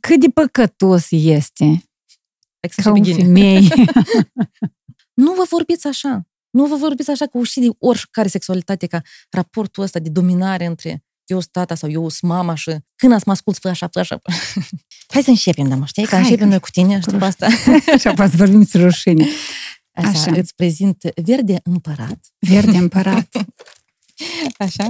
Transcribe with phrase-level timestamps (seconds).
[0.00, 1.82] Cât de păcătos este
[2.60, 3.22] Exact ca și un bikini.
[3.22, 3.68] femei.
[5.14, 6.26] Nu vă vorbiți așa.
[6.50, 11.04] Nu vă vorbiți așa cu și de oricare sexualitate, ca raportul ăsta de dominare între
[11.24, 13.98] eu sunt tata sau eu sunt mama și când ați mă ascult, fă așa, fă
[13.98, 14.20] așa.
[15.12, 16.04] Hai să începem, da, știi?
[16.04, 17.48] Că Hai, începem că- noi cu tine și după asta.
[18.00, 19.26] Și apoi să vorbim despre rușine.
[19.92, 20.30] Așa, Așa.
[20.36, 22.18] îți prezint Verde Împărat.
[22.38, 23.28] Verde împărat.
[24.58, 24.88] Așa.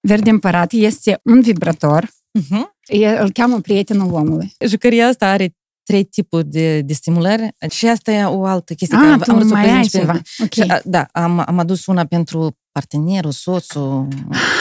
[0.00, 2.10] Verde împărat este un vibrator.
[2.40, 2.62] Uh-huh.
[2.86, 4.52] E, îl cheamă prietenul omului.
[4.66, 8.96] Jucăria asta are trei tipuri de, de stimulare și asta e o altă chestie.
[8.98, 10.20] Ah, care tu am vrut să o mai ai prezint și pe- ceva.
[10.42, 10.52] Ok.
[10.52, 14.08] Și, a, da, am, am adus una pentru partenerul, soțul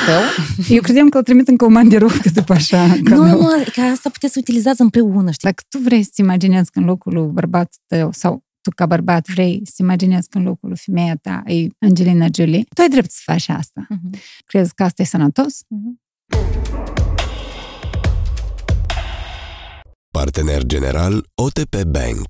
[0.05, 0.21] tău.
[0.69, 2.85] Eu credeam că îl trimit în comandirovcă după așa.
[2.85, 3.41] nu, cadou.
[3.41, 5.49] mă, că asta puteți să utilizați împreună, știi?
[5.49, 9.27] Dacă tu vrei să-ți imaginezi că în locul lui bărbatul tău sau tu ca bărbat
[9.27, 13.11] vrei să imaginezi că în locul lui femeia ta e Angelina Jolie, tu ai drept
[13.11, 13.85] să faci asta.
[13.89, 14.09] Mhm.
[14.45, 15.59] Crezi că asta e sănătos?
[15.67, 15.99] Mhm.
[20.21, 22.25] Partener general OTP Bank.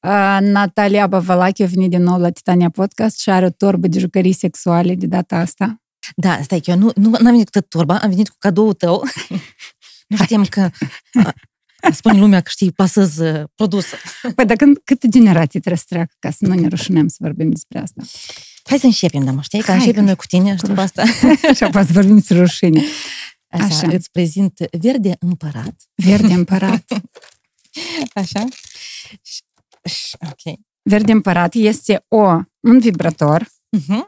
[0.00, 3.98] Uh, Natalia Bavalache a venit din nou la Titania Podcast și are o torbă de
[3.98, 5.82] jucării sexuale de data asta.
[6.14, 8.72] Da, stai, că eu nu, nu am venit cu tot turba, am venit cu cadoul
[8.72, 9.02] tău.
[10.08, 10.70] nu știam că
[11.80, 13.96] a, spune lumea că știi, pasez uh, produsă.
[14.34, 17.50] Păi, dar când, câte generații trebuie să treacă ca să nu ne rușinăm să vorbim
[17.50, 18.02] despre asta?
[18.64, 19.60] Hai să începem, da, mă, știi?
[19.60, 21.04] Că Hai, începem că- noi cu tine și după asta.
[21.56, 22.82] și apoi să vorbim despre rușine.
[23.60, 23.88] Așa, Așa.
[23.92, 25.74] îți prezint Verde Împărat.
[25.94, 26.84] Verde împărat.
[28.14, 28.44] Așa.
[29.22, 29.42] Și-
[29.94, 30.58] și- Ok.
[30.82, 32.18] Verde împărat este o,
[32.60, 33.42] un vibrator
[33.76, 34.00] Uh-huh.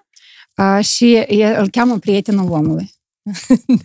[0.79, 2.91] uh, și e, îl cheamă prietenul omului.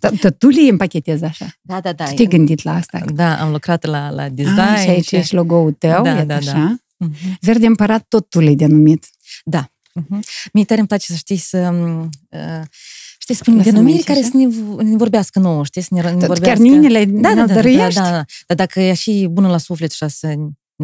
[0.00, 1.46] Dar da, tu le împachetezi așa.
[1.60, 2.04] Da, da, da.
[2.04, 2.98] Tu te-ai gândit la asta.
[3.14, 4.58] Da, am lucrat la, la design.
[4.58, 6.50] Ah, și aici ești logo-ul tău, Da, iată da, da.
[6.50, 6.76] așa.
[6.96, 7.38] Mhm.
[7.40, 9.06] Verde împărat tot tu l-ai denumit.
[9.44, 9.70] Da.
[10.00, 10.18] Uh-huh.
[10.52, 11.58] Mie tare îmi place să știi să...
[12.30, 12.62] Uh,
[13.26, 14.28] știi, să spunem Lăsăm denumiri aici, care așa?
[14.28, 16.62] să ne, v- ne vorbească nouă, știi, să ne, ne Chiar vorbească.
[16.62, 18.00] nini le da, da, da, da, da, nădăruiești?
[18.00, 18.24] da, da.
[18.46, 20.34] Dar dacă e și bună la suflet și să ne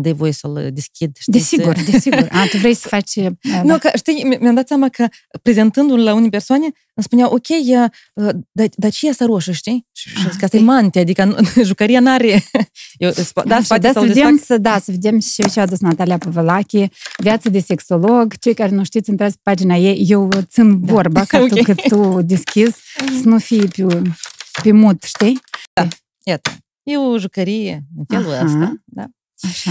[0.01, 1.33] dai voie să-l deschid, știi?
[1.33, 1.83] Desigur, să...
[1.91, 2.29] desigur.
[2.31, 3.15] A, tu vrei să faci...
[3.17, 3.79] uh, Nu, da.
[3.79, 5.09] că știi, mi- mi-am dat seama că
[5.43, 6.63] prezentându-l la unii persoane,
[6.95, 7.79] îmi spuneau, ok, e,
[8.15, 9.87] uh, dar, dar ce e asta roșă, știi?
[9.93, 12.45] Și, și Ah, zic, asta e mante, adică nu, jucăria n-are...
[12.97, 14.25] Eu, spa- da, Așa, spate da, sau să desfac.
[14.25, 18.35] vedem, să, da, să vedem și ce a adus Natalia Păvălache, viață de sexolog.
[18.41, 20.05] Cei care nu știți, intrați pe pagina ei.
[20.09, 20.93] Eu țin Da.
[20.93, 21.63] vorba ca tu, Ok.
[21.63, 22.77] cât tu deschizi,
[23.23, 24.03] să nu fii pe,
[24.63, 25.41] pe mut, știi?
[26.25, 26.51] Iată,
[26.83, 28.45] e o jucărie în felul Aha.
[28.45, 29.07] ăsta, da?
[29.49, 29.71] Așa.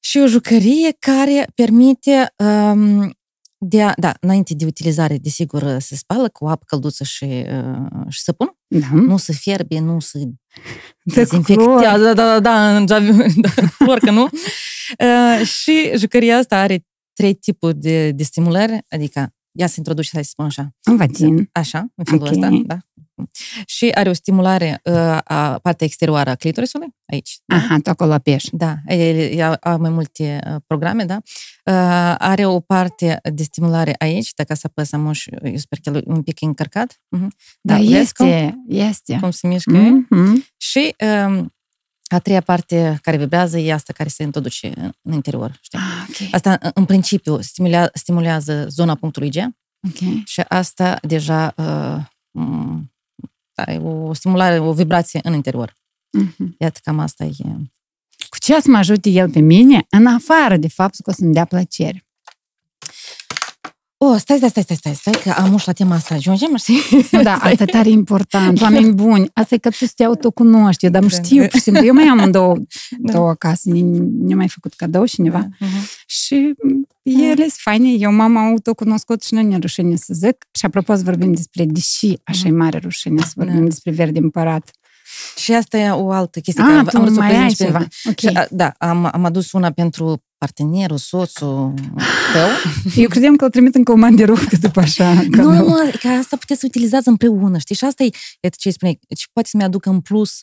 [0.00, 3.14] și o jucărie care permite um,
[3.62, 8.20] de a, da, înainte de utilizare, desigur, se spală cu apă călduță și, uh, și
[8.20, 8.50] săpun.
[8.66, 8.86] Da.
[8.92, 10.34] Nu se fierbe, nu se De
[11.04, 14.22] dezinfectează, da, da, da, în javi, da, clor că nu.
[14.98, 20.24] Uh, și jucăria asta are trei tipuri de, de stimulare, adică ea se introduce, hai
[20.24, 21.48] să spun așa, În vagin.
[21.52, 22.30] așa, în felul Ok.
[22.30, 22.78] ăsta, da?
[23.66, 27.38] Și are o stimulare uh, a partea exterioară a clitorisului, aici.
[27.44, 27.56] da?
[27.56, 28.48] Aha, tu acolo apeși.
[28.52, 31.16] Da, el, el are mai multe uh, programe, da.
[31.64, 35.90] Uh, are o parte de stimulare aici, dacă să apăsăm, nu știu, eu sper că
[35.90, 36.92] el e un pic încărcat.
[37.16, 37.26] Uh-huh.
[37.60, 39.18] Da, vezi cum, este, este.
[39.20, 39.70] cum se mișcă.
[39.72, 40.06] Mm.
[40.10, 40.46] Mhm.
[40.56, 40.94] Și
[41.26, 41.54] um,
[42.12, 45.58] a treia parte care vibrează e asta care se introduce în, în interior.
[45.60, 45.78] Știi?
[45.78, 46.34] Ah, ok.
[46.34, 49.36] Asta, în- în principiu, stimulea, stimulează zona punctului G
[49.88, 50.24] ok.
[50.24, 51.96] și asta deja uh,
[53.60, 55.74] m, da, e o stimulare, o vibrație în interior.
[56.10, 56.54] Mhm.
[56.58, 57.32] Iată, cam asta e.
[58.28, 61.32] Cu ce să mă ajute el pe mine, în afară de faptul că o să-mi
[61.32, 62.06] dea plăcere?
[64.02, 66.14] Oh, stai, stai, stai, stai, stai, stai, că am uș la tema asta.
[66.14, 66.78] Ajungem, știi?
[67.10, 68.60] Nu, da, asta e tare important.
[68.62, 70.84] Oameni buni, asta e că tu să te autocunoști.
[70.84, 71.22] Eu, dar nu Da.
[71.22, 71.84] știu, pur și simplu.
[71.84, 72.56] Eu mai am în două,
[72.98, 73.70] două acasă.
[73.72, 75.48] ne- Ne-a mai făcut cadou cineva.
[75.58, 75.68] Mhm.
[76.06, 76.52] Și
[77.02, 77.88] ele sunt faine.
[77.90, 80.36] Eu m-am autocunoscut și nu ne rușine să zic.
[80.58, 83.64] Și apropo să vorbim despre, deși așa e mare rușine să vorbim Da.
[83.64, 84.70] despre verde împărat.
[85.36, 86.62] Și asta e o altă chestie.
[86.62, 87.86] Ah, care tu vrut să o mai prezint ai și pe- ceva.
[88.10, 88.18] Ok.
[88.18, 91.74] Și, a, da, am, am adus una pentru partenerul, soțul
[92.32, 92.48] tău.
[92.96, 95.12] Eu credeam că îl trimit în comandirovcă după așa.
[95.12, 95.68] nu, cadou.
[95.68, 97.74] mă, că asta puteți să utilizați împreună, știi?
[97.74, 98.08] Și asta e,
[98.40, 100.40] iată ce îi spuneai, și poate să-mi aducă în plus,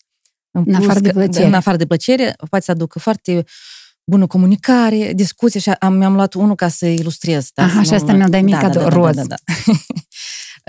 [0.51, 1.45] în, În plus afară de că- plăcere.
[1.45, 3.43] În afară de plăcere, poate să aducă foarte
[4.11, 7.49] bună comunicare, discuție și am, mi-am luat unul ca să ilustrez.
[7.53, 9.15] Da, Aha, să și nu- asta mi-l dai mie da, cadou, da, da, roz.
[9.15, 9.73] Da, da, da.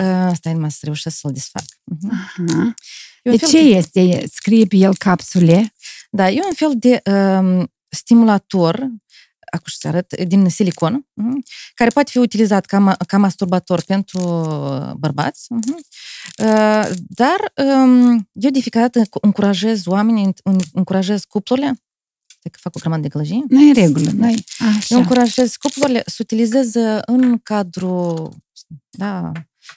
[0.01, 1.63] Uh, stai numai să reușesc să-l desfac.
[1.85, 2.11] Mhm.
[2.13, 2.75] Aha.
[3.23, 4.25] E un De fel ce este?
[4.33, 5.75] Scrie pe el capsule.
[6.11, 8.75] Da, e un fel de um, stimulator,
[9.53, 11.43] acum să arăt, din silicon, mhm,
[11.75, 15.47] care poate fi utilizat ca, ma- ca masturbator pentru uh, bărbați.
[15.53, 15.75] mhm.
[16.39, 21.67] Uh, dar um, eu de fiecare dată încurajez oamenii, în- încurajez cuplurile,
[22.27, 24.11] stai că fac o grămadă de gălăgie, Nu e regulă.
[24.11, 24.35] Nu e.
[24.61, 24.97] eu Așa.
[24.97, 28.37] încurajez cuplurile să utilizeze în cadrul
[28.91, 29.33] da,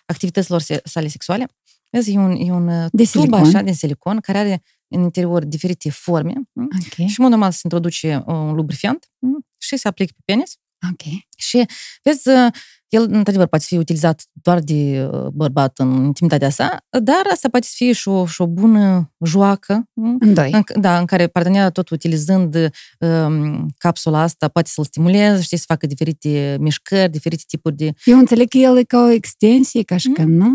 [0.05, 1.45] activităților se- sale sexuale
[1.89, 3.39] Vezi, e un, e un uh, De tub silicon.
[3.45, 6.67] așa, de silicon, care are în interior diferite forme mm?
[6.79, 9.45] Ok, și, în mod normal, se introduce un lubrifiant mm?
[9.57, 10.55] și se aplică pe penis.
[10.91, 11.01] Ok.
[11.37, 11.65] Și,
[12.03, 12.47] vezi, uh,
[12.87, 17.67] el, într-adevăr, poate fi utilizat doar de uh, bărbat în intimitatea sa, dar asta poate
[17.69, 20.17] fi și o, și o bună joacă, mm?
[20.19, 20.51] În doi.
[20.51, 22.55] în, da, în care partenerul tot utilizând
[22.99, 27.93] um, capsula asta poate să-l stimuleze, știi, să facă diferite mișcări, diferite tipuri de...
[28.03, 30.13] Eu înțeleg că el e ca o extensie, ca și Mm.
[30.13, 30.47] că nu?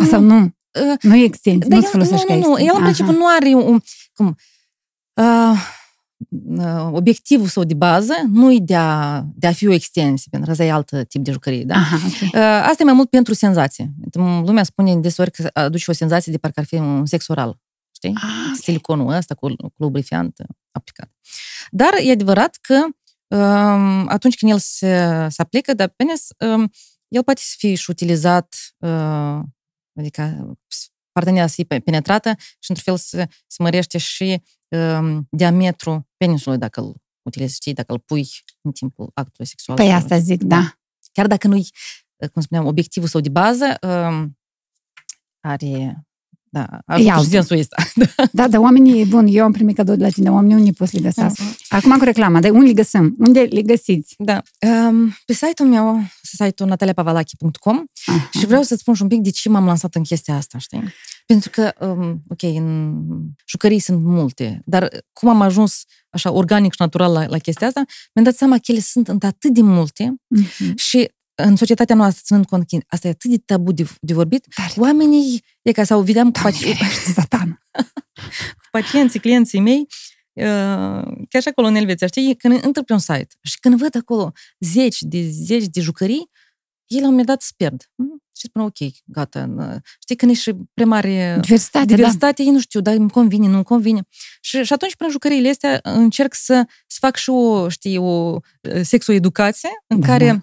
[0.00, 0.36] Um, Sau nu?
[0.42, 2.86] uh, Nu e extensie, dar nu el- se folosește nu, nu, nu, ca el în
[2.86, 3.04] extensie.
[3.04, 3.80] principiu nu are un...
[4.14, 4.26] Cum,
[5.14, 5.58] uh, uh,
[6.90, 10.52] obiectivul său de bază nu e de a, de a fi o extensie, pentru că
[10.52, 11.74] asta e alt tip de jucărie, da?
[11.74, 12.32] Aha, ok.
[12.34, 13.92] Uh, Asta e mai mult pentru senzație.
[14.12, 17.60] Lumea spune deseori că aduce o senzație de parcă ar fi un sex oral.
[17.94, 18.12] Știi?
[18.14, 18.62] Ah, ok.
[18.62, 21.10] Siliconul ăsta cu, cu lubrifiant uh, aplicat.
[21.70, 22.74] Dar e adevărat că
[23.36, 26.70] um, atunci când el se, se aplică de penis, um,
[27.08, 29.40] el poate să fie și utilizat, uh,
[29.98, 30.56] adică
[31.18, 36.80] partenera să fie penetrată și într-un fel se, se mărește și um, diametrul penisului dacă
[36.80, 38.28] îl utilizezi, știi, dacă îl pui
[38.60, 39.76] în timpul actului sexual.
[39.76, 40.72] Păi sau- asta zic, da.
[41.12, 41.68] chiar dacă nu-i,
[42.32, 44.38] cum spuneam, obiectivul său de bază, um,
[45.40, 46.06] are,
[46.66, 47.28] da, are E și altul.
[47.28, 47.76] sensul ăsta.
[48.32, 50.96] Da, dar oamenii, bun, eu am primit cadou de la tine, oamenii unii pot să
[50.96, 51.42] le găsească.
[51.68, 53.14] Acum cu reclama, dar unde le găsim?
[53.18, 54.14] Unde le găsiți?
[54.18, 54.42] Da.
[54.88, 58.28] Um, pe site-ul meu, site-ul nataliapavalachi.com Aha.
[58.38, 60.82] și vreau să-ți spun și un pic de ce m-am lansat în chestia asta, știi?
[61.26, 63.00] Pentru că, um, ok, în
[63.48, 67.82] jucării sunt multe, dar cum am ajuns așa organic și natural la, la chestia asta,
[68.14, 70.76] mi-am dat seama că ele sunt într atât de multe Mhm.
[70.76, 71.10] și
[71.42, 74.72] în societatea noastră, ținând cont că asta e atât de tabu de, de vorbit, Tare.
[74.76, 77.60] oamenii, e ca sau vedeam cu, Doamne, paci- ferește, satan.
[78.70, 79.86] pacienții, clienții mei,
[80.32, 83.96] uh, chiar și acolo în Elveția, știi, când intră pe un site și când văd
[83.96, 86.30] acolo zeci de zeci de jucării,
[86.86, 87.82] ei la un moment dat se pierd.
[87.94, 88.22] Mm?
[88.36, 89.50] Și spun, ok, gata.
[89.58, 91.94] uh, Știi, când e și prea mare Diversitate, da.
[91.94, 94.00] diversitate, ei nu știu, dar îmi convine, nu-mi convine.
[94.40, 98.02] Și, și atunci, prin jucăriile astea, încerc să, să fac și o, știi, o
[98.32, 100.42] uh, sexoeducație în Da, care da.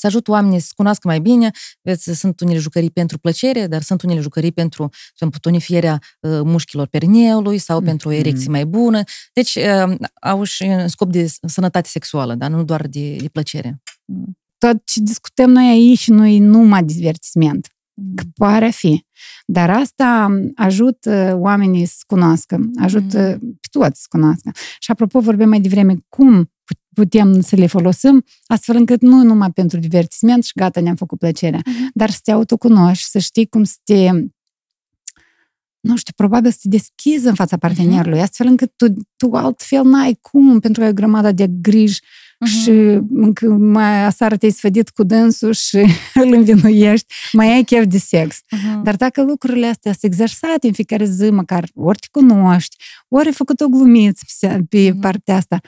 [0.00, 1.50] Să ajut oamenii să se cunoască mai bine.
[1.82, 6.40] Vezi, sunt unele jucării pentru plăcere, dar sunt unele jucării pentru, de exemplu, tonifierea uh,
[6.44, 7.86] mușchilor perineului sau Mhm.
[7.86, 9.02] pentru o erecție mai bună.
[9.32, 13.82] Deci, uh, au și în scop de sănătate sexuală, dar nu doar de, de plăcere.
[14.58, 17.68] Tot ce discutăm noi aici nu e numai divertisment.
[18.14, 19.04] Că pare a fi.
[19.46, 24.50] Dar asta ajută oamenii să se cunoască, ajută pe toți să cunoască.
[24.78, 26.50] Și apropo, vorbim mai devreme cum
[26.94, 31.60] putem să le folosim, astfel încât nu numai pentru divertisment și gata, ne-am făcut plăcerea,
[31.94, 34.10] dar să te autocunoști, să știi cum să te
[35.80, 38.86] nu știu, probabil să te deschizi în fața partenerului, astfel încât tu,
[39.16, 42.00] tu altfel n-ai cum, pentru că ai o grămadă de griji
[42.46, 42.70] și
[43.14, 45.76] încă mai asară te-ai sfădit cu dânsul și
[46.22, 48.38] îl învinuiești, mai ai chef de sex.
[48.50, 48.82] Mhm.
[48.82, 52.76] Dar dacă lucrurile astea sunt exersate în fiecare zi, măcar ori te cunoști,
[53.08, 55.00] ori ai făcut o glumiță pe, pe Mhm.
[55.00, 55.60] partea asta,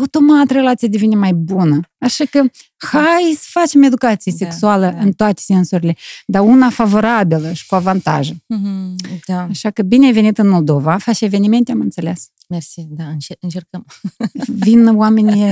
[0.00, 1.80] automat relația devine mai bună.
[1.98, 2.42] Așa că
[2.76, 5.00] hai să facem educație Da, sexuală da.
[5.00, 5.96] în toate sensurile,
[6.26, 8.36] dar una favorabilă și cu avantaje.
[8.46, 8.94] Mhm,
[9.26, 12.28] Da, Așa că bine ai venit în Moldova, faci evenimente, am înțeles.
[12.48, 13.86] Mersi, da, încer- încercăm.
[14.64, 15.42] Vin oamenii...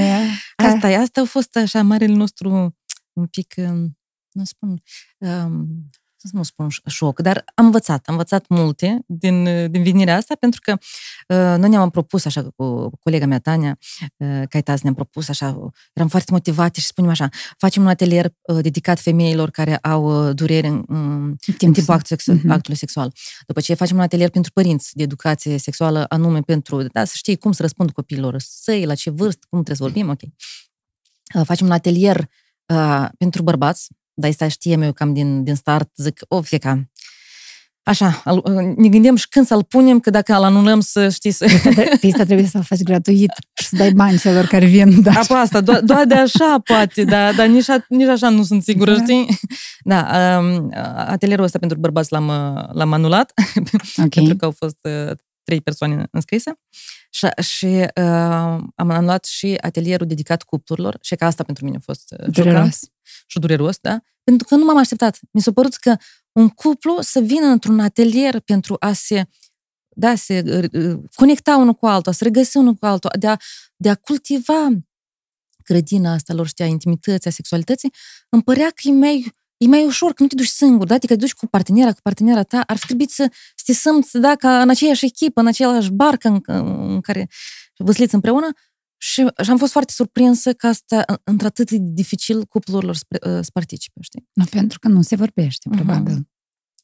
[0.57, 2.77] ca- Asta e, asta a fost așa marele nostru
[3.13, 3.99] un pic, um,
[4.33, 4.83] nu spun,
[5.19, 5.87] um,
[6.29, 10.17] să nu spun ș- șoc, dar am învățat, am învățat multe din, uh, din venirea
[10.17, 13.79] asta, pentru că uh, noi ne-am propus, așa, cu colega mea, Tania
[14.17, 18.59] uh, Caitaz, ne-am propus, așa, eram foarte motivate și spunem așa, facem un atelier uh,
[18.63, 22.51] dedicat femeilor care au uh, durere în, în, în Timp timpul actului, sex- Mhm.
[22.51, 23.13] actului sexual.
[23.47, 27.37] După ce facem un atelier pentru părinți de educație sexuală, anume pentru, da, să știi
[27.37, 30.21] cum să răspund copiilor săi, la ce vârstă, cum trebuie să vorbim, ok.
[31.35, 32.29] Uh, Facem un atelier
[32.67, 36.83] uh, pentru bărbați, dar asta știam eu cam din, din start, zic, o, fie ca,
[37.85, 41.31] Așa, al- uh, ne gândim și când să-l punem, că dacă îl anulăm să știi
[41.31, 41.47] să...
[42.01, 45.03] Pe asta trebuie să-l faci gratuit și să dai bani celor care vin.
[45.03, 45.11] Da.
[45.13, 48.63] Apo asta, doar, doar de așa poate, dar, dar nici, a, nici așa nu sunt
[48.63, 49.03] sigură, Da.
[49.03, 49.39] știi?
[49.81, 53.33] Da, um, atelierul ăsta pentru bărbați l-am, uh, l-am anulat,
[54.03, 54.09] Ok.
[54.09, 56.53] pentru că au fost uh, trei persoane înscrise
[57.15, 61.81] și, și uh, am anulat și atelierul dedicat cuplurilor și că asta pentru mine a
[61.85, 62.81] fost uh, șocant Dureros.
[63.27, 64.01] și dureros, da?
[64.25, 65.19] Pentru că nu m-am așteptat.
[65.31, 65.97] Mi s-a părut că
[66.33, 69.25] un cuplu să vină într-un atelier pentru a se
[69.95, 73.37] da, se uh, conecta unul cu altul, a se regăsi unul cu altul, de a,
[73.77, 74.69] de a cultiva
[75.65, 77.93] grădina asta lor, știa, intimității, a sexualității,
[78.29, 79.33] îmi părea că e mai,
[79.65, 80.95] e mai ușor, că nu te duci singur, da?
[80.95, 84.19] Adică te duci cu partenera, cu partenera ta, ar fi trebuit să, să te simți,
[84.19, 86.41] da, ca în aceeași echipă, în aceeași barcă în,
[86.89, 87.29] în care
[87.77, 88.47] văsliți împreună
[88.97, 93.43] și, și am fost foarte surprinsă că asta, în- într-atât de dificil cuplurilor să, pre-
[93.43, 94.29] să participe, știi?
[94.33, 95.77] Nu, pentru că nu se vorbește, Mhm.
[95.85, 96.27] probabil.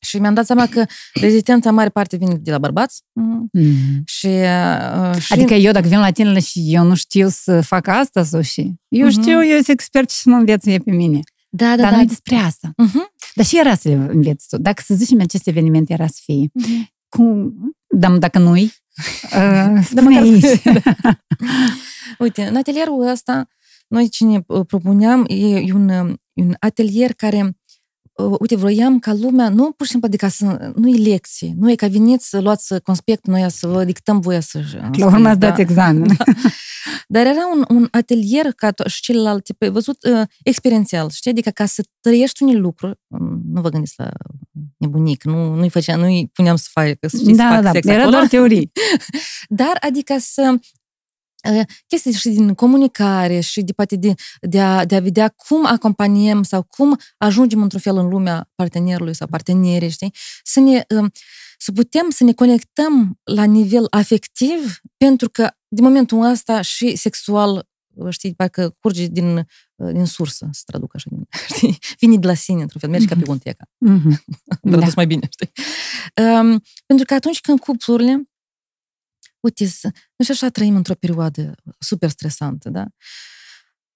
[0.00, 3.02] Și mi-am dat seama că rezistența mare parte vine de la bărbați.
[3.12, 3.48] Mhm.
[3.52, 4.02] Mm.
[4.04, 7.86] Și, uh, și Adică eu dacă vin la tine și eu nu știu să fac
[7.86, 8.74] asta sau și...
[8.88, 9.20] Eu Mhm.
[9.20, 11.20] știu, eu sunt expert și să mă înveți e pe mine.
[11.48, 11.96] Da, da, Dar da.
[11.96, 12.72] nu e despre asta.
[12.76, 13.12] Mhm.
[13.34, 14.56] Dar și era să le înveți tu.
[14.58, 16.90] Dacă să zicem acest eveniment era să fie, Mhm.
[17.08, 17.54] cum,
[17.88, 18.72] dar dacă nu-i,
[19.36, 20.44] uh, spune măcar- aici.
[22.18, 23.48] Uite, în atelierul ăsta,
[23.88, 27.48] noi cine uh, propuneam, e e un, uh, un atelier care, uh,
[28.40, 31.74] uite, vroiam ca lumea, nu pur și simplu, adică să, nu e lecție, nu e
[31.74, 34.60] ca veniți să luați conspect, noi să vă dictăm voie să
[34.92, 35.60] La urmă ați dat da.
[35.62, 36.16] examen.
[37.08, 41.30] Dar era un, un atelier ca to- și celelalte, pe văzut uh, experiențial, știi?
[41.30, 44.08] Adică ca să trăiești unele lucruri, um, nu vă gândiți la
[44.76, 47.86] nebunic, nu, nu-i, făcea, nu-i puneam să facă, să știți, să Da, facă da, sex
[47.86, 48.10] era acolo.
[48.16, 48.72] doar teorii.
[49.48, 50.60] Dar adică să uh,
[51.86, 56.42] chestii și din comunicare și de poate de, de, a, de a vedea cum acompaniem
[56.42, 60.14] sau cum ajungem într-un fel în lumea partenerului sau partenerii, știi?
[60.42, 61.10] Să ne um,
[61.58, 67.68] să putem să ne conectăm la nivel afectiv, pentru că de momentul ăsta și sexual,
[68.10, 71.78] știi, parcă curge din, uh, din sursă, să traduc așa, din, știi?
[71.98, 73.64] vine de la sine, într-un fel, merge ca pe gonteca.
[73.78, 74.24] Mhm.
[74.60, 74.78] Dar Da.
[74.86, 74.92] da.
[74.96, 75.50] mai bine, știi?
[76.24, 78.28] Um, pentru că atunci când cuplurile,
[79.40, 82.86] uite, să, noi și așa trăim într-o perioadă super stresantă, da?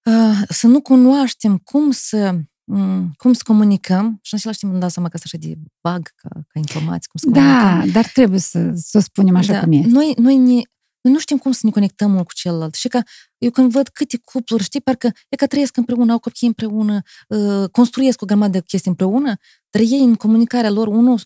[0.03, 4.81] Uh, să nu cunoaștem cum să mm, cum să comunicăm și în același timp îmi
[4.81, 7.85] dau seama că sunt așa de bag ca, ca informații, cum să comunicăm.
[7.85, 9.59] Da, dar trebuie să, să o spunem așa Da.
[9.59, 9.85] cum e.
[9.87, 10.61] Noi, noi, ne,
[11.01, 12.73] noi nu știm cum să ne conectăm unul cu celălalt.
[12.73, 13.01] Și că
[13.37, 17.69] eu când văd câte cupluri, știi, parcă e că trăiesc împreună, au copii împreună, uh,
[17.69, 19.35] construiesc o grămadă de chestii împreună,
[19.69, 21.19] dar ei în comunicarea lor, unul,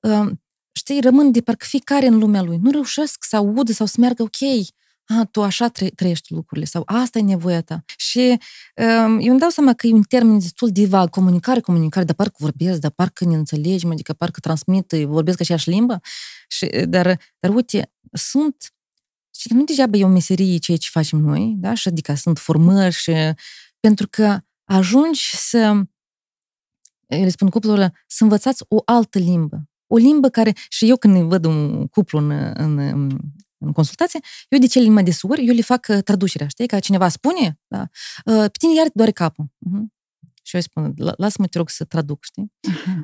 [0.00, 0.30] uh,
[0.74, 2.58] știi, rămân de parcă fiecare în lumea lui.
[2.62, 4.66] Nu reușesc să audă sau să meargă, ok,
[5.06, 7.84] a, tu așa tră- trăiești lucrurile sau asta e nevoia ta.
[7.96, 8.38] Și
[8.76, 12.14] um, eu îmi dau seama că e un termen destul de vag, comunicare, comunicare, dar
[12.14, 16.00] parcă vorbesc, dar parcă ne înțelegem, adică parcă transmit, vorbesc aceeași limbă.
[16.48, 18.74] Și, dar, dar uite, sunt
[19.36, 21.74] și nu degeaba e o meserie ceea ce facem noi, da?
[21.74, 23.12] Și adică sunt formări și
[23.80, 25.58] pentru că ajungi să
[27.06, 29.68] eu le spun cuplurilor, să învățați o altă limbă.
[29.94, 32.78] O limbă care, și eu când văd un cuplu în, în,
[33.58, 36.66] în consultație, eu de cele mai desuri, eu le fac uh, traducerea, știi?
[36.66, 37.88] Ca cineva spune, da?
[38.24, 39.44] Uh, pe tine iar te doare capul.
[39.44, 39.93] Uh-huh.
[40.46, 42.52] Și eu îi spun, "La- lasă-mă, te rog, să traduc, știi?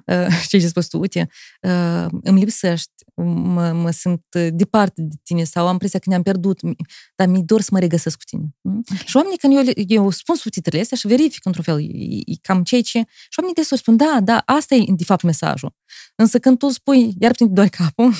[0.06, 1.28] Uh, și ce ai spus tu, uite,
[1.62, 6.23] uh, îmi lipsești, mă, mă simt uh, departe de tine sau am impresia că ne-am
[6.23, 6.76] pierdut, mi-
[7.16, 8.54] dar mi-e dor să mă regăsesc cu tine.
[8.61, 8.82] Mm?
[9.04, 12.35] Și oamenii, când eu, le- eu spun subtitrele astea și verific într-un fel, e, e
[12.42, 12.99] cam ceea ce...
[13.09, 15.75] Și oamenii de spun, da, da, asta e de fapt mesajul.
[16.16, 18.12] Însă când tu spui, iar pe tine te doare capul,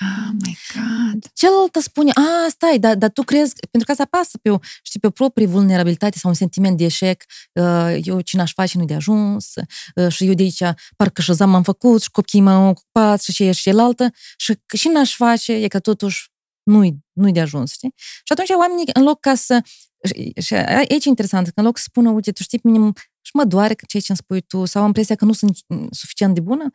[0.00, 1.24] Oh my God.
[1.32, 4.58] celălalt îți spune, a, stai, dar, dar tu crezi, pentru că asta pasă pe o,
[4.82, 8.78] știi, pe o proprie vulnerabilitate sau un sentiment de eșec, uh, eu ce n-aș face
[8.78, 9.52] nu de ajuns,
[9.94, 10.62] uh, și eu de aici
[10.96, 14.88] parcă și m-am făcut și copiii m-au ocupat și ce și cealaltă și că și
[14.88, 16.30] n-aș face, e că totuși
[16.62, 17.92] nu-i, nu-i de ajuns, știi?
[17.96, 19.62] Și atunci oamenii, în loc ca să
[20.04, 22.90] și, și aici e interesant, că în loc să spună, uite, tu știi, pe mine
[23.20, 25.58] și mă doare ceea ce îmi spui tu, sau am impresia că nu sunt
[25.90, 26.70] suficient de bună,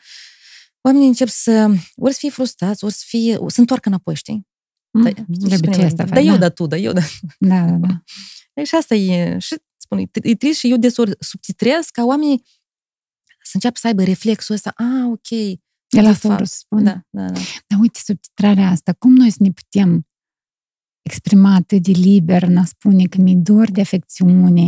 [0.81, 4.47] oamenii încep să, ori să fie frustrați, ori să fie, să întoarcă înapoi, știi?
[4.91, 6.23] Mm, Da, știi ce De spune obicei asta da, fac.
[6.23, 6.37] eu, da.
[6.37, 7.01] da tu, da eu, da.
[7.39, 8.03] Da, da, da.
[8.53, 12.43] E, Și asta e, și spun, e, e trist și eu desori subtitrez ca oamenii
[13.43, 15.57] să înceapă să aibă reflexul ăsta, a, ok, El
[15.87, 16.83] de asta fapt, vreau să spun.
[16.83, 17.39] da, da, da.
[17.67, 20.07] Dar uite, subtitrarea asta, cum noi să ne putem
[21.01, 24.65] exprima atât de liber în a spune că mi-e dor de afecțiune,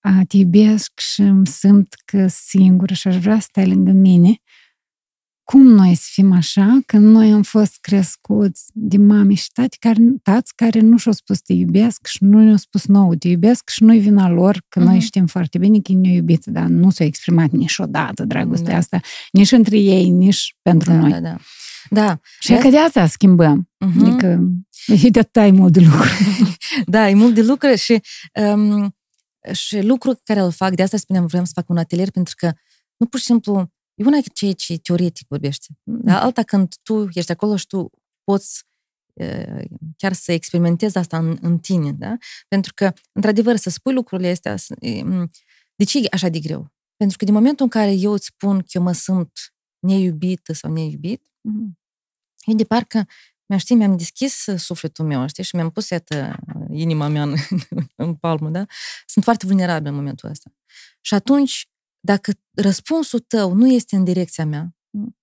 [0.00, 4.40] a te iubesc și îmi simt că singură și aș vrea să stai lângă mine,
[5.50, 9.98] cum noi să fim așa când noi am fost crescuți de mame și tati care,
[10.22, 13.82] tați care nu și-au spus te iubesc și nu ne-au spus nouă te iubesc și
[13.82, 15.04] nu-i vina lor, că noi Mhm.
[15.04, 18.76] știm foarte bine că ei ne-au iubit, dar nu s-a exprimat niciodată dragostea Da.
[18.78, 19.00] asta,
[19.32, 21.10] nici între ei, nici pentru da, noi.
[21.10, 21.36] da, da.
[21.90, 23.68] Da, Și că de asta schimbăm.
[23.78, 24.04] mhm.
[24.04, 24.40] Adică
[25.06, 26.08] e de atâta e mult de lucru.
[26.86, 28.00] da, e mult de lucru și,
[28.54, 28.96] um,
[29.52, 32.52] și lucru care îl fac, de asta spuneam, vreau să fac un atelier, pentru că
[32.96, 37.32] nu pur și simplu, e una ceea ce teoretic vorbește, dar alta când tu ești
[37.32, 37.90] acolo și tu
[38.24, 38.64] poți
[39.12, 39.64] uh,
[39.96, 42.16] chiar să experimentezi asta în, în tine, da?
[42.48, 45.30] Pentru că, într-adevăr, să spui lucrurile astea, să- e, m,
[45.74, 46.72] de ce e așa de greu?
[46.96, 49.32] Pentru că din momentul în care eu îți spun că eu mă simt
[49.78, 51.78] neiubită sau neiubit, mhm,
[52.44, 53.06] eu de parcă
[53.46, 56.38] mi știi, mi-am deschis sufletul meu, știi, și mi-am pus, iată,
[56.70, 57.34] inima mea în,
[58.04, 58.66] în palmă, da?
[59.06, 60.52] Sunt foarte vulnerabil în momentul ăsta.
[61.00, 61.68] Și atunci,
[62.00, 64.74] dacă răspunsul tău nu este în direcția mea,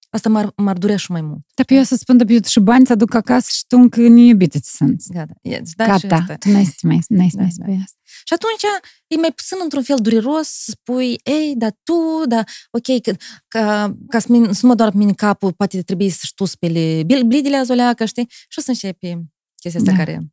[0.10, 1.46] asta m-ar, m-ar durea și mai mult.
[1.56, 4.02] Dar pe eu să spun, dar eu și bani să aduc acasă și tu încă
[4.08, 5.04] neiubit îți sunt.
[5.08, 5.34] Gata.
[5.42, 6.36] Yes, da, și Gata, asta.
[6.36, 7.64] tu n-ai să mai, n-ai să Da, mai da.
[7.64, 7.98] spui asta.
[8.26, 8.62] Și atunci
[9.08, 11.94] e mai puțin într-un fel dureros să spui, ei, dar tu,
[12.28, 13.14] da, ok, că,
[13.48, 16.46] ca, ca să, min- să nu mă doar pe mine capul, poate trebuie să tu
[16.46, 18.26] speli bil- blidile azoleacă, știi?
[18.30, 19.24] Și o să începe
[19.56, 19.98] chestia asta Da.
[19.98, 20.32] care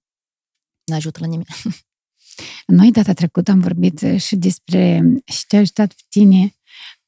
[0.84, 1.46] nu ajută la nimeni.
[2.66, 6.54] Noi data trecută am vorbit uh, și despre și te-a ajutat pe tine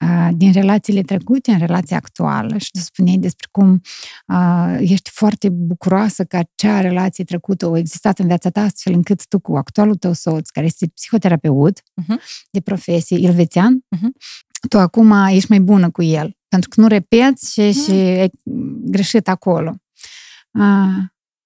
[0.04, 3.80] uh, din relațiile trecute în relația actuală și tu spuneai despre cum
[4.26, 9.26] uh, ești foarte bucuroasă că acea relație trecută a existat în viața ta astfel încât
[9.26, 12.20] tu cu actualul tău soț, care este psihoterapeut Mhm.
[12.50, 14.12] de profesie, ilvețean, Mhm.
[14.68, 18.30] tu acum ești mai bună cu el, pentru că nu repeți și, și ai
[18.84, 19.74] greșit acolo.
[20.58, 21.04] Uh,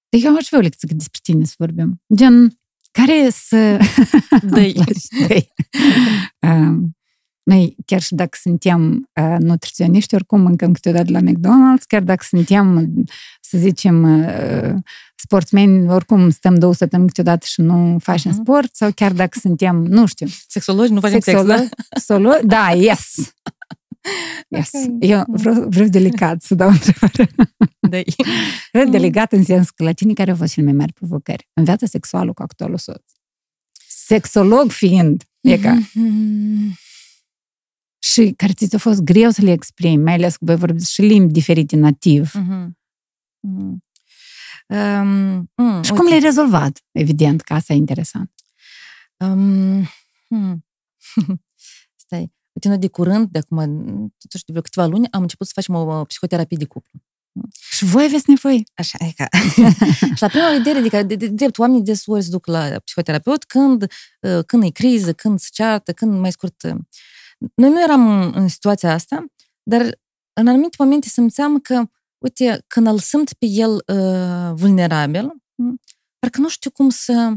[0.08, 2.02] deci eu aș vrea o lecție despre tine să vorbim.
[2.14, 2.59] Gen,
[2.90, 3.78] care să...
[4.52, 4.72] Dă-i.
[5.28, 5.52] Dă-i.
[6.40, 6.94] Um,
[7.42, 12.92] Noi, chiar și dacă suntem uh, nutriționiști, oricum mâncăm câteodată la McDonald's, chiar dacă suntem,
[13.40, 14.74] să zicem, uh,
[15.14, 18.40] sportsmeni, oricum stăm două săptămâni câteodată și nu facem Mhm.
[18.40, 21.56] sport, sau chiar dacă suntem, nu știu, Sexologi, nu facem sex, da?
[21.56, 21.68] sexolo-
[22.04, 23.14] solo- da, yes.
[24.48, 24.70] Yes.
[24.72, 24.96] Ok.
[25.00, 27.30] Eu vreau, vreau delicat să dau o întrebare.
[27.80, 28.14] Dă-i.
[28.72, 28.90] Vreau Mm.
[28.92, 31.86] delicat în sensul că la tine care au fost cele mai mari provocări în viața
[31.86, 33.02] sexuală cu actualul soț?
[33.88, 36.78] Sexolog fiind, e ca, Mhm.
[37.98, 41.32] și care ți-a fost greu să le exprimi, mai ales că voi vorbiți și limbi
[41.32, 42.32] diferite nativ.
[42.34, 42.78] Mhm.
[43.40, 43.84] Mhm.
[44.68, 46.82] Um, mm, Și cum le-ai rezolvat?
[46.92, 48.32] Evident că asta e interesant.
[49.16, 49.88] Um,
[50.28, 50.66] hmm.
[52.04, 52.32] Stai.
[52.60, 53.58] Uite, noi de curând, de acum,
[54.18, 57.00] totuși de vreo câteva luni, am început să facem o psihoterapie de cuplu.
[57.70, 58.62] Și voi aveți nevoie.
[58.74, 59.28] Așa, e ca...
[60.16, 63.82] și la prima vedere, adică, de, de, drept, oamenii desori se duc la psihoterapeut când,
[64.20, 66.62] uh, când e criză, când se ceartă, când mai scurt...
[66.62, 66.74] uh,
[67.54, 69.24] Noi nu eram în, în situația asta,
[69.62, 69.98] dar
[70.32, 71.82] în anumite momente simțeam că,
[72.18, 75.80] uite, când îl simt pe el uh, vulnerabil, m,
[76.18, 77.34] parcă nu știu cum să...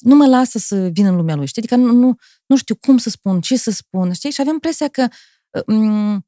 [0.00, 1.62] Nu mă lasă să vin în lumea lui, știi?
[1.62, 2.14] Adică nu, nu,
[2.46, 4.30] nu știu cum să spun, ce să spun, știi?
[4.30, 5.08] Și aveam impresia că
[5.50, 6.26] uh, m,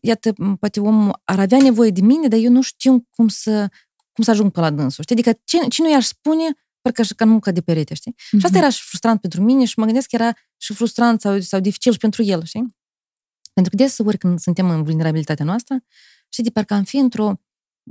[0.00, 3.68] iată, poate omul ar avea nevoie de mine, dar eu nu știu cum să,
[4.12, 5.16] cum să ajung pe la dânsul, știi?
[5.16, 6.44] Adică ce, ce nu i-aș spune,
[6.80, 8.14] parcă așa ca muncă de perete, știi?
[8.16, 11.40] Și asta era și frustrant pentru mine și mă gândesc că era și frustrant sau,
[11.40, 12.76] sau dificil și pentru el, știi?
[13.52, 15.78] Pentru că deseori când suntem în vulnerabilitatea noastră,
[16.28, 17.32] știi, de parcă am fi într-o,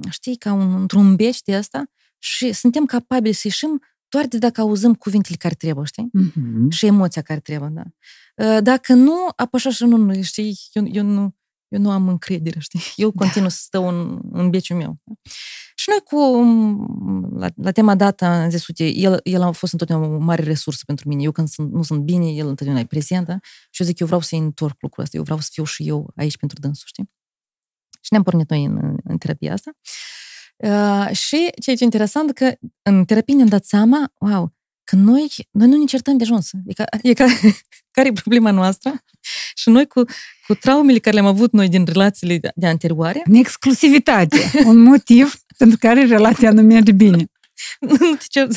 [0.09, 3.81] știi, ca un, într-un beci de asta și suntem capabili să ieșim
[4.13, 6.09] doar de dacă auzim cuvintele care trebuie, știi?
[6.11, 6.69] Mhm.
[6.69, 7.83] și emoția care trebuie, da.
[8.45, 11.35] Uh, Dacă nu, apășa și nu, nu, știi, eu, eu nu,
[11.67, 12.81] eu nu am încredere, știi?
[12.95, 15.01] Eu continuu să stau în, în beciul meu.
[15.75, 16.17] Și noi cu,
[17.37, 20.83] la, la tema data, am zis, uite, el, el a fost întotdeauna o mare resursă
[20.85, 21.23] pentru mine.
[21.23, 23.37] Eu când sunt, nu sunt bine, el întotdeauna e prezent, da?
[23.41, 26.11] Și eu zic, eu vreau să-i întorc lucrul ăsta, eu vreau să fiu și eu
[26.15, 27.09] aici pentru dânsul, știi?
[28.01, 29.71] Și ne-am pornit noi în, în terapia asta.
[29.75, 30.12] Uh,
[31.11, 35.67] și ceea ce e interesant, că în terapie ne-am dat seama, wow, că noi, noi
[35.67, 36.49] nu ne certăm de ajuns.
[36.65, 37.25] E ca, e ca,
[37.91, 39.03] care e problema noastră?
[39.55, 40.03] Și noi cu,
[40.47, 44.37] cu traumele care le-am avut noi din relațiile de, de anterioare, În exclusivitate.
[44.65, 47.25] Un motiv pentru care relația nu merge bine.
[47.79, 48.47] nu te cer...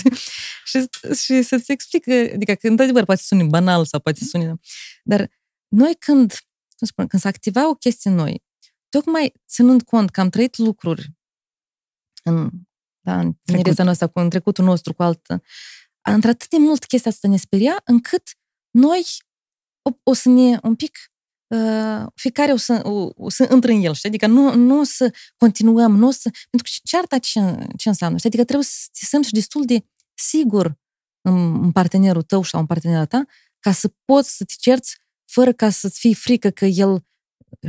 [0.64, 0.86] și,
[1.24, 4.60] și să-ți explic, adică că într-adevăr poate să suni banal sau poate să suni...
[5.04, 5.30] Dar
[5.68, 6.32] noi când,
[6.76, 8.42] cum spun, când se activa o chestie în noi,
[8.88, 11.15] tocmai ținând cont că am trăit lucruri
[12.26, 12.50] în,
[13.00, 15.42] da, în tinerețea noastră, cu în trecutul nostru, cu altă,
[16.00, 18.22] a intrat atât de mult chestia asta să ne speria, încât
[18.70, 19.04] noi
[19.82, 20.98] o, o să ne un pic
[21.46, 24.08] uh, fiecare o să, o, o să intre în el, știi?
[24.08, 26.30] Adică nu, nu o să continuăm, nu o să...
[26.50, 27.40] Pentru că cearta ce,
[27.76, 28.28] ce înseamnă, știi?
[28.28, 29.84] Adică trebuie să te simți destul de
[30.14, 30.78] sigur
[31.20, 33.24] în, în partenerul tău sau în partenera ta
[33.58, 37.06] ca să poți să te cerți fără ca să-ți fie frică că el,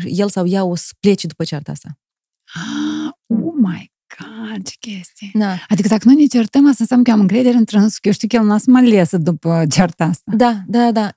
[0.06, 2.00] el sau ea o să plece după cearta asta.
[2.54, 3.12] Ah,
[3.46, 5.30] oh my God, ce chestie.
[5.34, 5.56] Da.
[5.67, 8.27] Adică dacă noi ne certăm, asta înseamnă că am încredere într însuși, că eu știu
[8.27, 10.32] că el n-a să mă lesă după cearta asta.
[10.36, 11.12] Da, da, da.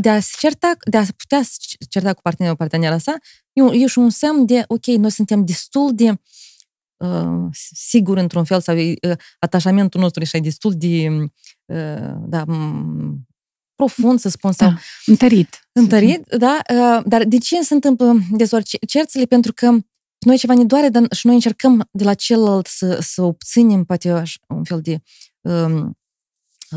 [0.00, 3.16] De a, se certa, de a putea se certa cu partenerul, partenera sa,
[3.52, 6.10] e, e și un semn de, ok, noi suntem destul de
[6.96, 8.94] uh, sigur într-un fel, sau uh,
[9.38, 11.08] atașamentul nostru e destul de,
[11.64, 13.26] uh, da, m-
[13.74, 15.68] profund, să spun, sau Da, întărit.
[15.72, 19.24] întărit, da, uh, dar de ce se întâmplă deseori cerțele?
[19.24, 19.70] Pentru că
[20.18, 24.10] noi ceva ne doare, dar și noi încercăm de la celălalt să, să obținem poate
[24.10, 25.02] așa, un fel de
[25.40, 25.98] um,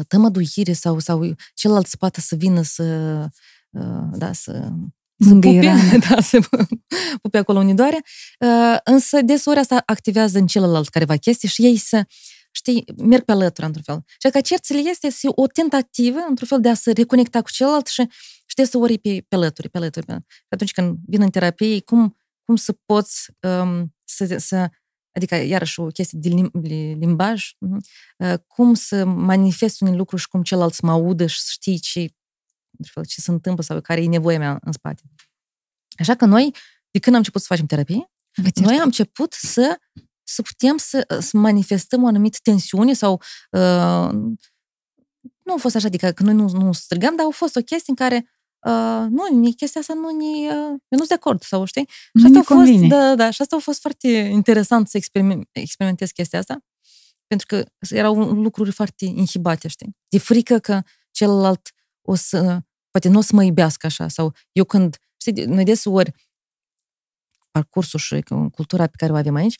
[0.07, 2.83] tămăduire sau, sau celălalt să poată să vină să,
[3.69, 4.51] uh, da, să,
[5.17, 5.75] să Mângâierea.
[5.75, 6.39] pupe, da, să
[7.21, 8.03] pupe acolo unde doare.
[8.39, 12.03] Uh, însă deseori asta activează în celălalt careva chestii și ei să,
[12.51, 14.03] știi, merg pe alături într-un fel.
[14.19, 17.87] Și că cerțele este să o tentativă, într-un fel, de a se reconecta cu celălalt
[17.87, 18.07] și
[18.45, 20.05] știi să ori pe, pe alături, pe alături.
[20.05, 20.13] Pe...
[20.29, 24.69] Și atunci când vin în terapie, cum cum să poți um, să, să
[25.11, 26.51] adică iarăși o chestie de lim,
[26.99, 27.51] limbaj,
[28.17, 31.79] uh, cum să manifest un lucru și cum celălalt să mă audă și să știi
[31.79, 32.07] ce,
[33.07, 35.01] ce se întâmplă sau care e nevoia mea în spate.
[35.99, 36.55] Așa că noi,
[36.91, 38.11] de când am început să facem terapie,
[38.53, 39.77] noi am început să,
[40.23, 44.09] să putem să, să manifestăm o anumită tensiune sau uh,
[45.43, 47.93] nu a fost așa, adică că noi nu, nu strigăm, dar a fost o chestie
[47.93, 48.31] în care
[48.65, 51.87] uh, nu, chestia asta nu ne, uh, eu nu sunt de acord, sau știi?
[51.89, 56.11] Și asta, a fost, da, da, și asta a fost foarte interesant să experiment, experimentez
[56.11, 56.63] chestia asta,
[57.27, 59.95] pentru că erau lucruri foarte inhibate, știi?
[60.07, 61.69] De frică că celălalt
[62.01, 66.13] o să, poate nu o să mă iubească așa, sau eu când, știi, noi desori
[67.51, 68.21] parcursul și
[68.51, 69.57] cultura pe care o avem aici,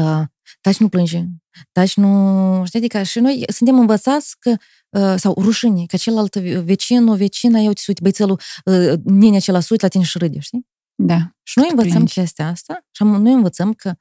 [0.00, 0.22] uh,
[0.60, 1.24] taci nu plânge,
[1.72, 2.62] taci nu...
[2.66, 4.56] Știi, adică și noi suntem învățați că,
[4.88, 9.60] uh, sau rușine, că celălalt vecin, o vecină, eu te uite, băițelul, uh, nenea acela
[9.60, 10.66] se la tine și râde, știi?
[10.94, 11.36] Da.
[11.42, 12.12] Și noi învățăm plângi.
[12.12, 13.94] chestia asta și noi învățăm că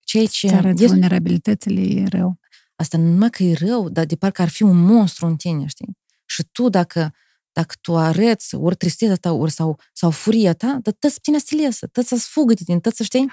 [0.00, 0.48] ceea ce...
[0.48, 2.38] Ți arăți vulnerabilitățile e rău.
[2.76, 5.66] Asta nu numai că e rău, dar de parcă ar fi un monstru în tine,
[5.66, 5.98] știi?
[6.24, 7.12] Și tu, dacă
[7.52, 11.44] dacă tu arăți ori tristețea ta, ori sau, sau furia ta, dar tot tine să
[11.48, 13.30] te lesă, tot să-ți fugă de tine, tot să știi?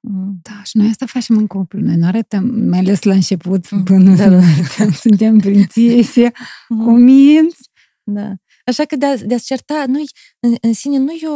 [0.00, 0.10] Da.
[0.12, 0.40] Mm.
[0.42, 1.80] Da, și noi asta facem în cuplu.
[1.80, 3.82] Noi nu arătăm, mai ales la început, mm.
[3.82, 4.40] până da, da.
[5.04, 6.32] suntem prințese,
[6.68, 6.84] mm.
[6.84, 7.70] cu minți.
[8.02, 8.34] Da.
[8.64, 10.04] Așa că de a, de a certa, noi,
[10.40, 11.28] în, în sine, nu e,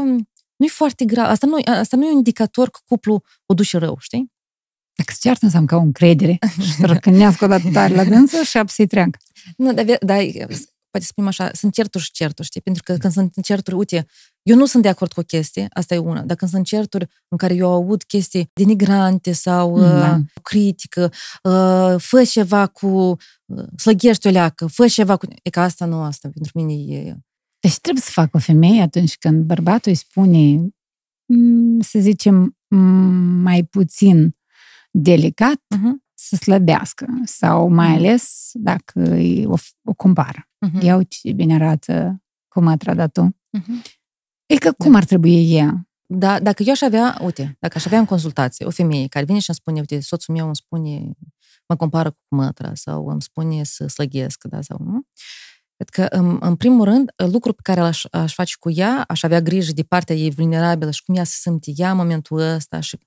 [0.56, 1.26] nu e foarte grav.
[1.26, 4.32] Asta nu, asta nu e un indicator că cuplu o duce rău, știi?
[4.94, 8.42] Dacă se ceartă, înseamnă că au încredere și să răcânească o dată tare la dânsă
[8.42, 9.18] și apă să-i treacă.
[9.56, 10.22] Nu, dar, dar
[10.90, 12.60] poate spunem așa, sunt certuri și certuri, știi?
[12.60, 14.06] Pentru că când sunt certuri, uite,
[14.44, 17.06] eu nu sunt de acord cu o chestie, asta e una, dar când sunt certuri
[17.28, 20.14] în care eu aud chestii denigrante sau da.
[20.14, 22.86] uh, critică, uh, fă ceva cu,
[23.44, 25.26] uh, slăghești o leacă, fă ceva cu...
[25.42, 27.16] E că asta nu, asta pentru mine e...
[27.60, 30.68] Deci trebuie să facă o femeie atunci când bărbatul îi spune,
[31.26, 34.36] mm, să zicem, mm, mai puțin
[34.90, 37.96] delicat, uh-huh să slăbească sau mai mhm.
[37.96, 40.48] ales dacă o, o compară.
[40.66, 40.82] Uh-huh.
[40.82, 43.36] Ia uite ce bine arată cum a tradat tu.
[43.58, 43.82] Uh-huh.
[44.54, 44.98] E că cum da.
[44.98, 45.88] ar trebui ea?
[46.06, 49.38] Da, dacă eu aș avea, uite, dacă aș avea în consultație o femeie care vine
[49.38, 51.10] și îmi spune, uite, soțul meu îmi spune,
[51.68, 55.02] mă compară cu mătra sau îmi spune să slăghesc, da, sau nu?
[55.76, 59.22] Cred că, în, în primul rând, lucrul pe care aș, aș face cu ea, aș
[59.22, 62.80] avea grijă de partea ei vulnerabilă și cum ea se simte ea în momentul ăsta
[62.80, 62.98] și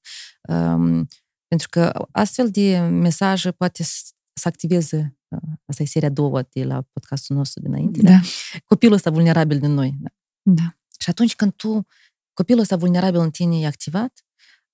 [0.50, 1.08] um,
[1.48, 6.82] pentru că astfel de mesaje poate să activeze, uh, asta e seria două de la
[6.94, 8.10] podcastul nostru dinainte, da.
[8.10, 8.20] da?
[8.66, 9.98] copilul ăsta vulnerabil din noi.
[10.00, 10.10] Da?
[10.42, 10.78] da.
[10.98, 11.86] Și atunci când tu,
[12.34, 14.26] copilul ăsta vulnerabil în tine e activat,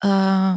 [0.06, 0.56] uh,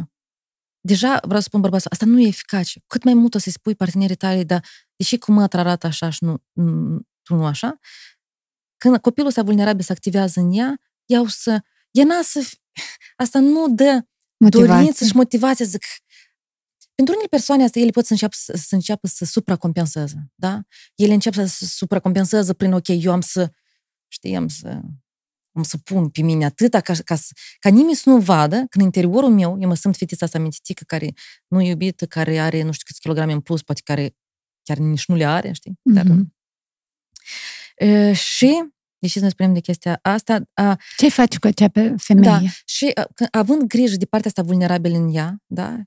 [0.79, 2.83] deja vreau să spun bărbatul, asta nu e eficace.
[2.87, 6.23] Cât mai mult o să-i spui partenerii tale, dar deși cum mă arată așa și
[6.23, 6.43] nu,
[7.21, 7.79] tu nu așa,
[8.77, 12.49] când copilul ăsta vulnerabil se activează în ea, ea o să, ea n să,
[13.23, 14.05] asta nu dă
[14.37, 14.73] motivație.
[14.73, 15.83] dorință și motivație, zic,
[16.95, 20.61] pentru unele persoane asta, ele pot să înceapă să, să înceapă să supracompenseze, da?
[20.95, 23.51] Ele încep să supracompenseze prin, ok, eu am să,
[24.07, 24.81] știi, am să,
[25.57, 27.15] am să pun pe mine atâta ca, ca,
[27.59, 30.83] ca nimeni să nu vadă că în interiorul meu, eu mă simt fetița asta mintitică
[30.87, 31.13] care
[31.47, 34.15] nu e iubită, care are nu știu câți kilograme în plus, poate care
[34.63, 35.79] chiar nici nu le are, știi?
[35.81, 36.25] Dar, mm-hmm.
[37.75, 40.41] e, și Deși să spunem de chestia asta...
[40.53, 42.29] A, Ce faci cu acea femeie?
[42.29, 45.81] Da, și a, având grijă de partea asta vulnerabilă în ea, da,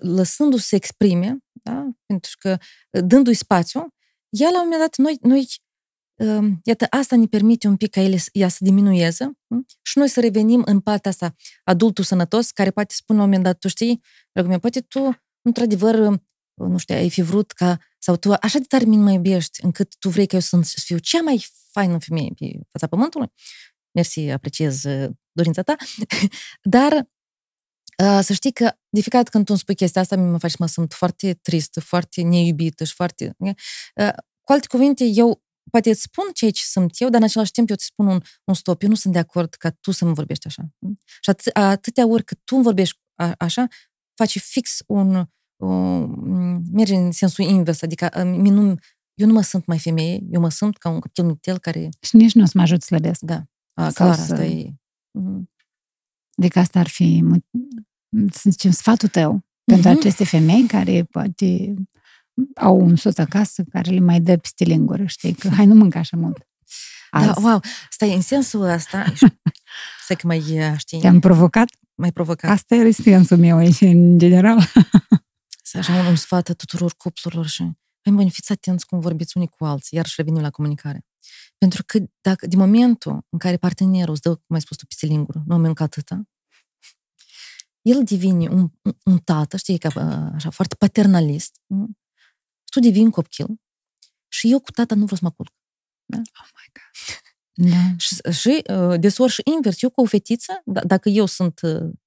[0.00, 1.86] lăsându-se să exprime, da?
[2.06, 2.58] pentru că
[2.90, 3.94] dându-i spațiu,
[4.28, 5.48] ea la un moment dat, noi, noi
[6.62, 9.30] iată, asta ne permite un pic ca ele, ea să diminueze
[9.82, 13.48] și noi să revenim în partea asta, adultul sănătos, care poate spune la un moment
[13.48, 14.02] dat, tu știi,
[14.32, 16.20] dragul meu, poate tu, într-adevăr,
[16.54, 20.08] nu știu, ai fi vrut ca, sau tu așa de tare mă iubești, încât tu
[20.08, 23.32] vrei ca eu să fiu cea mai faină femeie pe fața pământului.
[23.92, 24.82] Mersi, apreciez
[25.32, 25.76] dorința ta.
[26.62, 27.10] Dar
[28.20, 30.66] să știi că de fiecare când tu îmi spui chestia asta, mă faci să mă
[30.66, 33.36] simt foarte tristă, foarte neiubită și foarte...
[34.40, 37.68] Cu alte cuvinte, eu poate îți spun ceea ce sunt eu, dar în același timp
[37.68, 38.82] eu îți spun un, un stop.
[38.82, 40.68] Eu nu sunt de acord ca tu să mă vorbești așa.
[41.20, 43.66] Și at- atâtea ori cât tu îmi vorbești a, așa,
[44.14, 45.24] faci fix un...
[45.56, 48.74] un merge în sensul invers, adică nu,
[49.14, 51.88] eu nu mă sunt mai femeie, eu mă sunt ca un copil mitel care...
[52.00, 53.20] Și nici nu o să mă ajut slăbesc.
[53.20, 54.20] Da, a, clar, să...
[54.20, 54.74] asta e...
[56.36, 57.24] Adică asta ar fi
[58.32, 59.64] să zicem, sfatul tău uh-huh.
[59.64, 61.74] pentru aceste femei care poate
[62.54, 65.98] au un soț acasă care le mai dă peste lingură, știi, că hai nu mânca
[65.98, 66.48] așa mult.
[67.10, 67.26] Da, Azi.
[67.26, 69.04] Da, wow, stai, în sensul ăsta,
[70.04, 70.42] stai că mai,
[70.76, 71.00] știi...
[71.00, 71.68] Te-am provocat?
[71.94, 72.50] Mai provocat.
[72.50, 74.58] Asta e sensul meu aici, în general.
[75.62, 77.62] Să așa un sfat tuturor cuplurilor și
[78.04, 81.04] mai bine, fiți atenți cum vorbiți unii cu alții, iar și revenim la comunicare.
[81.58, 85.06] Pentru că dacă, din momentul în care partenerul îți dă, cum ai spus tu, peste
[85.06, 86.22] lingură, nu mănâncă atâta,
[87.82, 89.88] el devine un, un, un tată, știi, ca,
[90.34, 91.60] așa, foarte paternalist.
[92.70, 93.46] Tu devii copil
[94.28, 95.52] și eu cu tata nu vreau să mă culc.
[96.04, 96.18] Da?
[96.18, 97.20] Oh my God.
[97.70, 97.96] Da.
[98.04, 98.62] Și, și
[99.00, 101.60] de ori și invers, eu cu o fetiță, d- dacă eu sunt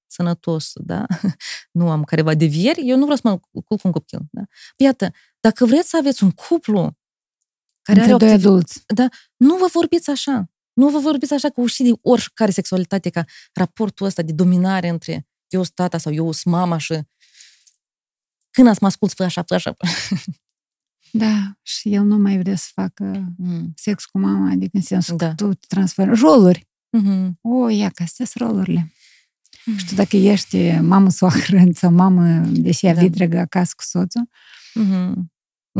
[0.08, 1.06] sănătos, da,
[1.78, 4.20] nu am careva devieri, eu nu vreau să mă culc cu un copil.
[4.32, 4.42] Da?
[4.78, 6.98] Iată, dacă vreți să aveți un cuplu
[7.82, 8.46] care Între are doi activ...
[8.46, 8.84] adulți.
[8.86, 10.50] Da, nu vă vorbiți așa.
[10.74, 15.28] Nu vă vorbiți așa cu și de oricare sexualitate, ca raportul ăsta de dominare între
[15.48, 17.00] eu sunt tata sau eu sunt mama și
[18.52, 19.76] când ați mă ascult, fă așa, fă așa.
[21.16, 23.74] Da, și el nu mai vrea să facă mm.
[23.76, 25.28] sex cu mama, adică în sensul da.
[25.28, 26.16] că tu te transformi.
[26.16, 26.68] Roluri.
[26.98, 27.32] Mm-hmm.
[27.42, 28.92] O, ia, că astea sunt rolurile.
[28.92, 29.78] Mm-hmm.
[29.78, 33.10] Și tu dacă ești mamă soacră sau mamă, deși avea da.
[33.10, 34.30] dragă acasă cu soțul,
[34.80, 35.32] mm-hmm.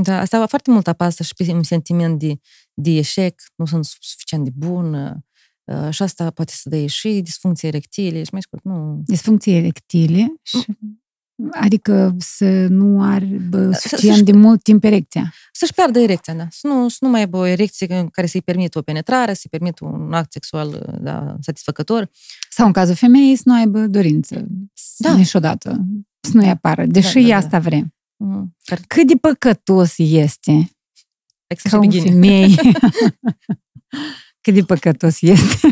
[0.02, 2.34] Da, asta foarte mult apasă și pe un sentiment de,
[2.74, 5.26] de eșec, nu sunt suficient de bună,
[5.64, 9.02] uh, și asta poate să dea și disfuncție erectile și mai scurt, nu...
[9.06, 10.66] Disfuncție erectile și...
[11.52, 15.34] Adică să nu aibă suficient de mult timp erecția.
[15.52, 16.48] Să-și piardă erecția, da.
[16.50, 19.86] Să nu, să nu mai aibă o erecție care să-i permită o penetrare, să-i permită
[19.86, 22.10] un act sexual da, satisfăcător.
[22.50, 24.48] Sau în cazul femeii să nu aibă dorință.
[24.98, 25.16] Da.
[25.16, 25.86] Niciodată.
[26.20, 26.86] Să nu-i apară.
[26.86, 27.36] Deși da, da, da.
[27.36, 27.94] asta vrea.
[28.16, 28.56] Mm.
[28.88, 30.72] Cât de păcătos este
[31.70, 32.56] ca o femeie.
[34.42, 35.70] Cât de păcătos este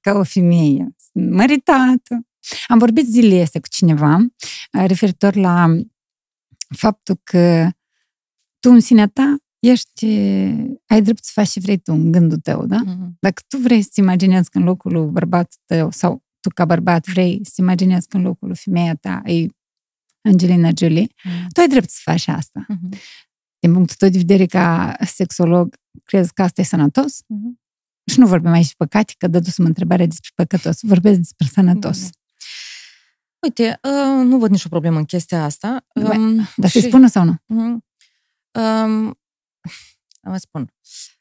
[0.00, 2.26] ca o femeie măritată.
[2.66, 4.26] Am vorbit zilele astea cu cineva
[4.70, 5.66] referitor la
[6.76, 7.70] faptul că
[8.58, 10.06] tu în sinea ta ești,
[10.86, 12.82] ai drept să faci ce vrei tu în gândul tău, da?
[12.86, 13.18] Mm-hmm.
[13.18, 17.06] Dacă tu vrei să-ți imaginezi că în locul lui bărbatul tău sau tu ca bărbat
[17.06, 19.46] vrei să imaginezi că în locul lui femeia ta e
[20.28, 21.46] Angelina Jolie, mm.
[21.52, 22.66] tu ai drept să faci asta.
[22.72, 22.98] Mm-hmm.
[23.58, 27.20] Din punctul tău de vedere ca sexolog, crezi că asta e sănătos?
[27.20, 27.62] Mm-hmm.
[28.12, 30.78] Și nu vorbim aici păcate, că dădusem întrebarea despre păcătos.
[30.82, 32.06] Vorbesc despre sănătos.
[32.06, 32.23] Mm-hmm.
[33.44, 35.86] Uite, uh, nu văd nicio problemă în chestia asta.
[35.94, 36.80] Um, dar și...
[36.80, 37.34] să-i spună sau nu?
[37.46, 37.84] Um,
[38.52, 39.18] um,
[40.22, 40.72] am spun.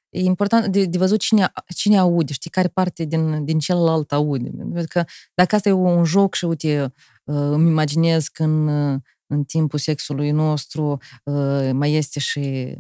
[0.10, 4.50] E important de, de văzut cine, cine aude, știi, care parte din, din celălalt aude.
[4.50, 8.68] Pentru că dacă asta e un joc și, uite, uh, îmi imaginez că în,
[9.28, 12.76] în timpul sexului nostru uh, mai este și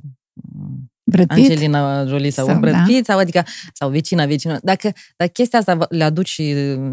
[1.04, 2.84] Brad Angelina Jolie sau, sau Brad da.
[2.88, 4.60] Pitt, sau, adică, sau vecina, vecina.
[4.62, 6.42] Dacă, dacă chestia asta le aduci,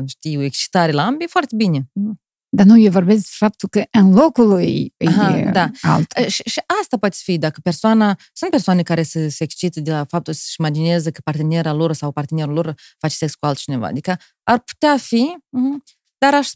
[0.07, 1.91] știi, o excitare la ambii, foarte bine.
[2.53, 5.71] Dar nu, eu vorbesc de faptul că în locul lui Aha, e da.
[5.81, 6.13] alt.
[6.27, 8.19] Și, și asta poate fi, dacă persoana...
[8.33, 12.13] Sunt persoane care se, se excită de la faptul să-și imagineze că partenera lor sau
[12.13, 13.87] partenerul lor face sex cu altcineva.
[13.87, 15.83] Adică ar putea fi, mhm,
[16.19, 16.51] dar aș...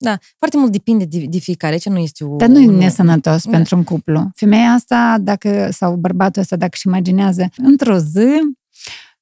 [0.00, 2.36] Da, foarte mult depinde de, de fiecare, ce nu este o...
[2.36, 3.50] Dar nu e nesănătos da.
[3.50, 4.30] pentru un cuplu.
[4.34, 8.40] Femeia asta, dacă, sau bărbatul ăsta, dacă își imaginează într-o zi,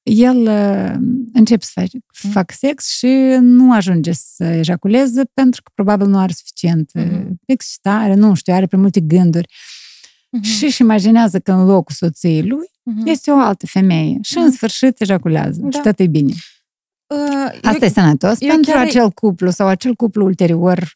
[0.09, 0.93] el uh,
[1.33, 1.87] începe să fac,
[2.23, 2.31] mm.
[2.31, 7.27] fac sex și nu ajunge să ejaculeze pentru că probabil nu are suficient mm-hmm.
[7.45, 9.47] excitare, nu știu, are prea multe gânduri.
[9.47, 10.41] Mm-hmm.
[10.41, 13.05] Și își imaginează că în locul soției lui mm-hmm.
[13.05, 14.43] este o altă femeie și mm-hmm.
[14.43, 15.69] în sfârșit ejaculează da.
[15.69, 16.33] și tot e bine.
[17.07, 20.95] Uh, Asta eu, e sănătos pentru acel cuplu sau acel cuplu ulterior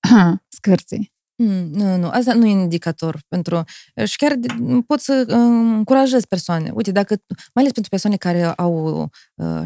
[0.56, 1.12] scârții.
[1.40, 3.64] Mm, nu, nu, asta nu e indicator pentru...
[4.04, 4.34] Și chiar
[4.86, 6.70] pot să încurajez persoane.
[6.74, 9.10] Uite, dacă, mai ales pentru persoane care au,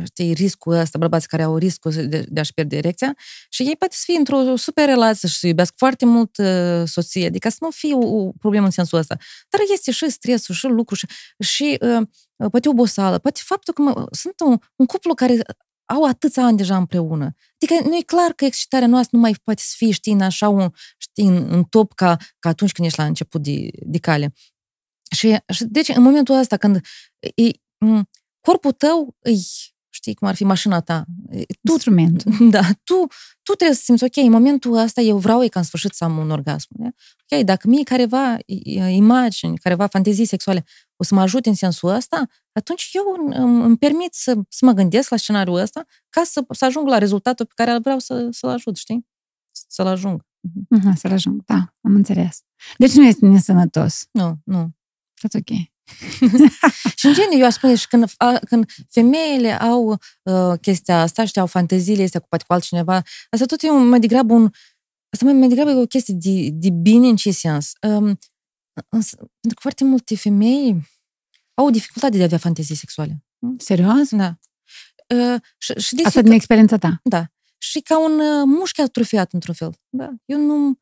[0.05, 3.15] știi, riscul ăsta, bărbați care au riscul de, de a-și pierde erecția,
[3.49, 7.27] și ei poate să fie într-o super relație și să iubească foarte mult uh, soție,
[7.27, 9.17] adică să nu fie o, o problemă în sensul ăsta.
[9.49, 11.07] Dar este și stresul, și lucru, și,
[11.39, 15.39] și uh, poate obosală, poate faptul că mă, sunt un, un cuplu care
[15.85, 17.35] au atâția ani deja împreună.
[17.55, 20.49] Adică nu e clar că excitarea noastră nu mai poate să fie, știi, în așa
[20.49, 24.33] un, știi, în, în top ca, ca atunci când ești la început de, de cale.
[25.11, 26.81] Și, și deci în momentul ăsta când
[27.19, 27.51] e,
[28.41, 29.43] corpul tău îi
[30.03, 31.05] știi, cum ar fi mașina ta.
[31.63, 32.25] Tu, Instrument.
[32.55, 33.07] Da, tu,
[33.43, 36.05] tu trebuie să simți, ok, în momentul ăsta eu vreau e ca în sfârșit să
[36.05, 36.69] am un orgasm.
[36.71, 36.89] Da?
[37.31, 38.37] Ok, dacă mie careva
[38.91, 40.65] imagini, careva fantezii sexuale
[40.97, 43.03] o să mă ajute în sensul ăsta, atunci eu
[43.43, 46.99] îmi, îmi permit să, să mă gândesc la scenariul ăsta ca să, să ajung la
[46.99, 49.07] rezultatul pe care vreau să, să-l ajut, știi?
[49.53, 50.27] Să-l ajung.
[50.51, 52.43] Uh-huh, să-l ajung, da, am înțeles.
[52.79, 54.07] Deci nu este nesănătos.
[54.11, 54.71] Nu, nu.
[55.21, 55.57] Tot ok.
[56.99, 59.89] și în genere, eu aș spune și când, a, când femeile au
[60.23, 63.89] uh, chestia asta, știi, au fanteziile astea cu poate cu altcineva, asta tot e un,
[63.89, 64.51] mai degrabă un,
[65.13, 67.73] asta mai, mai degrabă e o chestie de, de bine în ce sens.
[67.89, 68.19] Um,
[68.89, 70.91] însă, pentru că foarte multe femei
[71.55, 73.25] au dificultate de a avea fantezii sexuale.
[73.59, 74.11] Serios?
[74.11, 74.39] Da.
[75.15, 77.01] Uh, și, și de Asta din experiența ta?
[77.03, 77.27] Da.
[77.59, 79.75] Și ca un uh, mușchi atrofiat, într-un fel.
[79.89, 80.11] Da.
[80.25, 80.79] Eu nu...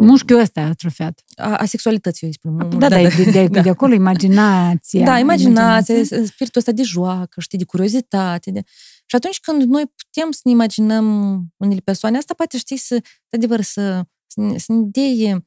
[0.00, 1.24] Mușchiul ăsta e atrofiat.
[1.36, 2.68] a, a sexualității, eu îi spun.
[2.70, 3.60] Mu- Da, da, de, de, de, da.
[3.60, 5.04] de acolo imaginația.
[5.04, 8.50] Da, imaginație, spiritul ăsta de joacă, știi, de curiozitate.
[8.50, 8.62] De...
[9.06, 12.94] Și atunci când noi putem să ne imaginăm unele persoane, asta poate, știi, să,
[13.28, 15.44] de adevăr, să, să, ne, să ne dea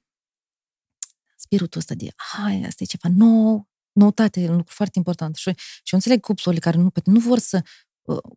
[1.38, 5.36] spiritul ăsta de, hai, asta e ceva nou, noutate, e un lucru foarte important.
[5.36, 7.70] Și, și eu înțeleg cuplurile care nu, poate nu vor să uh,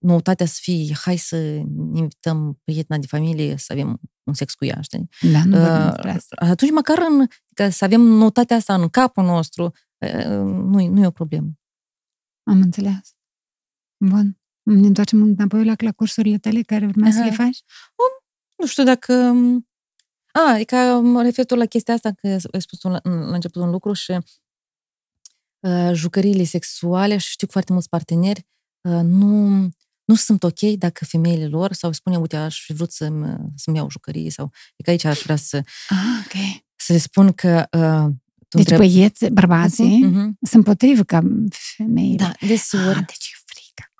[0.00, 4.64] noutatea să fie, hai să ne invităm prietena de familie să avem un sex cu
[4.64, 5.08] ea, știi?
[5.32, 6.36] Da, nu vorbim Uh, despre asta.
[6.38, 11.06] atunci măcar în, ca să avem noutatea asta în capul nostru, uh, nu, nu e
[11.06, 11.50] o problemă.
[12.42, 13.14] Am înțeles.
[14.04, 14.40] Bun.
[14.62, 17.28] Ne întoarcem înapoi la, la cursurile tale care urmează să Aha.
[17.28, 17.62] le faci?
[18.56, 19.34] Nu știu dacă...
[20.32, 23.62] A, e ca mă referitor la chestia asta, că ai spus tu la, la început
[23.62, 24.12] un lucru și
[25.60, 29.48] uh, jucăriile sexuale și știu că foarte mulți parteneri uh, nu,
[30.04, 33.90] nu sunt ok dacă femeile lor sau spune, uite, aș fi vrut să-mi, să-mi iau
[33.90, 34.52] jucării sau...
[34.76, 35.56] E că aici aș vrea să,
[35.88, 36.62] Ah, ok.
[36.76, 38.12] să le spun că uh,
[38.48, 40.38] tu Deci băieți, bărbații, Mhm.
[40.40, 41.22] sunt potrivă ca
[41.76, 42.16] femeile.
[42.16, 42.88] Da, desigur.
[42.96, 43.92] Ah, deci e frică.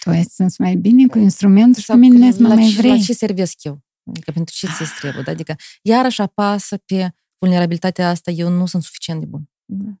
[0.00, 2.68] Tu ai sunt mai bine cu instrumentul și Sau pe mine că sunt la, mai
[2.68, 3.02] ce, la vrei.
[3.02, 3.82] ce servesc eu?
[4.10, 5.22] Adică pentru ce ți trebuie?
[5.22, 5.30] Da?
[5.30, 9.50] Adică iarăși apasă pe vulnerabilitatea asta, eu nu sunt suficient de bun.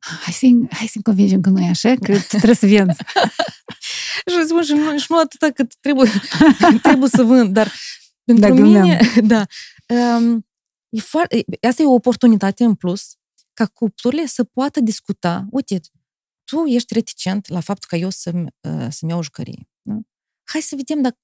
[0.00, 2.96] Hai să hai să convingem că nu e așa, că trebuie să vinzi.
[4.26, 6.10] Și îți spun, și nu, și nu atâta cât trebuie,
[6.82, 7.72] trebuie să vând, dar
[8.24, 9.46] pentru Da, mine, da,
[10.16, 10.46] um,
[10.88, 13.16] e foarte, asta e o oportunitate în plus
[13.54, 15.80] ca cuplurile să poată discuta, uite,
[16.44, 19.68] tu ești reticent la faptul că eu să-mi, uh, să-mi iau jucărie.
[19.82, 19.94] Da?
[20.44, 21.18] Hai să vedem dacă,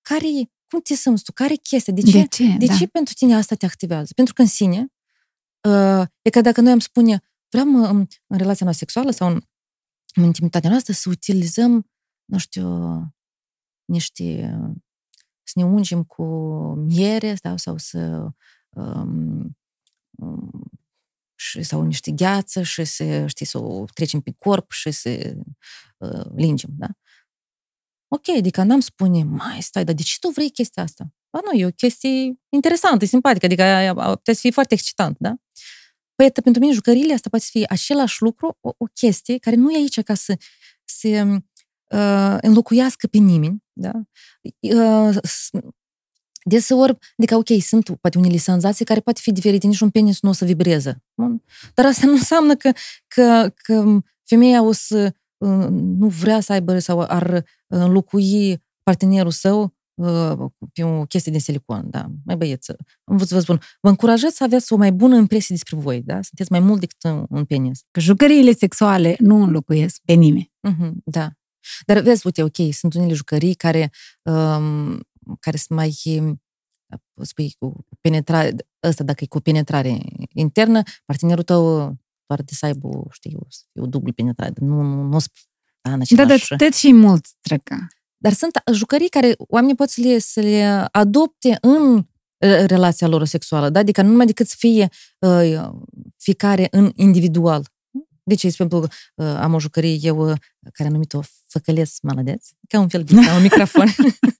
[0.00, 2.54] care e, cum te simți tu, care e chestia, de ce, De ce?
[2.58, 2.74] de da.
[2.76, 4.12] ce pentru tine asta te activează?
[4.14, 4.92] Pentru că în sine,
[5.68, 9.40] uh, e ca dacă noi am spune, vreau în, în relația noastră sexuală sau în,
[10.14, 11.90] în intimitatea noastră să utilizăm,
[12.24, 12.68] nu știu,
[13.84, 14.58] niște,
[15.42, 16.24] să ne ungem cu
[16.74, 18.28] miere sau, sau să
[18.68, 19.56] um,
[20.10, 20.70] um,
[21.38, 25.36] și, sau niște gheață și să, știi, să o trecem pe corp și să
[25.98, 26.88] uh, lingem, da?
[28.08, 31.04] Ok, adică n-am spune, mai stai, dar de ce tu vrei chestia asta?
[31.30, 34.74] Ba nu, e o chestie interesantă, e simpatică, adică a- a- putea să fie foarte
[34.74, 35.34] excitant, da?
[36.16, 39.56] Păi, iată, pentru mine, jucăriile astea poate să fie același lucru, o, o chestie care
[39.56, 40.36] nu e aici ca să
[40.84, 43.92] se uh, înlocuiască pe nimeni, da?
[44.60, 45.50] Uh, s-
[46.44, 50.28] deseori, adică, ok, sunt poate unele senzații care poate fi diferite, nici un penis nu
[50.28, 51.04] o să vibreze.
[51.14, 51.42] Bun?
[51.74, 52.72] Dar asta nu înseamnă că,
[53.06, 59.62] că, că femeia o să uh, nu vrea să aibă sau ar înlocui partenerul său
[59.62, 59.70] uh,
[60.72, 62.06] pe o chestie din silicon, da.
[62.24, 62.72] Mai băieți,
[63.04, 66.14] vă, vă spun, vă încurajez să aveți o mai bună impresie despre voi, da?
[66.22, 67.80] Sunteți mai mult decât un, un penis.
[67.90, 70.52] Că jucăriile sexuale nu înlocuiesc pe nimeni.
[70.60, 71.30] Mhm, da.
[71.86, 73.90] Dar vezi, uite, ok, sunt unele jucării care,
[74.22, 75.00] um,
[75.40, 75.96] care sunt mai,
[77.22, 79.98] spui, cu penetrare, ăsta dacă e cu penetrare
[80.32, 81.62] internă, partenerul tău
[82.26, 85.18] doar de să aibă, știi, o, să fie o dublu penetrare, nu, nu, nu,
[85.80, 86.48] da, în Da, același...
[86.48, 87.86] dar tot și mult trecă.
[88.16, 92.04] Dar sunt jucării care oamenii pot să le, să le adopte în uh,
[92.66, 93.78] relația lor sexuală, da?
[93.78, 95.68] Adică nu numai decât să fie uh,
[96.16, 97.64] fiecare în individual.
[98.28, 98.78] Deci, de exemplu,
[99.14, 100.36] uh, am o jucărie eu uh,
[100.72, 103.86] care am numit-o făcăleț maladeț, ca un fel de ca un microfon.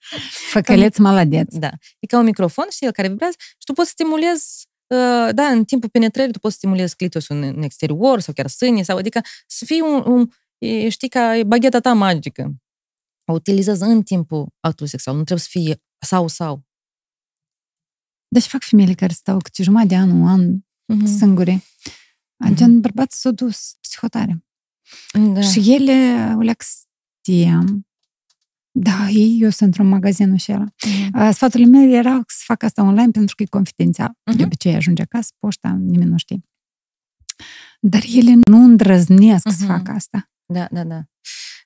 [0.55, 1.55] Făcăleț maladeț.
[1.55, 1.71] da.
[1.99, 5.47] E ca un microfon, știi, el care vibrează și tu poți să stimulezi uh, da,
[5.47, 8.97] în timpul penetrării tu poți să stimulezi clitosul în, în exterior sau chiar sânii, sau
[8.97, 12.55] adică să fie un, un e, știi, ca e bagheta ta magică.
[13.29, 16.65] O utilizezi în timpul actului sexual, nu trebuie să fie sau-sau.
[18.29, 20.59] Deci fac femeile care stau câte jumătate de an, un an,
[20.93, 21.07] Mhm.
[21.17, 21.63] singure.
[22.55, 24.45] Gen, bărbații s-au dus psihotare.
[25.33, 25.41] Da.
[25.41, 27.87] Și ele o leac știam.
[28.79, 30.65] Da, eu sunt într-un magazin și ăla.
[30.87, 31.21] Mhm.
[31.21, 34.13] Uh, Sfaturile mele erau să fac asta online pentru că e confidențial.
[34.25, 34.37] Mhm.
[34.37, 36.41] De obicei ajunge acasă, poșta, nimeni nu știe.
[37.81, 39.67] Dar ele nu îndrăznesc să Mhm.
[39.67, 40.31] facă asta.
[40.53, 41.05] Da, da, da.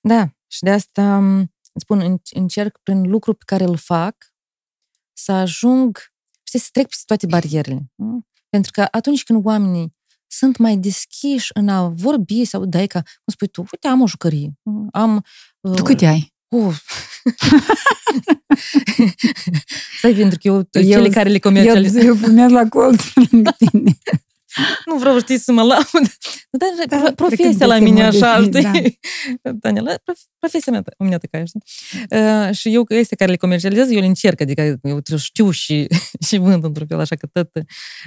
[0.03, 1.38] Da, și de asta m,
[1.72, 4.16] îți spun, în- încerc prin lucru pe care îl fac
[5.12, 5.98] să ajung,
[6.42, 7.90] știi, să trec peste toate barierele.
[7.94, 8.20] nu?
[8.48, 9.94] Pentru că atunci când oamenii
[10.26, 14.06] sunt mai deschiși în a vorbi sau dai ca, cum spui tu, uite, am o
[14.06, 14.52] jucărie,
[14.92, 15.24] am...
[15.60, 16.34] uh, Tu câte ai?
[16.48, 16.76] Uh.
[19.98, 23.98] Stai, pentru că eu, cele care le comercializez, Eu, eu punea la colț lângă tine.
[24.86, 25.84] nu vreau, știi, să mă laud.
[26.58, 28.98] Dar Da, da, profesia cred că la este mine așa, modestie, știi?
[29.62, 31.62] Daniela, prof- profesia mea, o mea ca, știi?
[32.11, 35.51] Uh, și eu, este care le comercializez, eu le încerc, adică eu trebuie să știu
[35.51, 35.86] și,
[36.26, 37.51] și vând într-un fel, așa că tot.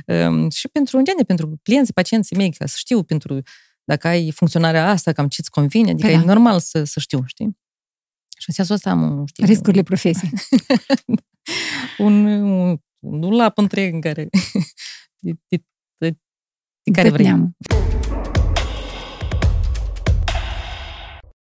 [0.07, 3.41] Um, și pentru, în genere, pentru clienții, pacienții mei, ca să știu pentru
[3.83, 6.25] dacă ai funcționarea asta, cam ce-ți convine, adică Păi e da.
[6.25, 7.57] normal să, să știu, știi?
[8.37, 10.31] Și în sensul ăsta am un, știi, Riscurile profesiei.
[11.97, 14.29] un, un, un lap întreg în care
[15.19, 15.63] de, de,
[16.84, 17.25] de, de care vrei.
[17.25, 17.49] neamul.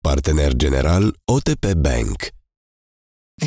[0.01, 2.23] Partener general OTP Bank.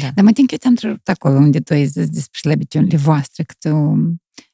[0.00, 0.10] Da.
[0.14, 3.42] Dar mă tin că eu te-am întrerupt acolo unde tu ai zis despre slăbiciunile voastre,
[3.42, 3.74] că tu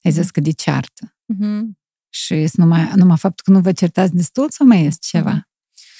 [0.04, 1.16] ai zis că de ceartă.
[1.26, 1.78] Mhm.
[2.08, 5.30] Și este numai, numai faptul că nu vă certați destul sau mai este ceva?
[5.30, 5.48] Mhm.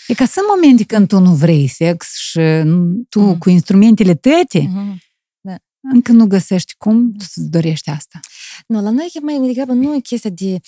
[0.07, 2.41] E ca sunt momente când tu nu vrei sex și
[3.09, 3.39] tu Mhm.
[3.39, 4.99] cu instrumentele tăte Mhm.
[5.93, 8.21] Încă nu găsești cum tu să-ți dorești asta.
[8.67, 10.59] Nu, la noi e mai degrabă nu e chestia de...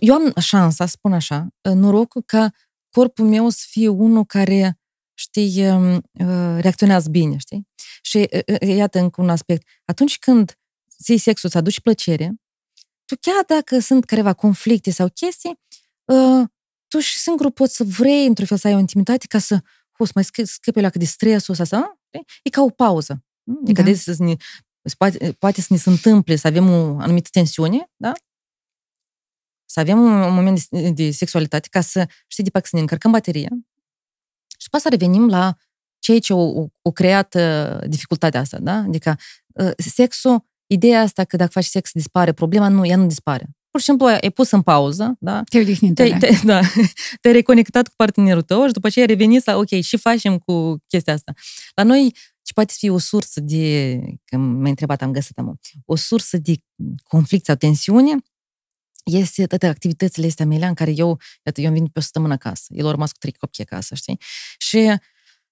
[0.00, 2.50] Eu am șansa, spun așa, norocul ca
[2.90, 4.78] corpul meu să fie unul care,
[5.14, 7.68] știi, um, uh, reacționează bine, știi?
[8.02, 9.68] Și uh, uh, iată încă un aspect.
[9.84, 10.58] Atunci când
[11.02, 12.34] ții sexul să aduci plăcere,
[13.04, 15.60] tu chiar dacă sunt careva conflicte sau chestii,
[16.04, 16.46] uh,
[16.88, 19.60] tu și singur poți să vrei, într-un fel, să ai o intimitate ca să,
[19.98, 22.26] o, să mai scăpi, scăpi la de stresul ăsta, sau, știi?
[22.42, 23.24] E ca o pauză.
[23.64, 23.88] E ca Da.
[23.88, 24.34] de să ne,
[24.98, 28.12] poate, poate să ne se întâmple să avem o anumită tensiune, da?
[29.64, 33.10] Să avem un, un moment de, de sexualitate ca să, știi, după să ne încărcăm
[33.10, 33.48] bateria
[34.58, 35.56] și după să revenim la
[35.98, 38.74] ceea ce o, o, o creat uh, dificultatea asta, da?
[38.74, 39.16] Adică
[39.54, 43.48] uh, sexul, ideea asta că dacă faci sex dispare problema, nu, ea nu dispare.
[43.70, 45.42] Pur și simplu ai pus în pauză, da?
[45.42, 46.18] Te odihnit Te, alea.
[46.18, 46.60] te, da,
[47.20, 50.76] te-ai reconectat cu partenerul tău și după aceea ai revenit la, ok, și facem cu
[50.86, 51.32] chestia asta.
[51.74, 55.96] La noi, ce poate fi o sursă de, că m-ai întrebat, am găsit, am, o
[55.96, 56.54] sursă de
[57.02, 58.16] conflict sau tensiune,
[59.04, 62.32] este toate activitățile astea mele în care eu, iată, eu am venit pe o săptămână
[62.32, 64.20] acasă, el a rămas cu trei copii acasă, știi?
[64.58, 64.76] Și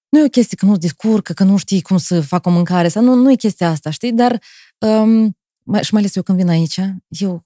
[0.09, 2.87] nu e o chestie că nu descurcă, că nu știi cum să fac o mâncare,
[2.87, 4.13] sau nu, nu e chestia asta, știi?
[4.13, 4.41] Dar,
[4.77, 7.45] um, mai, și mai ales eu când vin aici, eu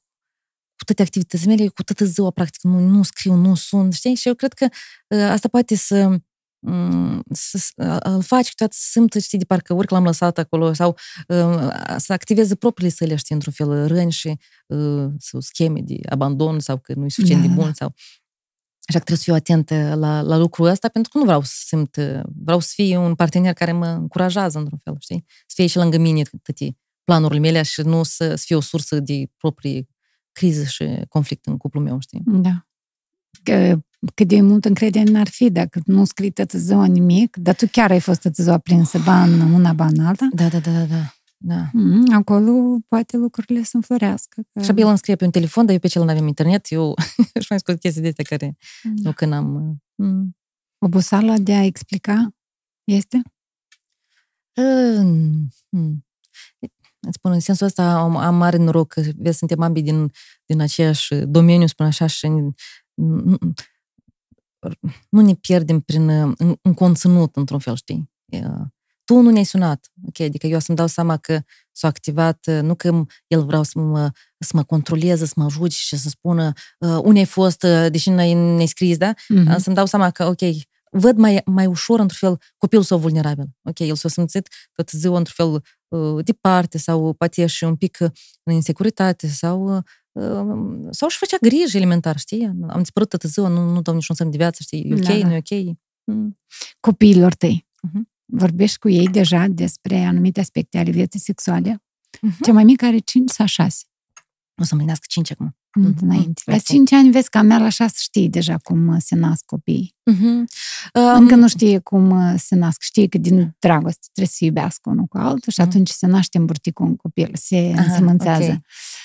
[0.77, 4.15] cu toate activitățile mele, eu cu toată ziua, practic, nu, nu scriu, nu sun, știi?
[4.15, 4.67] Și eu cred că
[5.07, 6.25] uh, asta poate să, um,
[7.31, 10.73] să să îl faci câteodată să simtă, știi, de parcă ori că l-am lăsat acolo,
[10.73, 10.97] sau
[11.27, 14.37] uh, să activeze propriile sale, știi, într-un fel, răni și
[14.67, 17.93] uh, sau scheme de abandon, sau că nu e suficient Da, de da, bun, sau...
[18.87, 21.53] Așa că trebuie să fiu atentă la, la lucrul ăsta, pentru că nu vreau să
[21.65, 25.25] simt, uh, vreau să fie un partener care mă încurajează, într-un fel, știi?
[25.27, 28.99] Să fie și lângă mine toate planurile mele și nu să, să fie o sursă
[28.99, 29.87] de proprii
[30.31, 32.21] criză și conflict în cuplul meu, știi?
[32.25, 32.65] Da.
[33.43, 33.79] Că,
[34.13, 37.91] cât de mult încredere n-ar fi dacă nu scrii toată ziua nimic, dar tu chiar
[37.91, 40.85] ai fost toată ziua prinsă ba în una, ba în alta, Da, da, da, da,
[40.85, 41.13] da.
[41.37, 41.69] da.
[41.73, 44.41] mm, acolo poate lucrurile să înflorească.
[44.53, 44.61] Că...
[44.61, 46.93] Și el îmi scrie pe un telefon, dar eu pe cel nu avem internet, eu
[47.33, 48.89] își mai scot chestii de astea care Da.
[49.03, 49.77] nu când am...
[49.95, 50.35] Mm.
[50.77, 52.35] Oboseala de a explica
[52.83, 53.21] este?
[54.55, 55.47] Mm.
[55.69, 56.05] Mm.
[56.99, 60.11] Îți spun, în sensul ăsta am, am mare noroc că vezi, suntem ambii din,
[60.45, 62.27] din aceeași domeniu, spun așa, și
[64.79, 68.11] nu, nu ne pierdem prin, în, în conținut, într-un fel, știi?
[68.25, 68.41] E,
[69.03, 70.19] Tu nu ne-ai sunat, ok?
[70.19, 71.39] Adică eu să-mi dau seama că
[71.71, 75.97] s-a activat, nu că el vreau să mă, să mă controleze, să mă ajute și
[75.97, 79.13] să spună uh, unde ai fost, uh, deși n-ai, n-ai scris, da?
[79.13, 79.55] Mm-hmm.
[79.57, 80.39] Să-mi dau seama că, ok,
[80.91, 83.45] văd mai, mai ușor, într-un fel, copilul său vulnerabil.
[83.63, 85.63] Ok, el s-a simțit tot ziua, într-un fel,
[85.99, 88.09] uh, departe sau poate și un pic uh,
[88.43, 89.83] în insecuritate sau uh,
[90.89, 92.45] sau își făcea griji elementar, știi?
[92.67, 94.89] Am dispărut toată ziua, nu, nu dau niciun semn de viață, știi?
[94.89, 95.27] E ok, Da, da.
[95.27, 95.75] nu e ok?
[96.03, 96.39] Mm.
[96.79, 97.67] Copiilor tăi.
[97.81, 98.09] Mhm.
[98.25, 101.83] Vorbești cu ei deja despre anumite aspecte ale vieții sexuale?
[102.21, 102.43] Mhm.
[102.43, 103.83] Cea mai mică are 5 sau 6?
[104.61, 105.57] O să împlinească 5 acum.
[105.75, 106.03] Mult Mhm.
[106.05, 106.41] înainte.
[106.45, 106.65] La Mersi.
[106.65, 109.95] 5 ani vezi că a mea la 6 știi deja cum uh, se nasc copiii.
[110.11, 110.43] Mm-hmm.
[110.93, 112.81] Um, Încă nu știe cum uh, se nasc.
[112.81, 115.69] Știe că din dragoste trebuie să se iubească unul cu altul și Mhm.
[115.69, 118.51] atunci se naște în burticul un copil, se Aha, însămânțează.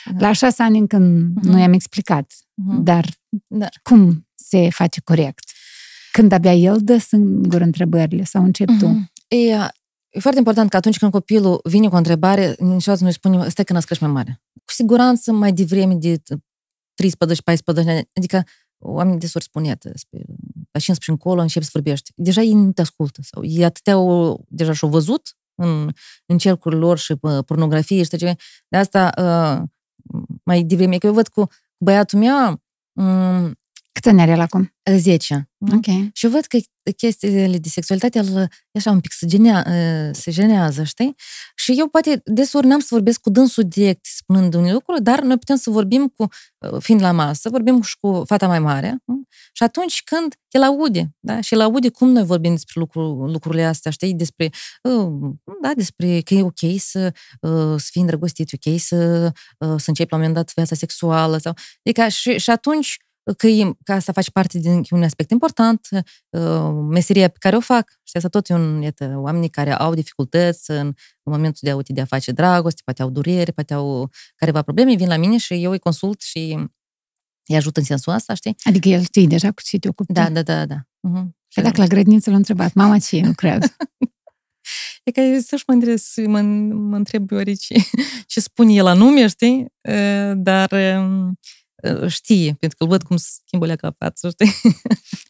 [0.07, 0.16] ok.
[0.18, 0.27] Da.
[0.27, 0.97] La 6 ani încă
[1.43, 2.83] nu i-am explicat, Mhm.
[2.83, 3.09] dar
[3.49, 3.68] Da.
[3.83, 5.45] cum se face corect?
[6.12, 8.87] Când abia el dă singur întrebările sau începi tu?
[8.89, 9.12] Mhm.
[9.29, 9.37] E,
[10.11, 13.64] e foarte important că atunci când copilul vine cu o întrebare, niciodată nu-i spunem, stai
[13.64, 14.41] că nască mai mare.
[14.64, 16.23] Cu siguranță mai devreme de
[17.03, 18.45] 13-14 ani, adică
[18.79, 20.25] oamenii desori spun, iată, spre-
[20.73, 22.13] la 15 încolo începi să vorbești.
[22.17, 23.21] Deja ei nu te ascultă.
[23.23, 25.91] Sau ei atâtea o, deja și-au văzut în,
[26.27, 28.37] în cercurile lor și pe pornografie și tot ce.
[28.69, 29.69] De asta uh,
[30.45, 33.55] mai devreme, că eu văd cu, cu băiatul meu um,
[33.93, 34.74] Câți ani are el acum?
[34.97, 35.51] 10.
[35.72, 35.84] Ok.
[36.12, 36.59] Și eu văd că
[36.97, 39.66] chestiile de sexualitate, el e așa un pic se, genea,
[40.12, 41.14] se genează, știi?
[41.55, 45.38] Și eu poate desori n-am să vorbesc cu dânsul direct spunând unele lucruri, dar noi
[45.38, 46.26] putem să vorbim cu,
[46.78, 49.12] fiind la masă, vorbim și cu fata mai mare m?
[49.53, 51.41] și atunci când el aude, da?
[51.41, 54.14] Și el aude cum noi vorbim despre lucru, lucrurile astea, știi?
[54.14, 54.51] Despre,
[54.82, 55.32] uh,
[55.62, 59.84] da, despre că e ok să, uh, să fii îndrăgostit, e ok să, uh, să
[59.86, 61.55] începi la un moment dat viața sexuală sau...
[61.84, 62.97] Adică și, și atunci
[63.37, 65.89] că e, ca să faci parte din un aspect important,
[66.28, 67.91] uh, meseria pe care o fac.
[68.03, 70.87] Și asta tot e un, iată, oamenii care au dificultăți în,
[71.22, 74.62] în momentul de a, uite, de a face dragoste, poate au durere, poate au careva
[74.62, 76.59] probleme, vin la mine și eu îi consult și
[77.47, 78.55] îi ajut în sensul ăsta, știi?
[78.62, 80.12] Adică el știe deja cu ce te ocupi.
[80.12, 80.76] Da, da, da, da.
[80.76, 81.24] Uh-huh.
[81.55, 83.62] Că dacă la grădiniță l-a întrebat, mama ce nu cred.
[85.03, 86.41] E ca să-și mă, întreb, mă,
[86.72, 87.74] mă întreb oare ce,
[88.26, 89.66] ce spune el anume, știi?
[90.35, 90.70] Dar
[92.07, 94.53] știe, pentru că îl văd cum schimbă leaca față, știi?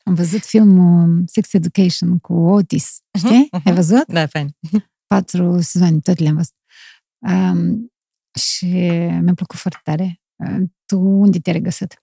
[0.04, 3.48] Am văzut filmul Sex Education cu Otis, știi?
[3.52, 3.64] Uh-huh, uh-huh.
[3.64, 4.06] Ai văzut?
[4.06, 4.56] Da, fain.
[5.06, 6.54] Patru sezoane, tot le-am văzut.
[7.18, 7.92] Um,
[8.38, 8.66] și
[9.22, 10.20] mi-a plăcut foarte tare.
[10.86, 12.02] Tu unde te-ai regăsit?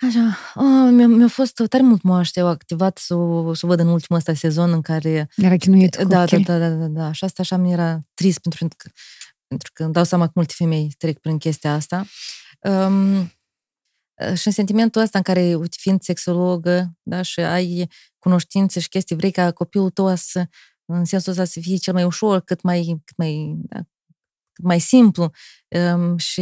[0.00, 3.78] Așa, oh, mi-a, mi-a fost tare mult moaște, au activat să o, să o văd
[3.78, 5.28] în ultimul ăsta sezon în care...
[5.36, 8.38] Era chinuit cu da, da, da, da, da, da, și asta așa mi era trist
[8.38, 8.90] pentru că,
[9.46, 12.06] pentru că îmi dau seama că multe femei trec prin chestia asta.
[12.62, 13.30] Um,
[14.34, 17.88] și în sentimentul ăsta în care, uite, fiind sexologă, da, și ai
[18.18, 20.46] cunoștințe și chestii, vrei ca copilul tău să,
[20.84, 23.76] în sensul ăsta, să fie cel mai ușor, cât mai, cât mai, da,
[24.52, 25.30] cât mai simplu.
[25.68, 26.40] Um, și,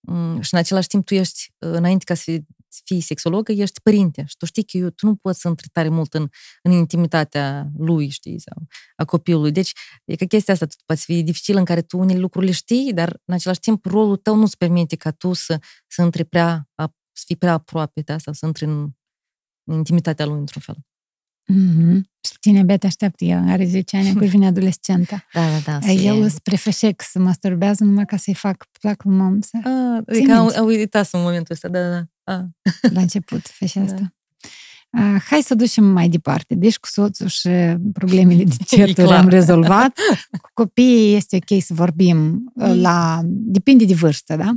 [0.00, 2.46] um, și în același timp tu ești, înainte ca să fii
[2.84, 5.88] fii sexologă, ești părinte și tu știi că eu, tu nu poți să intri tare
[5.88, 6.28] mult în,
[6.62, 8.66] în intimitatea lui, știi, sau
[8.96, 9.52] a copilului.
[9.52, 9.72] Deci,
[10.04, 13.20] e că chestia asta poate fi dificil în care tu unele lucruri le știi, dar
[13.24, 16.68] în același timp rolul tău nu-ți permite ca tu să, să intri prea,
[17.12, 18.90] să fii prea aproape de asta, să intri în,
[19.64, 20.76] în intimitatea lui într-un fel.
[21.52, 22.00] Mm-hmm.
[22.20, 25.24] Și tine abia te așteaptă, el are 10 ani, acum vine adolescentă.
[25.32, 25.90] Da, da, da.
[25.90, 29.38] El îți prefășec să masturbează numai ca să-i fac plac lui mamă.
[29.40, 29.58] Să...
[29.62, 32.02] Ah, e că au uitat în momentul ăsta, da, da.
[32.28, 32.44] Ah.
[32.94, 33.94] La început, face asta.
[33.94, 34.12] Da.
[34.90, 36.54] Uh, hai să ducem mai departe.
[36.54, 37.48] Deci cu soțul și
[37.92, 39.98] problemele de certuri am rezolvat.
[40.42, 42.16] Cu copiii este ok să vorbim
[42.54, 42.80] mm.
[42.80, 43.20] la...
[43.24, 44.52] Depinde de vârstă, da?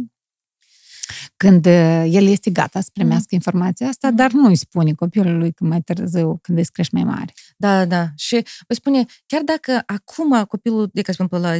[1.37, 3.37] când uh, el este gata să primească mm.
[3.37, 4.15] informația asta, mm.
[4.15, 7.33] dar nu îi spune copilului că mai târziu, când îi crești mai mare.
[7.57, 8.07] Da, da.
[8.15, 8.35] Și
[8.67, 11.59] îi spune, chiar dacă acum copilul, de ca spun, la 10-11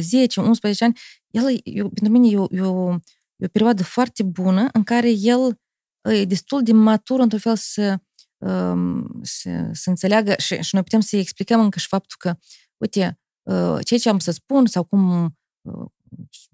[0.78, 0.98] ani,
[1.30, 2.92] el, eu, pentru mine e o, e, o,
[3.36, 5.60] e o perioadă foarte bună în care el
[6.02, 7.96] e destul de matur într-un fel să,
[8.38, 12.38] um, să, să înțeleagă și, și noi putem să-i explicăm încă și faptul că,
[12.76, 15.24] uite, uh, ceea ce am să spun sau cum,
[15.60, 15.86] uh,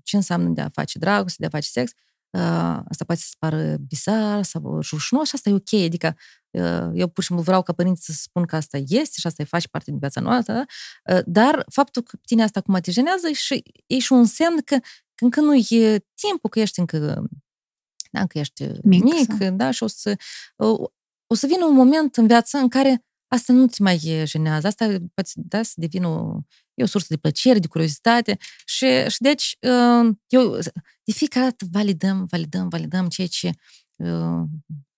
[0.02, 1.92] ce înseamnă de a face dragoste, de a face sex,
[2.88, 6.16] asta poate să pară bizar sau rușinos și asta e ok, adică
[6.94, 9.44] eu pur și simplu vreau ca părinții să spun că asta este și asta e
[9.44, 10.64] face parte din viața noastră,
[11.24, 14.76] dar faptul că tine asta acum te jenează e și, e și un semn că,
[15.14, 17.28] că încă nu e timpul, că ești încă
[18.10, 20.16] da, că ești mic, mic da, și o să,
[21.26, 24.86] o să vină un moment în viață în care asta nu ți mai jenează, asta
[25.14, 26.38] poate da, să devină o,
[26.74, 30.58] e o sursă de plăcere, de curiozitate și, și deci uh, eu
[31.04, 33.50] de fiecare dată validăm, validăm, validăm ceea ce
[33.96, 34.42] uh,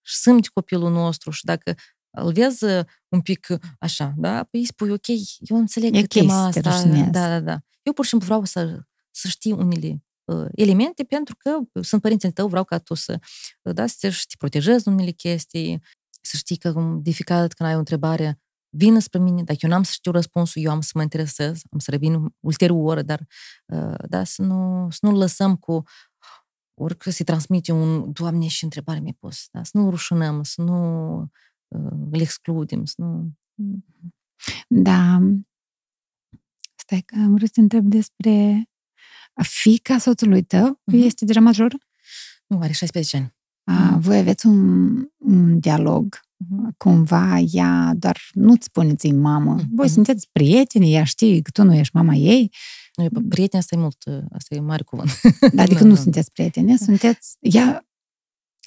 [0.02, 1.74] simte copilul nostru și dacă
[2.10, 2.64] îl vezi
[3.08, 3.46] un pic
[3.78, 5.06] așa, da, păi spui, ok,
[5.38, 7.58] eu înțeleg e că tema asta, da, da, da.
[7.82, 8.80] Eu pur și simplu vreau să,
[9.10, 10.09] să știi unele uh,
[10.54, 13.18] elemente pentru că sunt părintele tău, vreau ca tu să,
[13.62, 15.82] da, să te protejezi unele chestii,
[16.20, 18.40] să știi că de fiecare dată când ai o întrebare,
[18.76, 21.78] vină spre mine, dacă eu n-am să știu răspunsul, eu am să mă interesez, am
[21.78, 23.26] să revin ulterior, dar
[23.66, 25.82] uh, da, să nu, să nu lăsăm cu
[26.80, 29.62] orică se transmite un, Doamne, și întrebare mi-ai pus, da?
[29.62, 31.20] să nu rușinăm, să nu
[31.68, 33.32] uh, îl excludem, să nu...
[34.68, 35.18] Da.
[36.74, 38.64] Stai că am vrut să întreb despre
[39.42, 41.04] fica soțului tău, uh-huh.
[41.04, 41.76] este deja major?
[42.46, 43.34] Nu, are 16 ani.
[43.64, 46.20] A, voi aveți un, un dialog
[46.76, 49.60] cumva ea doar nu-ți spune ți mamă.
[49.60, 49.68] Mm-hmm.
[49.74, 52.52] Voi sunteți prieteni, ea știe că tu nu ești mama ei.
[53.28, 53.96] Prieteni, asta e mult,
[54.32, 55.20] asta e mare cuvânt.
[55.52, 57.36] Da, adică nu sunteți prieteni, sunteți...
[57.40, 57.86] Ea,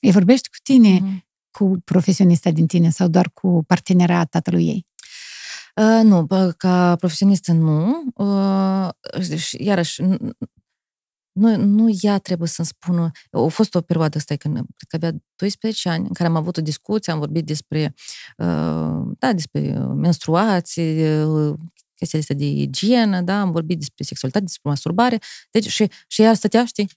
[0.01, 1.23] ea vorbește cu tine, mm-hmm.
[1.51, 4.85] cu profesionista din tine sau doar cu partenera tatălui ei?
[5.81, 8.03] Uh, nu, ca profesionistă nu.
[8.15, 8.89] Uh,
[9.57, 10.01] iarăși,
[11.31, 15.11] nu, nu ea trebuie să-mi spună, a fost o perioadă asta, când cred că avea
[15.35, 17.93] 12 ani, în care am avut o discuție, am vorbit despre,
[18.37, 21.53] uh, da, despre menstruații, uh,
[21.95, 25.19] chestiile astea de igienă, da, am vorbit despre sexualitate, despre masturbare,
[25.51, 26.89] deci și, și ea stătea, știi,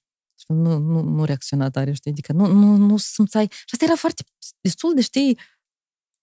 [0.47, 4.25] nu, nu, nu reacționa tare, știi, adică nu, nu, nu simțai, și asta era foarte,
[4.61, 5.39] destul de, știi,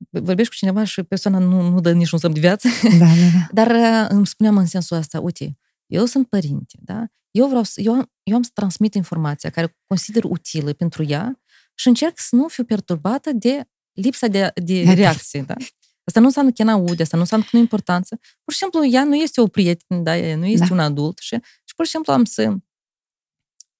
[0.09, 2.67] vorbești cu cineva și persoana nu, nu dă niciun semn de viață,
[2.99, 3.63] da, da, da.
[3.63, 7.05] dar îmi spuneam în sensul ăsta, uite, eu sunt părinte, da?
[7.31, 11.41] Eu vreau să, eu, eu am să transmit informația care consider utilă pentru ea
[11.75, 15.55] și încerc să nu fiu perturbată de lipsa de, de reacție, da?
[16.03, 18.19] Asta nu înseamnă că n-aude, asta nu înseamnă că nu e importanță.
[18.43, 20.17] Pur și simplu, ea nu este o prietenă, da?
[20.17, 20.73] Ea nu este da.
[20.73, 22.55] un adult și, și pur și simplu am să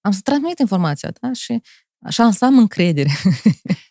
[0.02, 1.34] am să transmit informația, da?
[1.34, 1.62] Și
[2.04, 3.10] așa să am încredere.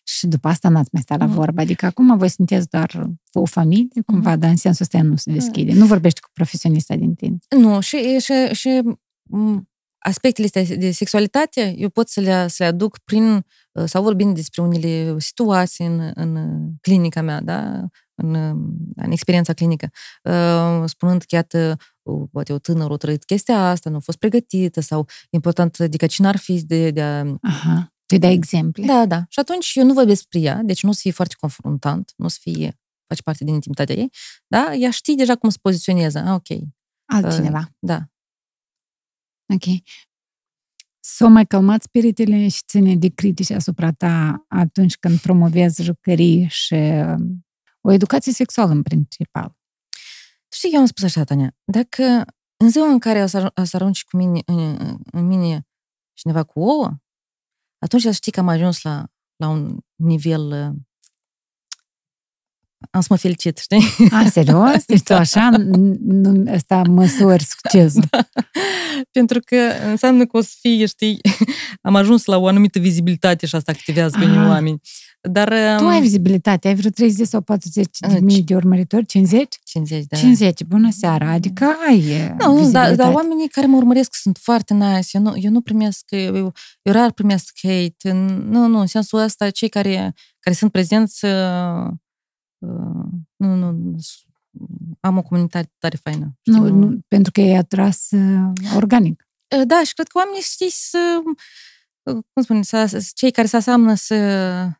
[0.04, 1.32] Și după asta n-ați mai stat la Mm.
[1.32, 1.60] vorbă.
[1.60, 4.38] Adică acum voi sunteți doar o familie, cumva, Mhm.
[4.40, 5.72] dar în sensul ăsta nu se deschide.
[5.72, 7.38] Nu vorbești cu profesionista din tine.
[7.56, 8.80] Nu, și, și, și
[9.22, 14.02] m, aspectele astea de sexualitate eu pot să le, să le aduc prin, uh, sau
[14.02, 17.84] vorbind despre unele situații în, în clinica mea, da?
[18.14, 18.34] în,
[18.96, 19.90] în experiența clinică,
[20.22, 24.18] uh, spunând că, iată, o, poate o tânără a trăit chestia asta, nu a fost
[24.18, 27.24] pregătită sau important, adică cine ar fi de, de a...
[27.42, 27.91] Aha.
[28.12, 28.84] Tu dai exemple.
[28.86, 29.24] Da, da.
[29.28, 32.24] Și atunci eu nu vorbesc despre ea, deci nu o să fie foarte confruntant, nu
[32.24, 34.10] o să fie, face parte din intimitatea ei,
[34.46, 34.74] da?
[34.74, 36.18] Ea știe deja cum să poziționeze.
[36.18, 36.58] Ah, ok.
[37.12, 37.68] Altcineva.
[37.78, 37.98] Da.
[39.54, 39.82] Ok.
[41.04, 46.74] S-au mai calmat spiritele și ține de critici asupra ta atunci când promovezi jucării și
[46.74, 47.46] um,
[47.80, 49.48] o educație sexuală în principal.
[50.48, 52.24] Tu știi, eu am spus așa, Tania, dacă
[52.56, 55.66] în ziua în care o să, ar- o să arunci cu mine, în, în mine
[56.12, 56.96] cineva cu ouă,
[57.82, 59.06] atunci să știi că am ajuns la,
[59.36, 60.72] la un nivel...
[62.82, 64.08] uh, Am să mă felicit, știi?
[64.10, 64.84] A, serios?
[64.86, 68.04] Deci tu așa, n- nu, ăsta măsori succesul.
[69.10, 69.56] Pentru că
[69.90, 71.20] înseamnă că o să fie, știi,
[71.88, 74.48] am ajuns la o anumită vizibilitate și asta activează pe unii Aha.
[74.48, 74.80] oameni.
[75.30, 75.48] Dar...
[75.76, 79.06] Tu um, ai vizibilitate, ai vreo 30 sau 40 de Uh, mii de urmăritori?
[79.06, 79.58] 50?
[79.64, 80.16] 50, da.
[80.16, 82.94] 50, bună seara, adică ai e, Nu, dar, vizibilitate.
[82.94, 85.08] dar oamenii care mă urmăresc sunt foarte nice.
[85.12, 86.36] Eu nu, eu nu primesc, eu,
[86.82, 88.12] eu rar primesc hate.
[88.48, 91.92] Nu, nu, în sensul ăsta, cei care, care sunt prezenți, uh, uh,
[93.36, 94.24] nu, nu, s-
[95.00, 96.38] am o comunitate tare faină.
[96.40, 99.28] știi, Nu, nu, pentru că e atras uh, organic.
[99.56, 101.20] Uh, Da, și cred că oamenii, știi, să,
[102.02, 104.16] uh, cum spune, să, cei care se aseamnă să,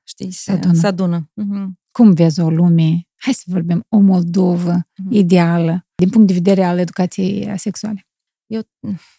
[0.03, 0.75] știi, să, Se adună.
[0.75, 1.31] să adună.
[1.35, 1.79] Mhm.
[1.93, 5.13] Cum vezi o lume, hai să vorbim, o Moldovă Mhm.
[5.13, 8.07] ideală, din punct de vedere al educației sexuale?
[8.47, 8.61] Eu,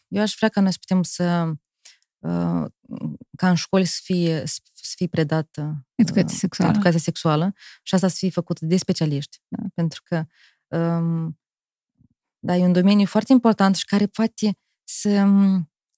[0.08, 1.58] eu aș vrea ca noi să putem să, uh,
[3.36, 6.72] ca în școli să fie, să fie predată Educație uh, sexuală.
[6.72, 7.54] educația sexuală
[7.84, 9.38] și asta să fie făcută de specialiști.
[9.48, 9.64] Da?
[9.74, 10.26] Pentru că
[10.78, 11.40] um,
[12.40, 15.26] da, e un domeniu foarte important și care poate să...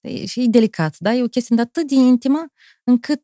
[0.02, 1.14] E, și e delicat, da?
[1.14, 2.46] E o chestie atât de intimă
[2.84, 3.22] încât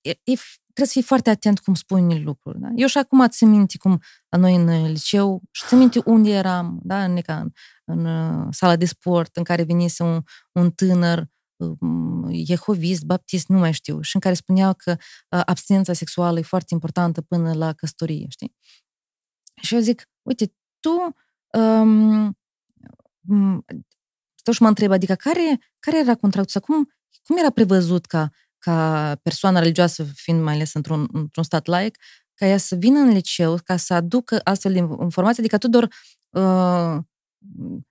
[0.00, 2.60] e, e, trebuie să fii foarte atent cum spui unele lucruri.
[2.60, 2.68] Da?
[2.74, 6.80] Eu și acum țin minte cum la noi în liceu și țin minte unde eram,
[6.82, 7.04] da?
[7.04, 7.50] în, ca în,
[7.84, 10.22] în uh, sala de sport în care venise un,
[10.52, 11.35] un tânăr um,
[12.32, 14.96] jehovist, baptist, nu mai știu, și în care spuneau că
[15.30, 18.56] uh, abstinența sexuală e foarte importantă până la căsătorie, știi?
[19.62, 21.14] Și eu zic, uite, tu
[21.60, 22.38] um,
[23.20, 23.64] m,
[24.34, 26.90] stau și mă întreb, adică care, care era contractul sau cum,
[27.22, 31.98] cum era prevăzut ca, ca persoana religioasă, fiind mai ales într-un, într-un stat laic,
[32.34, 35.88] ca ea să vină în liceu, ca să aducă astfel de informații, adică tu doar
[36.30, 37.04] uh,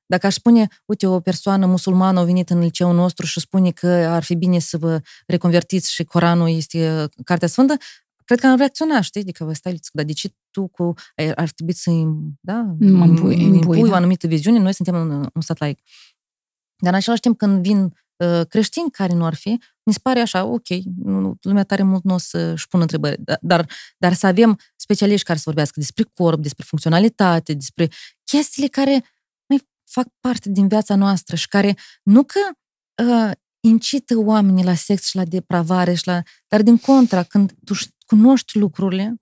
[0.06, 3.88] dacă aș spune, uite, o persoană musulmană a venit în liceul nostru și spune că
[3.88, 7.78] ar fi bine să vă reconvertiți și Coranul este uh, Cartea Sfântă,
[8.26, 9.22] cred că am reacționat, știi?
[9.22, 11.92] Adică, vă stai, dar de ce tu cu, ar, ar trebui să
[12.40, 13.90] da, Mă impui- îmi impui, impui da.
[13.90, 15.80] o anumită viziune, noi suntem un, un stat laic.
[16.78, 20.20] Dar în același timp, când vin uh, creștini care nu ar fi, mi se pare
[20.20, 24.28] așa, ok, nu, lumea tare mult nu o să-și pună întrebări, dar, dar, dar să
[24.28, 27.90] avem specialiști care să vorbească despre corp, despre funcționalitate, despre
[28.24, 29.04] chestiile care mai
[29.86, 32.40] fac parte din viața noastră și care nu că
[33.04, 37.74] uh, incită oamenii la sex și la depravare, și la, dar din contra, când tu
[37.76, 39.16] ș- cunoști lucrurile,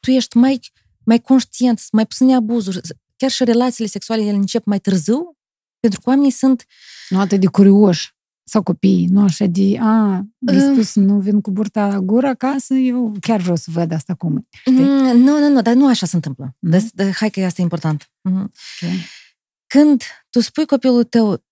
[0.00, 0.60] tu ești mai,
[1.04, 2.80] mai conștient, mai puține abuzuri,
[3.16, 5.36] chiar și relațiile sexuale ele încep mai târziu,
[5.80, 6.64] pentru că oamenii sunt
[7.08, 8.14] Nu atât de curioși
[8.44, 10.70] sau copiii, nu așa de, a, mi Uh.
[10.72, 14.36] spus, nu vin cu burta la gură acasă, eu chiar vreau să văd asta cum
[14.36, 14.40] e.
[14.50, 14.72] Știi?
[14.72, 16.56] Mm, Nu, nu, nu, dar nu așa se întâmplă.
[16.58, 16.70] Nu?
[16.70, 18.10] Deci, de, hai că asta e important.
[18.20, 18.40] Mhm.
[18.42, 18.90] Ok.
[19.74, 21.44] Când tu spui copilul tău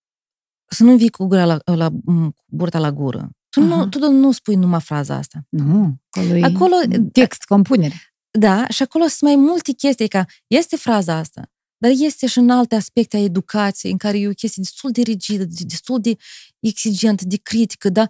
[0.69, 3.67] să nu vii cu, gura la, la, m, cu burta la gură, tu Aha.
[3.75, 5.45] nu, tu nu spui numai fraza asta.
[5.49, 8.13] Nu, acolo e Acolo- text, compunere.
[8.39, 12.49] Da, și acolo sunt mai multe chestii, ca este fraza asta, dar este și în
[12.49, 16.15] alte aspecte a educației, în care e o chestie destul de rigidă, de- destul de
[16.59, 18.07] exigentă, de critică, da?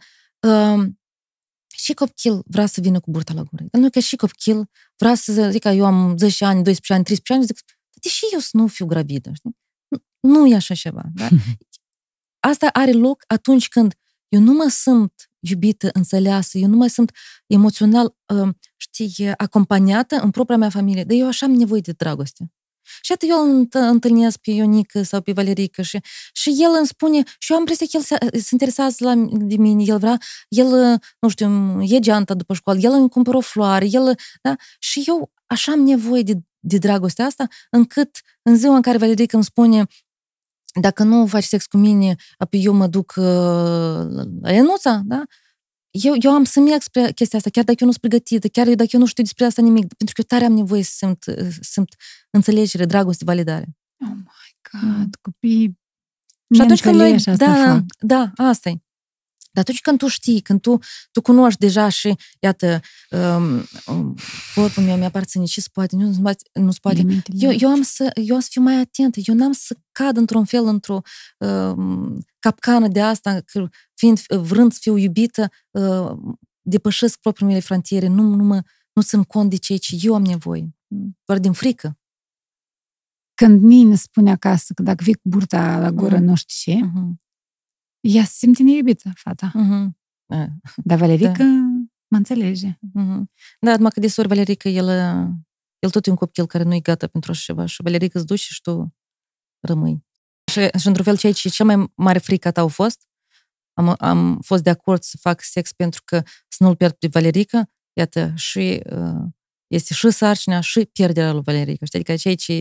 [0.48, 1.00] Um,
[1.76, 3.64] și copil vrea să vină cu burta la gură.
[3.72, 7.04] Dar nu că și copil vrea să zic că eu am 10 ani, 12 ani,
[7.04, 7.60] 13 ani, zic,
[8.02, 9.58] de și eu să nu fiu gravidă, știi?
[10.20, 11.28] Nu- Nu e așa ceva, da?
[12.50, 13.94] Asta are loc atunci când
[14.30, 17.12] eu nu mă simt iubită, înțeleasă, eu nu mă simt
[17.48, 22.52] emoțional, uh, știi, acompaniată în propria mea familie, dar eu așa am nevoie de dragoste.
[23.02, 26.00] Și atât eu îl înt- întâlnesc pe Ionică sau pe Valerică și,
[26.34, 29.56] și el îmi spune, și eu am impresia că el se, se interesează la, de
[29.56, 30.18] mine, el vrea,
[30.50, 34.56] el, nu știu, e geanta după școală, el îmi cumpără o floare, el, da?
[34.80, 39.36] Și eu așa am nevoie de, de dragostea asta, încât în ziua în care Valerică
[39.36, 39.86] îmi spune,
[40.82, 43.26] dacă nu faci sex cu mine, apoi eu mă duc uh,
[44.42, 45.24] la Enuța, da?
[45.92, 48.66] eu, eu am să merg spre chestia asta, chiar dacă eu nu sunt pregătită, chiar
[48.66, 51.24] dacă eu nu știu despre asta nimic, pentru că eu tare am nevoie să simt,
[51.62, 51.96] simt
[52.30, 53.78] înțelegere, dragoste, validare.
[54.02, 55.80] Oh my God, copii
[56.56, 57.84] Și atunci când noi, asta da, fac.
[58.00, 58.82] da, asta e.
[59.52, 60.78] Dar atunci când tu știi, când tu,
[61.12, 62.82] tu cunoști deja și, iată,
[63.12, 64.16] um, um,
[64.56, 66.96] corpul meu mi-aparține și spate, nu spate, nu spate.
[66.96, 67.38] Limitele.
[67.42, 70.46] Eu, eu, am să, eu am să fiu mai atentă, eu n-am să cad într-un
[70.46, 71.02] fel, într-o
[71.38, 76.12] um, capcană de asta, că fiind, vrând să fiu iubită, uh,
[76.62, 78.62] depășesc propriile mele frontiere, nu, nu, mă,
[78.94, 80.76] nu țin cont de ceea ce eu am nevoie,
[81.26, 81.98] doar din frică.
[83.34, 86.24] Când mine spune acasă că dacă vii cu burta la gură, Mhm.
[86.26, 87.28] nu știu ce, Uh-huh.
[88.00, 89.52] Ea se simte neiubită, fata.
[89.56, 89.98] Uh-huh.
[90.76, 91.44] Dar Valerica
[92.08, 92.72] mă înțelege.
[92.72, 93.22] Uh-huh.
[93.60, 95.30] Da, numai că de sori Valerica, el, uh,
[95.80, 98.28] el tot e un copil care nu e gata pentru așa ceva și Valerica îți
[98.28, 98.96] duci și tu
[99.60, 100.06] rămâi.
[100.52, 103.08] Și, și într-un fel, ceea ce cea mai mare frică ta au fost,
[103.74, 107.70] am, am fost de acord să fac sex pentru că să nu-l pierd pe Valerica,
[107.94, 109.24] iată, și uh,
[109.68, 111.86] este și sarcina și pierderea lui Valerica.
[111.86, 112.00] Știi?
[112.00, 112.54] Adică ceea ce...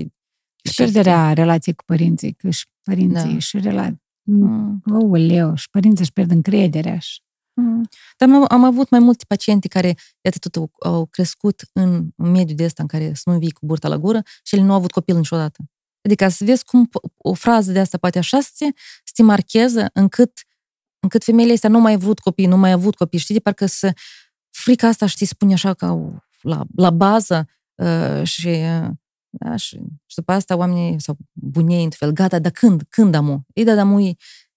[0.64, 3.38] Și pierderea relației cu părinții, că și părinții Da.
[3.38, 4.06] și relații.
[4.30, 4.82] Mm.
[4.92, 6.98] Ouleu, și părinții își pierd încrederea.
[6.98, 7.20] Și...
[7.54, 7.88] Mm.
[8.16, 12.30] Dar am, am avut mai multe paciente care, iată, tot au, au crescut în un
[12.30, 14.70] mediu de ăsta în care să nu vii cu burta la gură și ele nu
[14.70, 15.64] au avut copil niciodată.
[16.04, 18.64] Adică să vezi cum po- o frază de asta poate așa să te,
[19.04, 20.32] să te marcheze încât,
[21.00, 23.40] încât femeile astea nu mai au vrut copii, nu mai au avut copii, știi, de
[23.40, 23.92] parcă să
[24.50, 28.88] frica asta, știi, spune așa ca o- la, la bază uh, și, uh,
[29.30, 29.76] da, și,
[30.06, 32.82] și după asta oamenii sau bunei, în fel, gata, dar când?
[32.88, 33.44] Când amu?
[33.52, 34.14] Ei, da, dar amu e,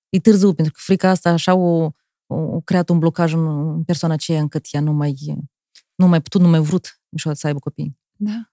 [0.09, 1.91] e târziu, pentru că frica asta așa o,
[2.25, 5.15] o, o creat un blocaj în, în persoana aceea încât ea nu mai,
[5.95, 7.97] nu mai putut, nu mai vrut niciodată să aibă copii.
[8.15, 8.51] Da.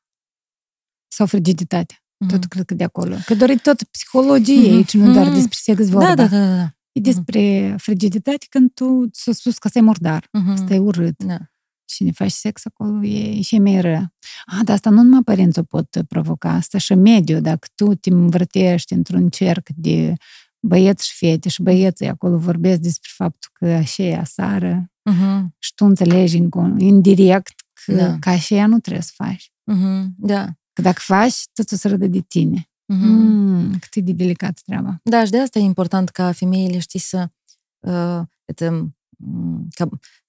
[1.13, 2.03] Sau frigiditate.
[2.17, 2.31] Mhm.
[2.31, 3.17] Tot cred că de acolo.
[3.27, 4.75] Că doar e tot psihologie Mhm.
[4.75, 5.35] aici, nu doar Mhm.
[5.35, 6.15] despre sex vorba.
[6.15, 6.73] Da, da, da, da.
[6.93, 10.57] E despre frigiditate când tu ți-ai spus că stai murdar, Mhm.
[10.57, 11.39] stai urât Da.
[11.89, 14.07] Și ne faci sex acolo, e și mai rău.
[14.47, 17.41] Ah, dar asta nu numai părinții o pot provoca, asta și mediul.
[17.41, 20.13] Dacă tu te învârtești într-un cerc de
[20.61, 25.55] băieți și fete și băieții acolo vorbesc despre faptul că așa e asară Mhm.
[25.59, 28.19] și tu înțelegi în- indirect că, Da.
[28.19, 29.53] că așa nu trebuie să faci.
[29.65, 30.15] Mhm.
[30.19, 30.45] Da.
[30.73, 32.71] Că dacă faci, tot o să râdă de tine.
[32.93, 33.07] Mhm.
[33.07, 35.01] Mm, cât e de delicat treaba.
[35.03, 37.29] Da, și de asta e important ca femeile, știi, să,
[37.79, 39.89] uh, uite, m, ca,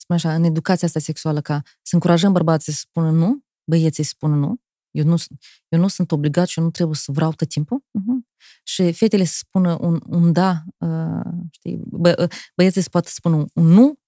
[0.10, 4.10] spun așa, în educația asta sexuală, ca să încurajăm bărbații să spună nu, băieții să
[4.14, 7.32] spună nu, eu nu, sunt- eu nu sunt obligat și eu nu trebuie să vreau
[7.34, 7.80] tot timpul.
[7.80, 8.36] Uh-huh.
[8.64, 13.46] Și fetele să spună un, un da, uh, știi, bă, băieții să poată spune un,
[13.54, 14.00] un nu,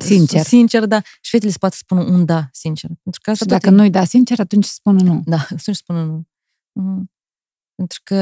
[0.00, 0.42] Sincer.
[0.44, 1.00] Sincer, da.
[1.20, 2.90] Și fetele să poată spune un da, sincer.
[3.02, 5.22] Pentru că asta Și tot dacă e- nu-i da sincer, atunci spune nu.
[5.24, 6.26] da, atunci spună nu.
[6.80, 7.10] Mhm.
[7.74, 8.14] Pentru că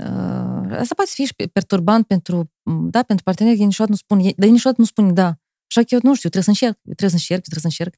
[0.00, 2.52] uh, asta poate fi și perturbant pentru,
[2.90, 5.38] da, pentru parteneri, ei niciodată nu spun, ei- dar ei niciodată nu spun da.
[5.68, 7.82] Așa că eu nu știu, trebuie să încerc, eu trebuie să încerc, eu trebuie să
[7.82, 7.94] încerc.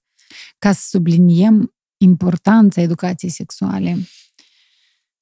[0.58, 3.98] Ca să subliniem importanța educației sexuale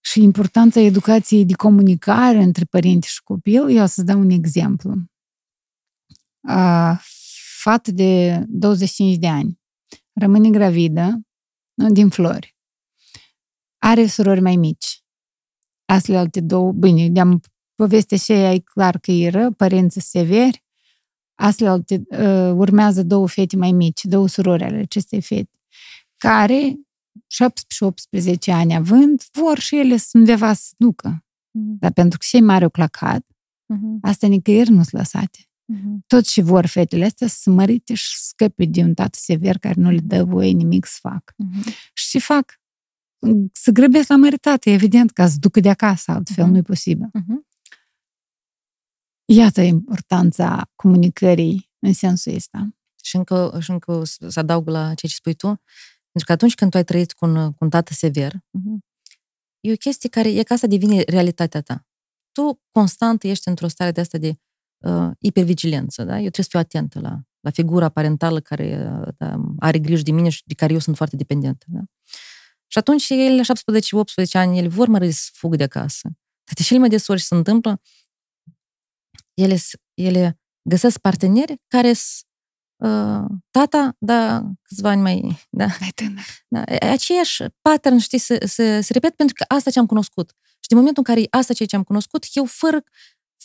[0.00, 4.94] și importanța educației de comunicare între părinți și copil, eu o să-ți dau un exemplu.
[6.48, 7.00] A,
[7.62, 9.60] fată de 25 de ani
[10.12, 11.20] rămâne gravidă
[11.74, 12.56] nu, din flori.
[13.78, 15.04] Are surori mai mici.
[15.84, 17.40] Astea alte două, bine, de-am
[17.74, 20.64] povestea și aia e clar că e rău, părinții severi,
[21.36, 25.50] Astea alte, uh, urmează două fete mai mici, două surori ale acestei fete,
[26.16, 26.76] care
[27.26, 31.24] 17-18 ani având, vor și ele să undeva să se ducă.
[31.80, 33.26] Dar pentru că cei mari au clacat,
[33.68, 33.98] Mhm.
[34.02, 35.38] asta nicăieri nu sunt lăsate.
[35.64, 36.04] Mhm.
[36.06, 39.58] Tot și vor fetele astea să se mărite și să scăpe de un tată sever
[39.58, 41.34] care nu le dă voie nimic să facă.
[41.36, 41.62] Mhm.
[41.94, 42.60] Și ce fac?
[43.52, 46.52] Să grăbesc la măritate, evident, ca să ducă de acasă, altfel Mhm.
[46.52, 47.08] nu e posibil.
[47.12, 47.45] Mhm.
[49.28, 52.68] Iată importanța comunicării în sensul ăsta.
[53.02, 56.32] Și încă, și încă o să să adaug la ceea ce spui tu, pentru că
[56.32, 58.84] atunci când tu ai trăit cu un, cu un tată sever, mhm,
[59.60, 61.86] e o chestie care e ca asta devine realitatea ta.
[62.32, 64.38] Tu constant ești într-o stare de asta de
[64.78, 66.12] uh, hipervigilență, da?
[66.12, 70.10] Eu trebuie să fiu atentă la, la figura parentală care uh, da, are grijă de
[70.10, 71.80] mine și de care eu sunt foarte dependentă, da?
[72.66, 73.42] Și atunci el, la
[74.24, 76.08] 17-18 ani, ele vor mări să fugă de acasă.
[76.44, 77.80] Dar de cele mai des ori se întâmplă,
[79.36, 82.24] ele, s- ele găsesc parteneri care sunt
[82.76, 86.24] uh, tata, da, câțiva ani mai, da, Mai tânăr.
[86.48, 90.30] da, e- aceeași pattern, știi, se, se, se repet pentru că asta ce am cunoscut.
[90.60, 92.82] Și din momentul în care e asta ceea ce am cunoscut, eu fără,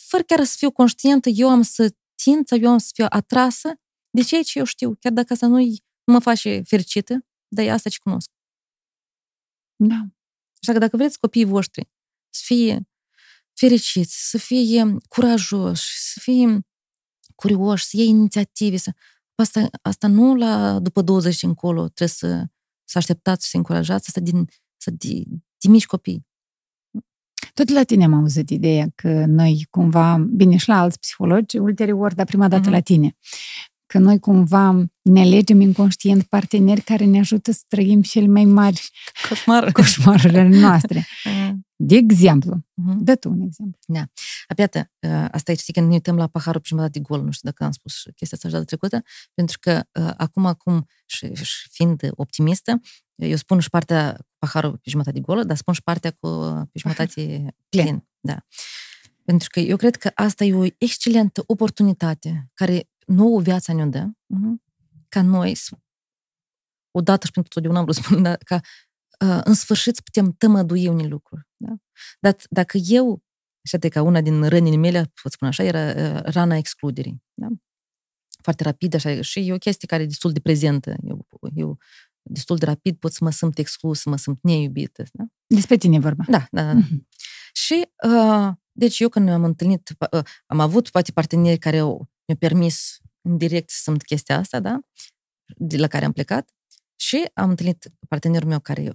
[0.08, 3.72] fără chiar să fiu conștientă, eu am să țin sau eu am să fiu atrasă
[4.10, 5.56] de ceea ce eu știu, chiar dacă asta nu,
[6.04, 8.30] nu mă face fericită, dar e asta ce cunosc.
[9.76, 9.94] Da.
[10.62, 11.88] Așa că dacă vreți copiii voștri
[12.34, 12.88] să fie
[13.54, 16.60] fericiți, să fie curajoși, să fie
[17.34, 18.90] curioși, să iei inițiative, să...
[19.34, 22.44] asta, asta nu la după 20 încolo trebuie să,
[22.84, 25.24] să așteptați și să încurajați, asta din, să di,
[25.58, 26.26] din mici copii.
[27.54, 32.14] Tot la tine am auzit ideea că noi cumva, bine și la alți psihologi, ulterior,
[32.14, 32.70] dar prima dată Mhm.
[32.70, 33.16] la tine,
[33.86, 38.90] că noi cumva ne alegem inconștient parteneri care ne ajută să trăim cele mai mari
[39.28, 39.72] Coșmar.
[39.72, 41.06] coșmarurile noastre.
[41.76, 43.04] De exemplu, Mhm.
[43.04, 43.78] dă tu un exemplu.
[44.56, 44.90] Iată,
[45.30, 47.64] asta e, știi, când ne uităm la paharul pe jumătate de gol, nu știu dacă
[47.64, 49.02] am spus chestia asta și data trecută,
[49.34, 52.80] pentru că uh, acum, acum și, și fiind optimistă,
[53.14, 56.28] eu spun și partea cu paharul pe jumătate de gol, dar spun și partea cu
[56.72, 58.06] pe jumătate plin.
[58.20, 58.44] Da.
[59.24, 64.04] Pentru că eu cred că asta e o excelentă oportunitate care nouă viața ne-o dă,
[64.08, 64.54] uh-huh,
[65.08, 65.76] ca noi, să-
[66.90, 68.60] odată și pentru totdeauna am vrut să spun, da, ca uh,
[69.44, 71.48] în sfârșit să putem tămădui unele lucruri.
[71.56, 71.74] Da?
[72.20, 73.22] Dar dacă eu
[73.64, 77.22] și atât ca una din rănile mele, pot spune așa, era uh, rana excluderii.
[77.34, 77.46] Da?
[78.42, 80.94] Foarte rapid, așa, și e o chestie care e destul de prezentă.
[81.02, 81.78] Eu, eu
[82.22, 85.04] destul de rapid pot să mă simt exclus, să mă simt neiubită.
[85.12, 85.24] Da?
[85.46, 86.24] Despre tine e vorba.
[86.28, 86.72] Da, da, da.
[86.72, 87.08] Mhm.
[87.52, 92.38] Și, uh, deci eu când am întâlnit, uh, am avut poate parteneri care au, mi-au
[92.38, 94.80] permis în direct să simt chestia asta, da?
[95.56, 96.50] De la care am plecat.
[97.02, 98.92] Și am întâlnit partenerul meu care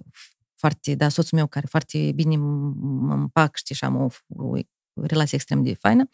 [0.54, 4.56] foarte, da, soțul meu care foarte bine m- mă împac, știi, și am o, o
[4.94, 6.08] relație extrem de faină.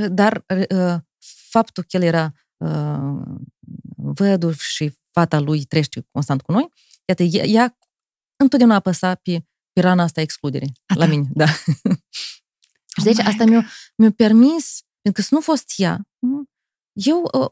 [0.00, 0.96] Uh, Dar uh,
[1.50, 3.22] faptul că el era uh,
[3.96, 6.68] văduv și fata lui trăiește constant cu noi,
[7.04, 7.78] iată, ea, ea
[8.36, 11.10] întotdeauna apăsa pe, pe rana asta a excluderii A la ta.
[11.10, 11.46] mine, da.
[12.96, 13.66] și deci my asta mi-a,
[13.96, 16.44] mi-a permis, pentru că să nu fost ea, nu,
[16.92, 17.50] eu, uh,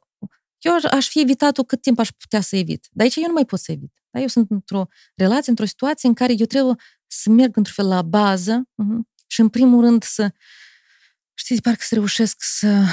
[0.64, 2.88] eu aș- aș fi evitat-o cât timp aș putea să evit.
[2.90, 3.92] Dar aici eu nu mai pot să evit.
[4.10, 4.20] Da?
[4.20, 6.74] Eu sunt într-o relație, într-o situație în care eu trebuie
[7.06, 10.30] să merg într-un fel la bază uh-huh, și în primul rând să,
[11.34, 12.84] știți, parcă să reușesc să,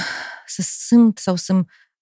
[0.46, 1.54] să simt sau să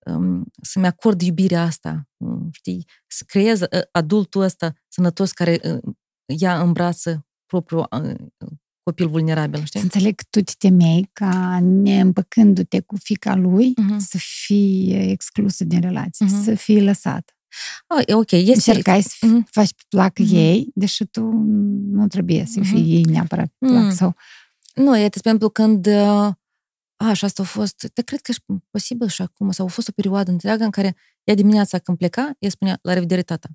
[0.06, 5.94] um, să-mi acord iubirea asta, um, știi, să creez uh, adultul ăsta sănătos care uh,
[6.26, 8.52] ia în brață propriul uh,
[8.88, 9.82] copil vulnerabil, Să știi?
[9.82, 13.98] înțeleg că tu te temei ca neîmpăcându-te cu fica lui Mhm.
[14.00, 16.44] să fii exclusă din relație, Mhm.
[16.44, 17.36] să fii lăsat.
[17.88, 18.52] Ah, e ok, este...
[18.54, 19.48] Încercai să Mhm.
[19.52, 20.36] faci pe placă Mhm.
[20.36, 21.22] ei, deși tu
[21.92, 22.70] nu trebuie să Mhm.
[22.70, 23.84] fii ei neapărat pe placă.
[23.84, 23.92] Mm.
[23.94, 24.16] Sau
[24.76, 25.86] Nu, e, de exemplu, când...
[25.86, 26.32] uh,
[27.00, 27.92] A, și asta a fost...
[27.94, 30.96] Dar cred că e posibil și acum, sau a fost o perioadă întreagă în care
[31.24, 33.48] ea dimineața când pleca, ea spunea, la revedere, tata.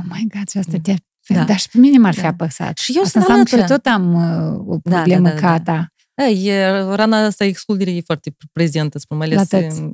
[0.00, 0.82] Oh my God, și asta Mm.
[0.82, 0.94] te...
[1.28, 1.44] Da.
[1.44, 2.26] Dar și pe mine m-ar fi Da.
[2.28, 2.78] apăsat.
[2.78, 3.78] Și eu asta sunt înseamnă că alături.
[3.80, 5.72] tot am uh, o Da, da, problemă da, da, ca a da.
[5.72, 5.86] ta.
[6.24, 9.80] E, rana asta excluderii e foarte prezentă, spun, mai ales La toți.
[9.80, 9.90] în,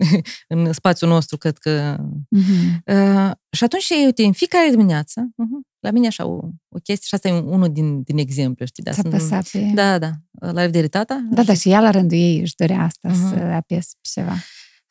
[0.66, 1.96] în spațiul nostru, cred că...
[2.30, 2.82] Mhm.
[2.86, 6.34] Uh, și atunci, uite, în fiecare dimineață, uh-huh, la mine așa o,
[6.68, 8.82] o chestie, și asta e un- unul din, din exemple, știi?
[8.82, 9.70] Da, Ți-a sunt- apăsat pe...
[9.74, 10.10] Da, da.
[10.38, 11.26] La revedere, tata.
[11.30, 13.28] Da, da, și ea la rândul ei își dorea asta, Mhm.
[13.28, 14.34] să apese pe ceva.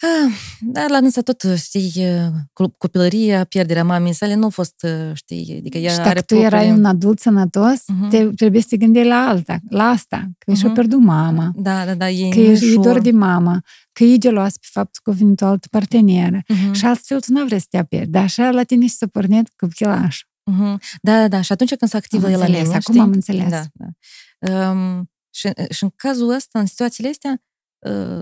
[0.01, 2.05] Ah, dar la însă tot, știi,
[2.39, 6.35] co- copilăria, pierderea mamei sale nu a fost, știi, adică ea și are dacă tu
[6.35, 8.09] erai propriile- un adult sănătos, Mhm.
[8.09, 10.73] te, trebuie să te gândeai la alta, la asta, că și-a Mhm.
[10.73, 12.83] pierdut mama, Da, da, da, e că e, e ușor.
[12.83, 16.41] dor de mama, că e gelos pe faptul că a venit o altă parteneră.
[16.47, 19.07] Mhm, Și altfel tu nu vrei să te aperi, dar așa la tine și s-a
[19.07, 20.21] pornit copilaș.
[20.43, 20.81] mhm.
[21.01, 22.99] Da, da, da, și atunci când se activă Am el la înțeles, mine, acum știi?
[23.05, 23.49] am înțeles.
[23.49, 24.69] Da, da.
[24.71, 27.37] Um, și, și în cazul ăsta, în situațiile astea, uh,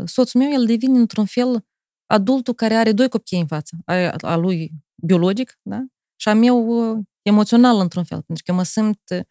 [0.06, 1.66] soțul meu, el devine într-un fel
[2.06, 3.78] adultul care are doi copii în față.
[3.86, 5.80] A, a lui biologic, da?
[6.16, 8.22] Și a meu uh, emoțional, într-un fel.
[8.22, 9.22] Pentru că mă simt uh,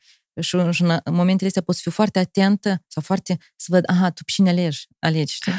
[0.45, 3.83] și, și în în momentele astea pot să fiu foarte atentă sau foarte să văd,
[3.87, 5.53] aha, tu pe cine alegi, alegi, știi?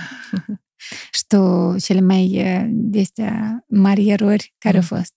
[1.12, 4.96] Și tu, cele mai eh, de astea mari erori care au Mhm.
[4.96, 5.14] fost?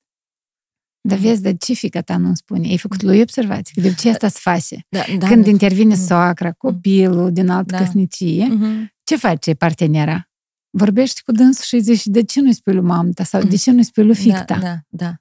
[1.08, 2.68] Dar vezi, dar ce fica ta nu spune?
[2.68, 3.74] Ai făcut lui observații?
[3.74, 4.86] Că de ce asta se face?
[4.88, 5.50] Da, da, Când da.
[5.50, 6.04] intervine Mhm.
[6.06, 7.78] soacra, copilul din altă Da.
[7.78, 8.92] căsnicie, Mhm.
[9.08, 10.28] Ce face partenera?
[10.70, 13.24] Vorbești cu dânsul și îi zici, de ce nu-i spui lui mamă ta?
[13.24, 14.58] Sau de ce nu-i spui lui fiica ta?
[14.58, 15.14] Da, da, da.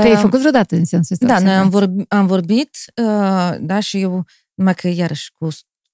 [0.00, 1.26] Tu ai Uh, făcut vreodată în sensul ăsta?
[1.34, 1.86] Da, noi am, observații?
[1.88, 2.70] vorbi, am vorbit,
[3.02, 5.48] uh, da, și eu, numai că iarăși cu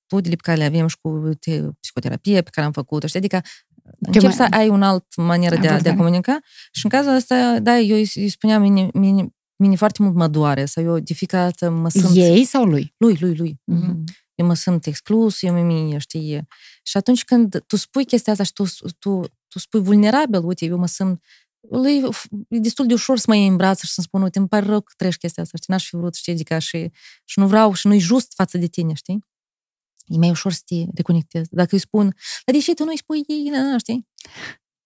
[0.06, 3.40] studiile pe care le avem și cu te, psihoterapie pe care am făcut-o, știi, adică
[3.98, 5.96] încep mai- să ai un alt manieră de a, de a Abordare.
[5.96, 6.38] comunica
[6.72, 10.28] și în cazul ăsta, da, eu îi, îi spuneam, mine, mine, mine foarte mult mă
[10.28, 12.10] doare sau eu de fiecare dată mă simt...
[12.14, 12.94] Ei sau lui?
[12.96, 13.60] Lui, lui, lui.
[13.64, 14.04] Mhm.
[14.34, 16.46] Eu mă simt exclus, eu mie, știi.
[16.82, 18.64] Și atunci când tu spui chestia asta și tu,
[18.98, 21.22] tu, tu spui vulnerabil, uite, eu mă simt
[21.70, 22.02] lui
[22.48, 24.66] e destul de ușor să mă iei în brațe și să-mi spun, uite, îmi pare
[24.66, 26.90] rău că treci chestia asta, știi, n-aș fi vrut, știi, adică și,
[27.24, 29.24] și nu vreau și nu-i just față de tine, știi?
[30.06, 31.48] E mai ușor să te reconectezi.
[31.50, 34.08] Dacă îi spun, dar deși tu nu-i spui ei, na, na, știi?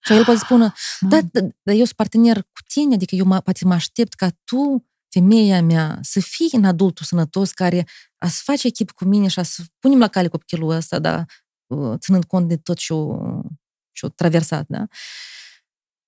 [0.00, 3.40] Și el poate spune, da, da, dar eu sunt partener cu tine, adică eu mă,
[3.40, 7.86] poate mă aștept ca tu, femeia mea, să fii în adultul sănătos care
[8.18, 11.24] a să face echip cu mine și a să punem la cale copilul ăsta, da,
[11.96, 13.18] ținând cont de tot ce-o,
[13.92, 14.86] ce-o traversat, da?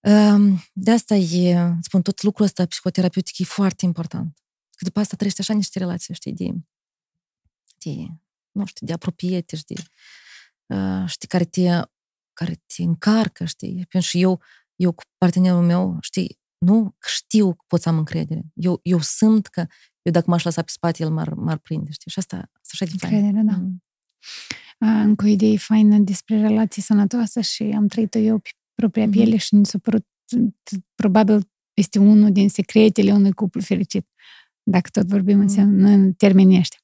[0.02, 4.38] Um, de asta e, spun, tot lucrul ăsta psihoterapeutic e foarte important.
[4.76, 6.50] Că după asta trăiești așa niște relații, știi, de,
[7.78, 8.06] de
[8.50, 9.78] nu știu, de apropiete, știi,
[10.66, 11.80] uh, știi, care te,
[12.32, 14.42] care te încarcă, știi, pentru că eu,
[14.76, 18.42] eu cu partenerul meu, știi, nu știu că pot să am încredere.
[18.54, 19.66] Eu, eu simt că
[20.02, 22.10] eu dacă m-aș lăsa pe spate, el m-ar, m-ar prinde, știi?
[22.10, 23.14] Și asta, asta așa de fain.
[23.14, 23.56] Încredere, da.
[23.56, 23.82] Mm.
[24.78, 29.10] Încă o idee faină despre relații sănătoase și am trăit-o eu pe propria mm-hmm.
[29.10, 30.06] piele și mi s-a părut
[30.94, 34.08] probabil este unul din secretele unui cuplu fericit.
[34.62, 35.58] Dacă tot vorbim mm-hmm.
[35.58, 36.78] în, în termenii ăștia.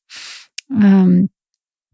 [0.66, 1.34] Um,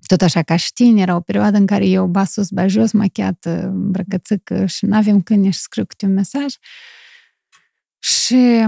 [0.06, 2.92] tot așa ca și tine, era o perioadă în care eu ba sus, ba jos,
[2.92, 6.54] machiată, îmbrăcățică și nu avem câine și scriu câte un mesaj.
[7.98, 8.64] Și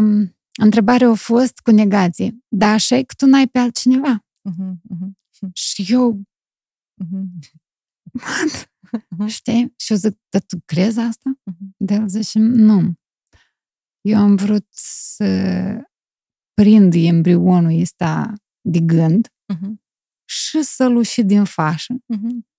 [0.60, 2.38] întrebarea a fost cu negație.
[2.48, 4.24] Da, așa e că tu n-ai pe altcineva.
[4.50, 5.52] Uh-huh, uh-huh.
[5.52, 6.22] Și eu...
[7.04, 7.24] Uh-huh.
[9.18, 9.30] What?
[9.30, 9.74] Știi?
[9.76, 11.38] Și eu zic, dar tu crezi asta?
[11.50, 11.68] Uh-huh.
[11.76, 12.94] De el zice, nu.
[14.00, 15.26] Eu am vrut să
[16.54, 19.82] prind embrionul ăsta de gând uh-huh
[20.24, 21.94] și să-l uși din fașă.
[21.94, 22.52] Uh-huh.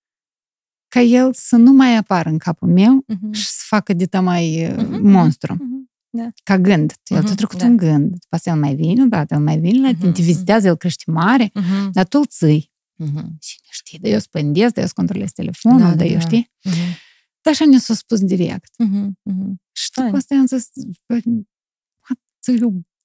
[0.88, 3.32] Ca el să nu mai apară în capul meu uh-huh.
[3.32, 5.00] și să facă de mai uh-huh.
[5.02, 5.54] monstru.
[5.54, 5.75] Uh-huh.
[6.16, 6.30] Da.
[6.44, 6.94] Ca gând.
[7.08, 7.36] El uh-huh.
[7.36, 7.66] trecut da.
[7.66, 8.10] un gând.
[8.10, 10.14] După asta el mai vine, da, el mai vine la tine, uh-huh.
[10.14, 11.90] te vizitează, el crește mare, uh-huh.
[11.92, 12.72] dar tu îl ții.
[13.04, 13.26] Uh-huh.
[13.40, 16.52] Cine știe, dar eu spândesc, dar eu controlez telefonul, da, dar da, eu știi.
[16.70, 16.98] Uh-huh.
[17.42, 18.70] Dar așa ne s-a spus direct.
[18.84, 19.08] Uh-huh.
[19.32, 19.54] Uh-huh.
[19.72, 20.70] Și după asta i-am zis,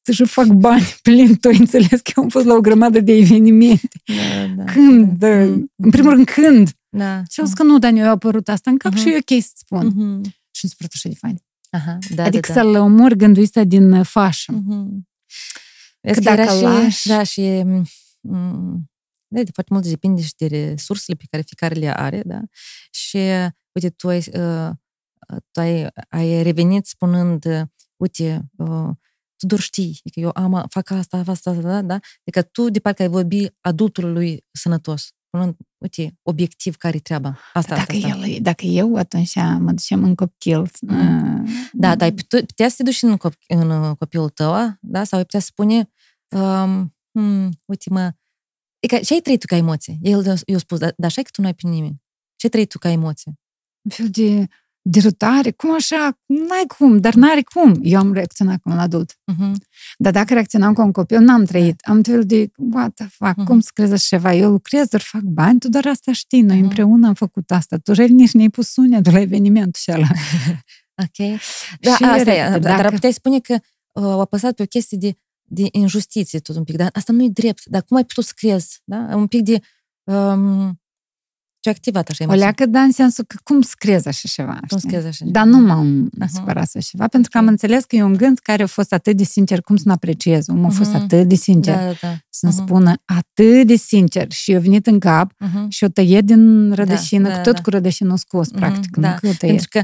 [0.05, 3.13] eu să fac bani plin, tu înțeles că eu am fost la o grămadă de
[3.13, 3.89] evenimente.
[4.05, 5.19] Da, da, când?
[5.19, 5.29] Da.
[5.29, 5.65] Mm-hmm.
[5.77, 6.71] În primul rând, când?
[6.89, 7.23] Da.
[7.31, 8.99] Și am zis că nu, Dani, eu a apărut asta în cap uh-huh.
[8.99, 9.91] și e ok să spun.
[9.91, 10.31] Uh-huh.
[10.51, 11.43] Și îmi spărut așa de fain.
[11.71, 12.61] Aha, da, adică da, da.
[12.61, 14.53] să-l omor gândul ăsta din fașă.
[14.53, 15.09] Uh-huh.
[16.01, 17.09] Că dacă și, lași...
[17.09, 17.63] Da, și
[18.21, 18.91] mm,
[19.27, 22.41] da, de foarte mult depinde și de resursele pe care fiecare le are, da?
[22.91, 23.19] Și,
[23.73, 24.71] uite, tu ai, uh,
[25.51, 27.63] tu ai, ai revenit spunând, uh,
[27.97, 28.91] uite, uh,
[29.37, 31.99] tu doar știi, adică eu am, fac asta, fac asta, da, da?
[32.21, 37.39] Adică tu de parcă ai vorbi adultului sănătos, spunând, uite, obiectiv care e treaba.
[37.53, 40.71] Asta, dacă, asta, el, dacă eu atunci mă ducem în copil.
[40.81, 41.43] Mm.
[41.43, 45.05] Uh, da, dar putea să te duci în, cop- în copilul tău, da?
[45.05, 45.91] Sau ai putea spune,
[46.29, 48.13] um, hmm, uite, mă,
[48.83, 49.99] adică, ce ai trăit tu ca emoție?
[50.03, 52.03] El i-a spus, dar da, așa că tu nu ai pe nimeni.
[52.37, 53.33] Ce ai trăit tu ca emoție?
[53.83, 54.47] Un fel de
[54.83, 57.81] derutare, cum așa, n-ai cum, dar n-are cum.
[57.83, 59.13] Eu am reacționat ca un adult.
[59.13, 59.53] Uh-huh.
[59.99, 61.81] Dar dacă reacționam ca un copil, n-am trăit.
[61.81, 63.45] Am fel de, what the fuck, uh-huh.
[63.45, 64.35] cum să crezi așa ceva?
[64.35, 66.43] Eu lucrez, doar fac bani, tu doar asta știi.
[66.43, 66.63] Noi uh-huh.
[66.63, 67.77] împreună am făcut asta.
[67.77, 70.09] Tu nici ne-ai pus sunetul la evenimentul ăla.
[71.05, 71.41] ok.
[71.81, 72.49] Da, și asta e.
[72.49, 72.59] Dacă...
[72.59, 73.53] Dar puteai spune că
[73.93, 76.77] uh, au apăsat pe o chestie de, de injustiție tot un pic.
[76.77, 77.65] Dar asta nu e drept.
[77.65, 78.81] Dar cum ai putut să crezi?
[78.85, 78.97] Da?
[78.97, 79.61] Un pic de...
[80.05, 80.80] Um,
[81.61, 82.41] ce activat așa emoții.
[82.41, 84.61] O leacă, da, în sensul că cum screzi așa ceva.
[84.69, 86.27] Cum screzi așa Dar nu m-am uh-huh.
[86.27, 89.17] supărat așa ceva, pentru că am înțeles că e un gând care a fost atât
[89.17, 90.49] de sincer, cum să nu apreciez.
[90.49, 90.75] Omul uh-huh.
[90.75, 92.17] a fost atât de sincer da, da, da.
[92.31, 92.57] să-mi uh-huh.
[92.57, 95.69] spună atât de sincer și eu venit în cap uh-huh.
[95.69, 97.61] și o tăie din rădășină, da, da, tot da.
[97.61, 98.57] cu rădășină scos, uh-huh.
[98.57, 98.97] practic.
[98.97, 99.19] Da.
[99.23, 99.83] Nu că pentru că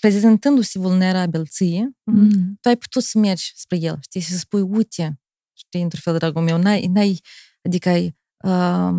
[0.00, 2.30] prezentându-se vulnerabil ție, uh-huh.
[2.60, 5.20] tu ai putut să mergi spre el, știi, și să spui, uite,
[5.52, 7.20] știi, într-un fel, dragul meu, n-ai, n-ai
[7.62, 8.92] adică ai, uh,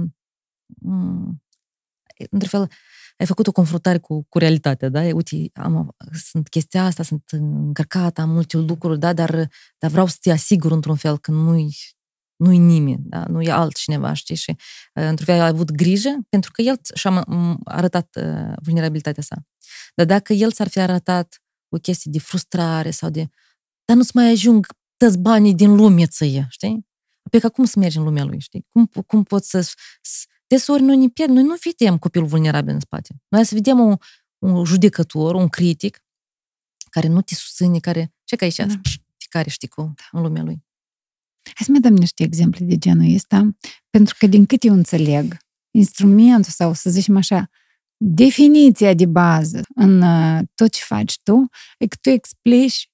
[2.29, 2.69] într-un fel,
[3.17, 5.01] ai făcut o confruntare cu, cu realitatea, da?
[5.01, 5.95] Uite, am,
[6.29, 9.13] sunt chestia asta, sunt încărcată, am multe lucruri, da?
[9.13, 11.75] Dar, dar vreau să te asigur într-un fel că nu-i,
[12.35, 13.25] nu-i nimeni, da?
[13.25, 14.35] nu e altcineva, știi?
[14.35, 14.55] Și
[14.93, 17.25] într-un fel a avut grijă pentru că el și-a
[17.63, 19.35] arătat uh, vulnerabilitatea sa.
[19.95, 23.29] Dar dacă el s-ar fi arătat o chestie de frustrare sau de
[23.85, 26.87] dar nu-ți mai ajung toți banii din lume ță știi?
[27.29, 28.65] Pe că cum să mergi în lumea lui, știi?
[28.69, 29.61] Cum, cum poți să,
[30.01, 33.15] să Deseori noi ne pierd, noi nu vedem copilul vulnerabil în spate.
[33.27, 33.97] Noi să vedem un,
[34.37, 36.03] un judecător, un critic,
[36.89, 38.13] care nu te susține, care...
[38.23, 38.65] Ce că aici da.
[39.17, 40.63] fiecare știi cu în lumea lui.
[41.43, 43.49] Hai să mai dăm niște exemple de genul ăsta,
[43.89, 45.37] pentru că din cât eu înțeleg,
[45.71, 47.49] instrumentul sau, să zicem așa,
[47.97, 52.89] definiția de bază în uh, tot ce faci tu, e că tu explici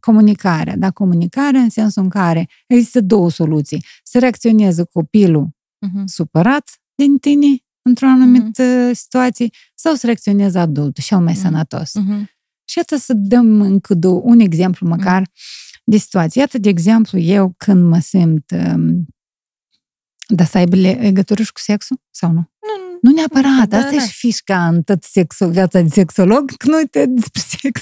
[0.00, 0.90] comunicarea, da?
[0.90, 3.84] Comunicarea în sensul în care există două soluții.
[4.02, 6.04] Să reacționeze copilul uh-huh.
[6.04, 7.46] supărat din tine
[7.82, 8.92] într-o anumită uh-huh.
[8.92, 11.40] situație sau să reacționezi adultul, cel mai uh-huh.
[11.40, 11.90] sănătos.
[11.90, 12.24] Uh-huh.
[12.64, 15.82] Și atât să dăm încă două, un exemplu măcar uh-huh.
[15.84, 16.40] de situație.
[16.40, 19.06] Iată, de exemplu, eu când mă simt um,
[20.28, 22.40] da să aibă legătură și cu sexul sau nu?
[22.40, 23.68] Nu, nu neapărat.
[23.68, 23.96] Da, Asta da.
[23.96, 27.80] e și fișca în tot sexul, viața de sexolog, că nu uite despre sex.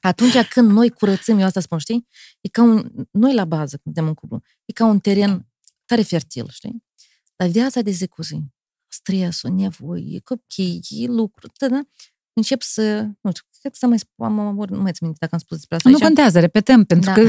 [0.00, 2.08] Atunci când noi curățăm, eu asta spun, știi?
[2.40, 5.48] E ca un, noi la bază, când suntem în cuplu, e ca un teren
[5.84, 6.84] tare fertil, știi?
[7.36, 8.42] Dar viața de zi cu zi,
[8.88, 11.80] stresul, nevoi, copii, lucruri, da, da?
[12.32, 15.16] încep să, nu știu, cred că să mai spun, am, am, nu mai țin minte
[15.20, 16.04] dacă am spus despre asta Nu aici.
[16.04, 17.14] contează, repetăm, pentru Da.
[17.14, 17.20] că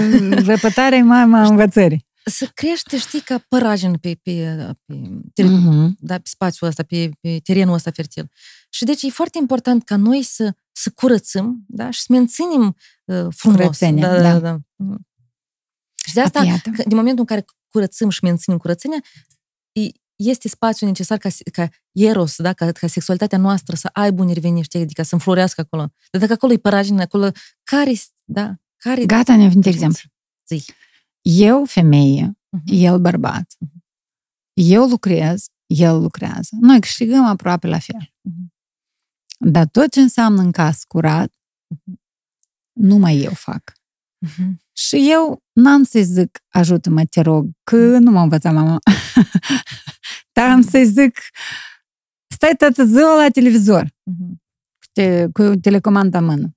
[0.52, 2.06] repetarea e mama învățării.
[2.26, 4.56] Să crește, știi, ca părajin pe, pe,
[4.86, 4.94] pe,
[5.34, 5.98] pe, Mhm.
[6.00, 8.32] da, pe spațiul ăsta, pe, pe terenul ăsta fertil.
[8.70, 13.26] Și deci e foarte important ca noi să, să curățăm, da, și să menținem uh,
[13.30, 13.58] frumos.
[13.60, 14.32] Curățenia, da, da.
[14.32, 14.40] da.
[14.40, 14.58] da.
[14.76, 15.08] Mhm.
[16.08, 16.70] Și de asta, Iată.
[16.70, 19.37] că, din momentul în care curățăm și menținem curățenia, e-
[20.16, 22.54] este spațiu necesar ca, ca eros, da?
[22.54, 25.92] ca, ca sexualitatea noastră să aibă un revenire, știi, adică să înflorească acolo.
[26.12, 27.30] Dar dacă acolo e păragine, acolo,
[27.64, 27.92] care
[28.26, 30.10] da, care Gata, ne-am venit exemplu.
[30.48, 30.66] Zi.
[31.22, 32.64] Eu, femeie, Mhm.
[32.66, 33.54] el bărbat.
[34.54, 36.50] Eu lucrez, el lucrează.
[36.60, 38.14] Noi câștigăm aproape la fel.
[38.22, 38.54] Mhm.
[39.40, 41.34] Dar tot ce înseamnă în caz curat,
[42.74, 43.72] numai eu fac.
[44.18, 44.62] Mhm.
[44.74, 48.78] Și eu n-am să-i zic, ajută-mă, te rog, că nu m-a învățat mama.
[50.36, 51.20] Dar am să-i zic,
[52.34, 54.30] stai toată ziua la televizor, Mhm.
[54.80, 56.52] cu, te, cu telecomanda în mână.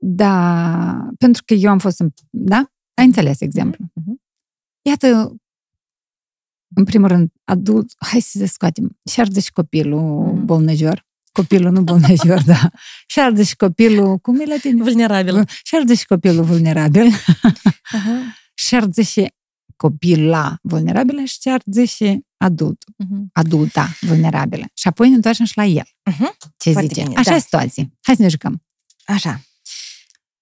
[0.00, 2.70] Da, pentru că eu am fost, în, da?
[2.94, 3.84] Ai înțeles exemplu.
[3.94, 4.22] Mhm.
[4.88, 5.36] Iată,
[6.76, 10.44] în primul rând, adult, hai să scoatem, șarde și copilul Mhm.
[10.44, 11.06] bolnăjor.
[11.38, 12.70] Copilul nu bolnăjor, da.
[13.14, 14.82] Șarde și copilul, cum e la tine?
[14.82, 15.44] Vulnerabil.
[15.64, 17.06] Șarde și copilul vulnerabil.
[17.96, 18.34] Aha.
[18.54, 19.32] Șarde și
[19.76, 23.28] copila vulnerabilă și șarde și adultul, Mhm.
[23.32, 24.64] adulta vulnerabilă.
[24.74, 25.86] Și apoi ne întoarcem și la el.
[26.10, 26.36] Mhm.
[26.56, 27.02] Ce Foarte zice?
[27.06, 27.36] bine, Așa da.
[27.36, 27.88] e situație.
[28.02, 28.62] Hai să ne jucăm.
[29.04, 29.40] Așa.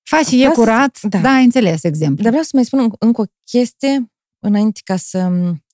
[0.03, 1.19] Faci, e Vreau să- curat, da.
[1.19, 2.23] da, ai înțeles exemplu.
[2.23, 5.19] Dar vreau să mai spun înc- încă o chestie înainte ca să...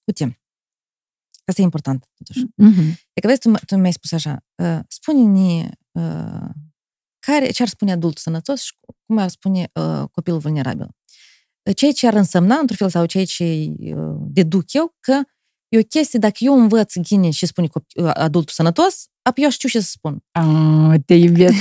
[0.07, 0.41] Uite,
[1.45, 2.47] asta e important, totuși.
[2.57, 2.81] Mhm.
[3.13, 6.49] E că vezi, tu, m- tu mi-ai spus așa, uh, spune-ne uh,
[7.19, 8.73] care, ce ar spune adultul sănătos și
[9.07, 10.89] cum ar spune uh, copilul vulnerabil.
[11.69, 15.21] Uh, Ceea ce ar însemna, într-un fel, sau ceea ce uh, deduc eu, că
[15.69, 19.51] e o chestie, dacă eu învăț ghine și spune copi- uh, adultul sănătos, apoi eu
[19.51, 20.25] știu ce să spun.
[20.33, 21.55] Oh, te iubesc.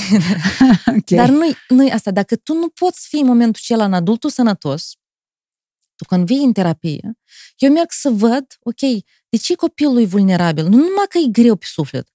[0.98, 1.18] okay.
[1.18, 2.12] Dar nu-i, nu asta.
[2.12, 4.92] Dacă tu nu poți fi în momentul acela în adultul sănătos,
[5.96, 7.12] tu când vii în terapie,
[7.58, 10.64] eu merg să văd, ok, de ce copilul e vulnerabil?
[10.64, 12.08] Nu numai că e greu pe suflet,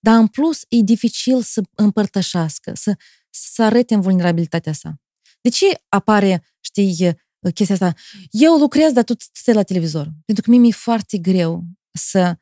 [0.00, 2.94] dar în plus e dificil să împărtășească, să,
[3.30, 5.00] să arate în vulnerabilitatea sa.
[5.40, 7.14] De ce apare, știi,
[7.54, 7.94] chestia asta?
[8.30, 10.10] Eu lucrez, dar tu stai la televizor.
[10.24, 12.36] Pentru că mie mi-e foarte greu să,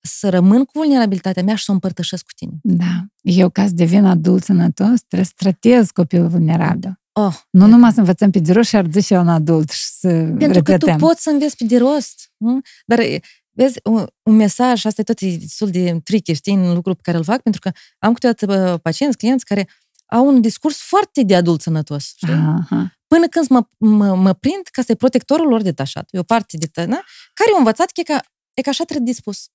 [0.00, 2.52] să rămân cu vulnerabilitatea mea și să o împărtășesc cu tine.
[2.62, 3.04] Da.
[3.20, 6.98] Eu, ca să devin adult sănătos, trebuie să tratez copilul vulnerabil.
[7.12, 10.08] Oh, Nu numai să învățăm pe de rost și ar zice un adult și să
[10.38, 10.96] Pentru că tu repetăm.
[10.98, 12.32] poți să înveți pe de rost.
[12.36, 12.60] nu?
[12.86, 13.20] Dar, e,
[13.54, 17.00] vezi, un, un mesaj, asta e tot e destul de tricky, știi, în lucrul pe
[17.02, 19.68] care îl fac, pentru că am câteodată bă, pacienți, clienți care
[20.06, 22.32] au un discurs foarte de adult sănătos, știi?
[22.32, 22.98] Aha.
[23.06, 26.08] Până când mă, mă, mă prind că asta e protectorul lor detașat.
[26.10, 28.20] E o parte de tăna, care au învățat că e, ca,
[28.54, 29.46] e ca așa trebuie dispus.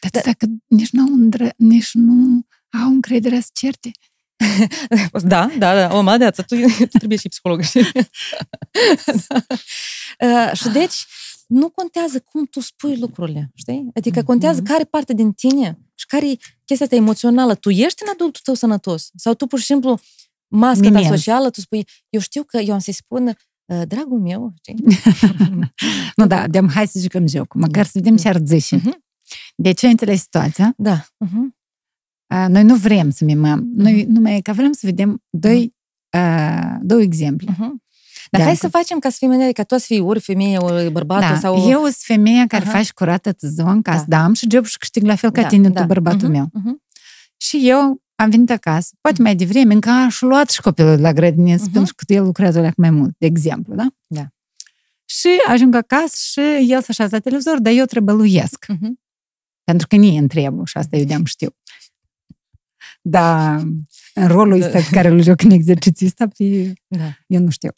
[0.00, 2.46] Dar dacă nici nu, au îndră, nici nu
[2.82, 3.90] au încredere să certe.
[5.12, 6.56] Da, da, da, o madeață, tu
[6.98, 7.92] trebuie și psiholog, știi?
[10.20, 11.06] Uh, și deci,
[11.50, 13.90] nu contează cum tu spui lucrurile, știi?
[13.94, 17.54] Adică contează care parte din tine și care e chestia asta emoțională.
[17.54, 19.10] Tu ești în adultul tău sănătos?
[19.14, 20.00] Sau tu pur și simplu
[20.48, 21.08] masca ta Mimezi.
[21.08, 24.84] socială, tu spui, eu știu că eu am să-i spun, uh, dragul meu, știi?
[26.16, 28.76] Nu, da, de hai să jucăm joc, măcar să vedem ce ar zice.
[28.76, 29.04] Mhm.
[29.56, 30.74] Deci, ai înțeles situația.
[30.76, 31.04] Da.
[31.04, 31.58] Uh-huh.
[32.26, 33.70] A, Noi nu vrem să mimăm.
[33.74, 35.74] Noi numai că vrem să vedem doi,
[36.10, 37.52] a, două exemple.
[37.52, 37.89] Uh-huh.
[38.30, 40.20] Dar Da, hai că- să facem ca să fim în ca toți să fii ori
[40.20, 41.68] femeie, ori bărbat, Da, sau...
[41.68, 42.72] eu sunt femeia care Aha.
[42.72, 44.16] faci curată ziua în casă, Da.
[44.16, 44.24] da.
[44.24, 45.80] am și job și câștig la fel ca Da, tine, da.
[45.80, 46.48] tu, bărbatul Mhm, meu.
[46.52, 46.82] mhm.
[47.36, 51.12] Și eu am venit acasă, poate mai devreme, încă aș luat și copilul de la
[51.12, 51.72] grădiniță, Mhm.
[51.72, 53.86] pentru că el lucrează la mai mult, de exemplu, da?
[54.06, 54.26] Da.
[55.04, 56.40] Și ajung acasă și
[56.72, 58.66] el se așează la televizor, dar eu trebăluiesc.
[58.68, 59.00] Mhm.
[59.64, 61.48] Pentru că nie îmi trebuie și asta eu de-am știu.
[63.02, 63.62] Dar
[64.14, 64.66] în rolul Da.
[64.66, 67.16] ăsta pe care îl joc în exercițiul ăsta, pe- Da.
[67.26, 67.70] eu nu știu.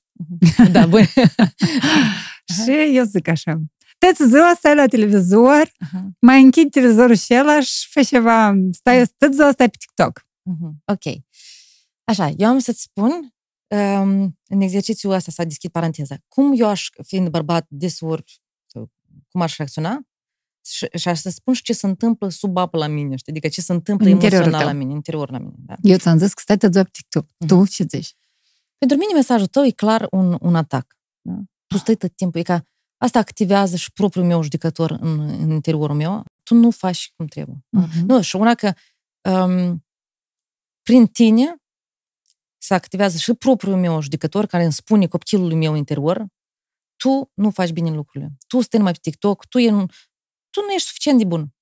[0.73, 1.03] Da, bun.
[2.65, 3.61] Și eu zic așa,
[3.99, 6.11] Toată ziua stai la televizor, Aha.
[6.21, 10.27] mai închid televizorul și ăla și fă ceva, stai, tot ziua stai pe TikTok.
[10.43, 10.83] Mhm.
[10.85, 11.23] Ok.
[12.05, 13.11] Așa, eu am să-ți spun,
[13.67, 18.91] um, în exercițiul ăsta s-a deschis paranteza, cum eu aș, fiind bărbat, desori, sau
[19.29, 20.01] cum aș reacționa,
[20.67, 23.33] și, și aș să spun și ce se întâmplă sub apă la mine, știi?
[23.33, 24.79] Adică ce se întâmplă În interiorul emoțional la tău.
[24.81, 25.55] mine, în interior la mine.
[25.57, 25.75] Da?
[25.83, 27.27] Eu ți-am zis că stai tot ziua pe TikTok.
[27.47, 28.15] Tu ce zici?
[28.83, 30.97] Pentru mine mesajul tău e clar un, un atac.
[31.21, 31.35] Da?
[31.67, 32.65] Tu stai tot timpul, e ca
[32.97, 36.25] asta activează și propriul meu judecător în, în interiorul meu.
[36.43, 37.65] Tu nu faci cum trebuie.
[37.69, 38.07] Mhm.
[38.07, 38.73] Nu, și una că
[39.31, 39.85] um,
[40.83, 41.57] prin tine
[42.59, 46.27] se activează și propriul meu judecător care îmi spune copilului meu interior
[46.97, 48.33] tu nu faci bine lucrurile.
[48.47, 49.71] Tu stai numai pe TikTok, tu, e,
[50.51, 51.55] tu nu ești suficient de bun.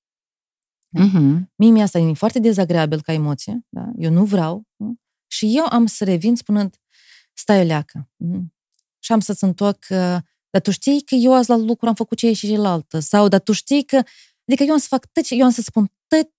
[0.88, 1.52] Mhm.
[1.56, 3.90] Mie mi asta e foarte dezagreabil ca emoție, da?
[3.96, 4.62] eu nu vreau.
[4.76, 4.94] Nu?
[5.26, 6.76] Și eu am să revin spunând,
[7.40, 8.10] stai o leacă.
[8.16, 8.54] Mhm.
[8.98, 10.16] Și am să-ți întorc, uh,
[10.50, 12.98] dar tu știi că eu azi la lucru am făcut ce și cealaltă.
[12.98, 14.02] Sau, dar tu știi că...
[14.46, 16.30] Adică eu am să fac tot ce, eu am să spun tot,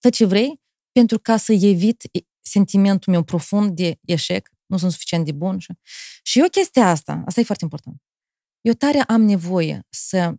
[0.00, 0.60] tot ce vrei
[0.92, 5.58] pentru ca să evit e- sentimentul meu profund de eșec, nu sunt suficient de bun.
[5.58, 5.72] Și,
[6.22, 8.02] și eu chestia asta, asta e foarte important.
[8.60, 10.34] Eu tare am nevoie să,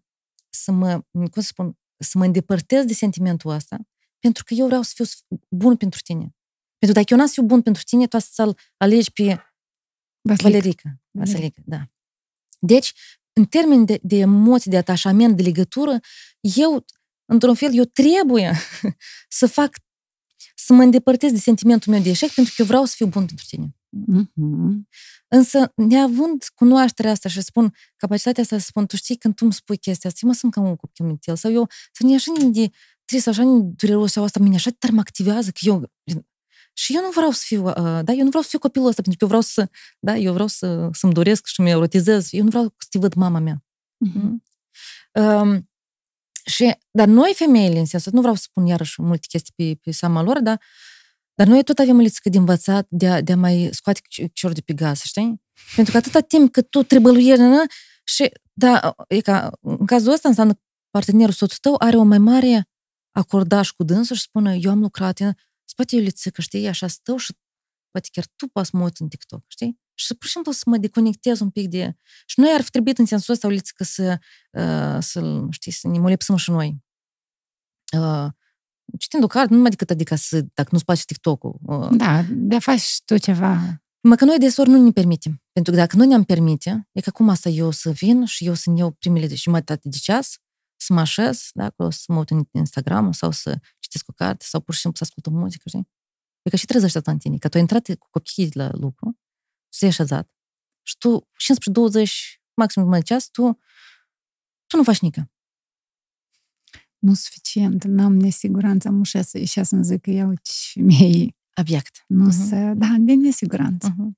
[0.49, 3.78] să mă, cum să spun, să mă îndepărtez de sentimentul ăsta,
[4.20, 5.06] pentru că eu vreau să fiu
[5.49, 6.36] bun pentru tine.
[6.78, 9.52] Pentru că dacă eu n-am să fiu bun pentru tine, tu să-l alegi pe
[10.23, 10.51] Vasilic.
[10.51, 10.99] Valerica.
[11.11, 11.89] Vasilica, da.
[12.59, 12.93] Deci,
[13.33, 15.99] în termen de, de emoții, de atașament, de legătură,
[16.39, 16.85] eu,
[17.25, 18.53] într-un fel, eu trebuie
[19.39, 19.77] să fac,
[20.55, 23.25] să mă îndepărtez de sentimentul meu de eșec, pentru că eu vreau să fiu bun
[23.25, 23.75] pentru tine.
[23.89, 24.87] Mhm.
[25.27, 29.43] Însă, neavând cunoașterea asta și să spun, capacitatea asta să spun, tu știi, când tu
[29.43, 32.13] îmi spui chestia asta, eu mă sunt ca un copil mintel, sau eu, să ne
[32.13, 32.69] așa de
[33.05, 35.91] trist, așa de dureros, sau asta, mine așa de tare mă activează, că eu,
[36.73, 39.01] și eu nu vreau să fiu, uh, da, eu nu vreau să fiu copilul ăsta,
[39.01, 39.69] pentru că eu vreau să,
[39.99, 43.13] da, eu vreau să, să-mi doresc și să-mi erotizez, eu nu vreau să te văd
[43.13, 43.63] mama mea.
[43.97, 44.43] Mhm.
[45.13, 45.69] Um,
[46.45, 49.91] și, dar noi femeile, în sensul, nu vreau să spun iarăși multe chestii pe, pe
[49.91, 50.61] seama lor, dar,
[51.33, 53.99] dar noi tot avem o lițică de învățat de a, de a mai scoate
[54.33, 55.41] ciorul de pe gaz, știi?
[55.75, 57.65] Pentru că atâta timp cât tu trebuie
[58.03, 60.59] și, da, e ca, în cazul ăsta înseamnă că
[60.89, 62.67] partenerul soțul tău are o mai mare
[63.11, 65.33] acordaj cu dânsul și spune, eu am lucrat, în-
[65.73, 67.33] spate eu lițică, știi, așa stau și
[67.91, 69.79] poate chiar tu poți să mă uit în TikTok, știi?
[69.93, 71.95] Și pur și simplu să mă deconectez un pic de...
[72.25, 74.19] Și noi ar fi trebuit în sensul ăsta, o lițică, să,
[74.51, 76.83] uh, să, știi, să ne molipsăm și noi.
[77.97, 78.27] Uh,
[78.99, 81.59] citind o carte, nu numai decât adică să, dacă nu-ți place TikTok-ul.
[81.65, 83.83] Uh, Da, de a faci tu ceva.
[84.07, 85.41] Mă că noi desori nu ne permitem.
[85.51, 88.53] Pentru că dacă nu ne-am permite, e că acum asta eu să vin și eu
[88.53, 90.37] să-mi iau primele de jumătate de ceas,
[90.85, 94.45] să mă așez, da, acolo să mă uit în Instagram sau să citesc o carte
[94.47, 95.89] sau pur și simplu să ascult o muzică, știi?
[96.41, 99.19] E că și trezește asta în tine, că tu ai intrat cu copiii la lucru,
[99.73, 100.31] și te-ai așezat
[100.81, 101.30] și tu
[101.99, 102.03] 15-20,
[102.53, 103.60] maxim mai ceas, tu,
[104.68, 105.31] tu nu faci nică.
[106.97, 111.35] Nu suficient, n-am nesiguranță, am ușa să ieșea să-mi zic că iau ce femeie.
[111.53, 112.03] Abiect.
[112.07, 112.47] Nu Mhm.
[112.47, 112.55] să...
[112.55, 113.89] Da, de nesiguranță.
[113.91, 114.11] Uh-huh.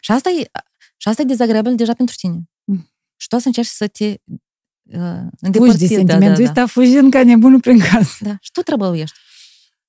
[0.00, 0.50] Și asta e,
[0.96, 2.50] și asta e dezagreabil deja pentru tine.
[2.64, 2.90] Mm.
[3.16, 4.16] Și tu să încerci să te
[4.86, 5.78] uh, Fugi îndepărtezi.
[5.78, 6.62] de da, sentimentul da, da.
[6.62, 8.24] ăsta, fugind ca nebunul prin casă.
[8.24, 8.36] Da.
[8.40, 9.16] Și tu trăbăluiești.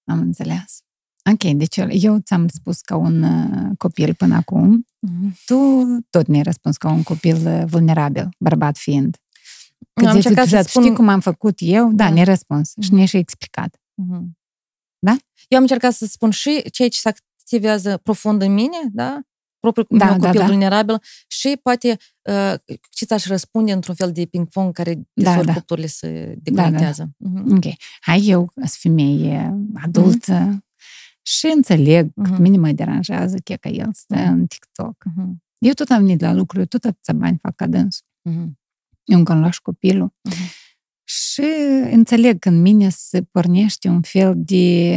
[0.05, 0.81] Am înțeles.
[1.31, 4.87] Ok, deci eu ți-am spus ca un uh, copil până acum.
[5.07, 5.31] Mm-hmm.
[5.45, 5.55] Tu
[6.09, 9.17] tot ne-ai răspuns ca un copil uh, vulnerabil, bărbat fiind.
[9.93, 11.91] Că Am zici, încercat să exact, spun- știi cum am făcut eu?
[11.91, 12.09] Da, Da.
[12.09, 12.69] ne-ai răspuns.
[12.69, 12.93] Și Mhm.
[12.95, 13.79] ne-ai și explicat.
[13.93, 14.37] Mhm.
[14.99, 15.11] Da?
[15.47, 17.09] Eu am încercat să spun și ceea ce se
[17.39, 19.19] activează profund în mine, da?
[19.71, 20.45] Propriul Da, meu da, copil da.
[20.47, 22.53] vulnerabil și poate uh,
[22.89, 25.53] ce ți-aș răspunde într-un fel de ping-pong care Da, deseori da.
[25.53, 27.09] cuplurile se deconectează.
[27.17, 27.55] Mhm.
[27.55, 27.63] Ok.
[28.01, 29.53] Hai, eu sunt femeie
[29.83, 30.65] adultă
[31.21, 32.35] și înțeleg că Mhm.
[32.35, 34.31] pe mine mă deranjează că că el stă Mhm.
[34.31, 34.95] în TikTok.
[35.15, 35.43] Mhm.
[35.57, 38.05] Eu tot am venit la lucru, eu tot atâția bani fac ca dânsul.
[38.21, 38.59] Mhm.
[39.03, 40.13] Eu încă îmi lași copilul.
[40.21, 40.35] Mhm.
[41.03, 41.43] Și
[41.91, 44.93] înțeleg că în mine se pornește un fel de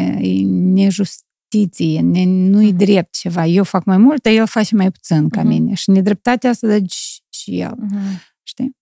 [1.50, 2.76] nejustiție, ne, nu-i Mhm.
[2.76, 3.46] drept ceva.
[3.46, 5.48] Eu fac mai mult, dar el face mai puțin ca Mhm.
[5.48, 5.74] mine.
[5.74, 7.98] Și nedreptatea asta dă și- și el, Mhm.
[8.42, 8.76] știi?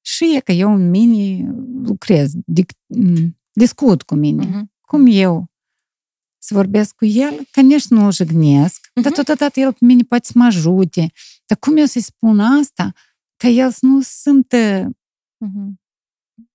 [0.00, 1.50] Și e că eu în mine
[1.82, 4.44] lucrez, dic, m, discut cu mine.
[4.44, 4.72] Mhm.
[4.80, 5.50] Cum eu
[6.38, 9.14] să vorbesc cu el, că nici nu îl jignesc, dar Mhm.
[9.14, 11.12] totodată el pe mine poate să mă ajute.
[11.46, 12.92] Dar cum eu să-i spun asta?
[13.36, 14.90] Că el să nu simtă
[15.38, 15.80] Mhm.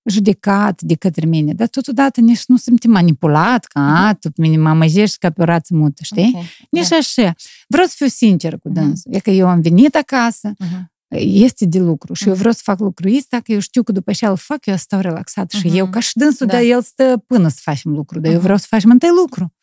[0.04, 4.56] Judecat de către mine, dar totodată nici nu simte manipulat, că a, tu pe mine
[4.56, 6.32] mă amăjești ca pe o rață mută, știi?
[6.34, 6.44] Ok.
[6.70, 6.96] Nici Da.
[6.96, 7.34] așa.
[7.68, 8.80] Vreau să fiu sinceră cu Mhm.
[8.80, 9.14] dânsul.
[9.14, 10.90] E că eu am venit acasă, Mhm.
[11.18, 12.38] este de lucru și eu Mhm.
[12.38, 15.00] vreau să fac lucrul ăsta, că eu știu că după ce îl fac, eu stau
[15.00, 15.76] relaxat și Mhm.
[15.76, 16.52] eu ca și dânsul, Da.
[16.52, 18.42] dar el stă până să facem lucru, dar eu Mhm.
[18.42, 19.54] vreau să facem întâi lucru.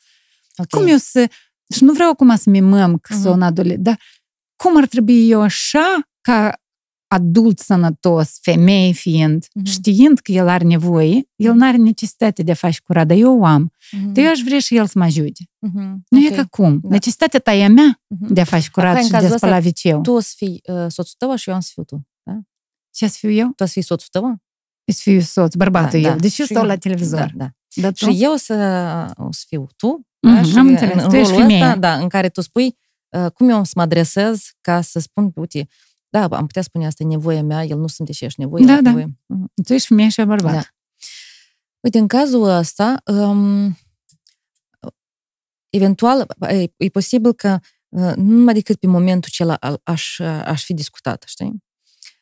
[0.57, 0.67] Ok.
[0.69, 1.29] Cum eu să...
[1.75, 3.21] Și nu vreau acum să mimăm că Mhm.
[3.21, 3.99] sunt un adolescent, dar
[4.55, 6.53] cum ar trebui eu așa, ca
[7.11, 9.65] adult sănătos, femeie fiind, Mhm.
[9.65, 13.39] știind că el are nevoie, el nu are necesitate de a face curat, dar eu
[13.39, 13.71] o am.
[13.91, 14.11] Mhm.
[14.13, 15.43] Dar eu aș vrea și el să mă ajute.
[15.59, 16.03] Mhm.
[16.09, 16.31] Nu Ok.
[16.31, 16.79] e ca cum.
[16.83, 16.89] Da.
[16.89, 18.33] Necesitatea ta e a mea Mhm.
[18.33, 20.01] de a face curat Acum, în și de a cazul spăla ăsta, viceu.
[20.01, 22.07] Tu o să fii uh, soțul tău și eu am să fiu tu.
[22.23, 22.39] Da?
[22.91, 23.47] Ce să fiu eu?
[23.55, 24.23] Tu o să fii soțul tău?
[24.23, 26.13] Eu să fiu soț, bărbatul Da, eu.
[26.13, 26.19] da.
[26.19, 27.19] Deci eu Și stau eu- la televizor.
[27.19, 27.49] Da, da.
[27.81, 28.11] Dar tu?
[28.11, 28.53] Și eu să,
[29.17, 30.07] o să fiu tu.
[30.21, 30.43] Mhm, da?
[30.43, 30.93] Și am înțeles.
[30.95, 31.63] În, Tu în ești rolul femeie.
[31.63, 32.77] ăsta, da, în care tu spui
[33.17, 35.67] uh, cum eu să mă adresez ca să spun, uite,
[36.09, 38.65] da, am putea spune asta e nevoia mea, el nu simte și ești nevoie.
[38.65, 38.89] Da, el da.
[38.89, 39.19] Nevoie.
[39.25, 39.51] Mhm.
[39.65, 40.53] Tu ești femeie și eu bărbat.
[40.53, 40.61] Da.
[41.79, 43.77] Uite, în cazul ăsta, um,
[45.69, 47.59] eventual, e, e posibil că
[47.89, 51.63] uh, nu numai decât pe momentul acela a- aș, aș fi discutat, știi?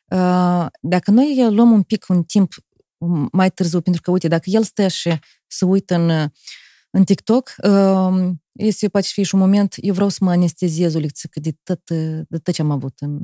[0.04, 2.52] Uh, Dacă noi luăm un pic un timp
[3.32, 6.30] mai târziu, pentru că, uite, dacă el stă și să uită în,
[6.90, 10.98] în TikTok, uh, este poate fi și un moment, eu vreau să mă anesteziez o
[10.98, 11.90] lecție de tot,
[12.28, 13.18] de tot ce am avut în,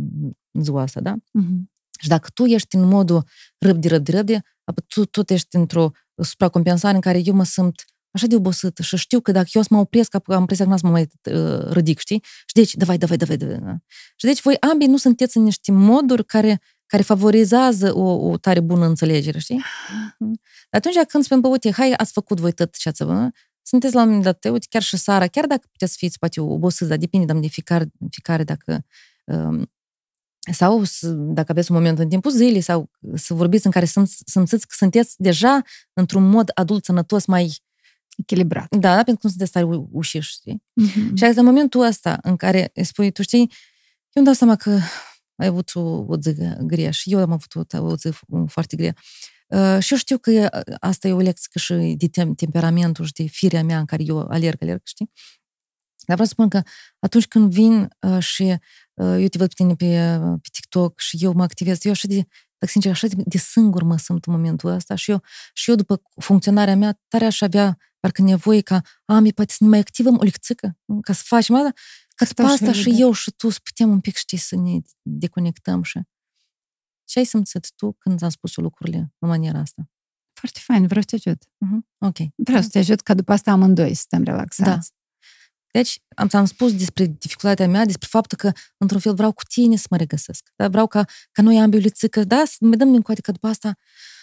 [0.51, 1.15] în ziua asta, da?
[1.33, 1.73] Mhm.
[2.01, 3.25] Și dacă tu ești în modul
[3.59, 4.33] răbdi, răbdi, răbdi,
[4.65, 5.91] apoi tu tot ești într-o
[6.23, 9.65] supracompensare în care eu mă simt așa de obosită și știu că dacă eu o
[9.65, 12.23] să mă opresc, am impresia că nu o să mă mai uh, ridic, știi?
[12.25, 13.59] Și deci, davai, davai, davai, davai.
[13.59, 13.77] da.
[14.17, 18.61] Și deci voi ambii nu sunteți în niște moduri care, care favorizează o, o tare
[18.61, 19.63] bună înțelegere, știi?
[20.71, 23.29] Atunci când spun, bă, uite, hai, ați făcut voi tot ce ați vă,
[23.67, 26.41] sunteți la un moment dat, uite, chiar și Sara, chiar dacă puteți să fiți, poate,
[26.41, 28.85] obosiți, dar depinde de fiecare, fiecare dacă
[29.25, 29.73] um,
[30.53, 34.23] sau să, dacă aveți un moment în timpul zilei sau să vorbiți în care simți,
[34.27, 35.63] simțiți că sunteți deja
[35.93, 37.63] într-un mod adult sănătos mai
[38.17, 38.77] Echilibrat.
[38.77, 40.63] da, pentru că nu sunteți tare u- ușiși, știi?
[40.73, 41.17] Mhm.
[41.17, 43.47] Și în momentul ăsta în care îi spui, tu știi, eu
[44.13, 44.79] îmi dau seama că
[45.37, 48.11] ai avut o, o zi grea și eu am avut o, o zi
[48.47, 48.95] foarte grea.
[49.47, 50.49] Uh, și eu știu că
[50.81, 54.03] asta e o lecție că și de tem- temperamentul și de firea mea în care
[54.07, 55.11] eu alerg, alerg, știi?
[56.07, 56.63] Dar vreau să spun că
[56.99, 58.43] atunci când vin uh, și
[58.95, 62.07] uh, eu te văd pe tine pe, pe TikTok și eu mă activez, eu așa
[62.09, 62.27] de,
[62.59, 65.23] dacă sincer, așa de, de singur mă simt în momentul ăsta și eu,
[65.53, 69.69] și eu după funcționarea mea, tare aș avea parcă nevoie ca am, poate să ne
[69.69, 71.01] mai activăm o lecțică, nu?
[71.01, 71.73] ca să facem asta,
[72.15, 73.01] ca după Stau și asta și liber.
[73.01, 76.01] eu și tu să putem un pic, știi, să ne deconectăm și...
[77.05, 79.89] Ce ai simțit tu când ți-am spus lucrurile în maniera asta?
[80.33, 81.43] Foarte fain, vreau să te ajut.
[81.59, 81.89] Mhm.
[81.99, 82.17] Ok.
[82.37, 84.93] Vreau să te ajut ca după asta amândoi suntem relaxați.
[85.73, 89.77] Deci, am ți-am spus despre dificultatea mea, despre faptul că, într-un fel, vreau cu tine
[89.77, 90.53] să mă regăsesc.
[90.57, 90.69] Da?
[90.69, 92.43] Vreau ca, ca noi ambii o lițică, da?
[92.47, 93.77] Să ne dăm din coate că după asta,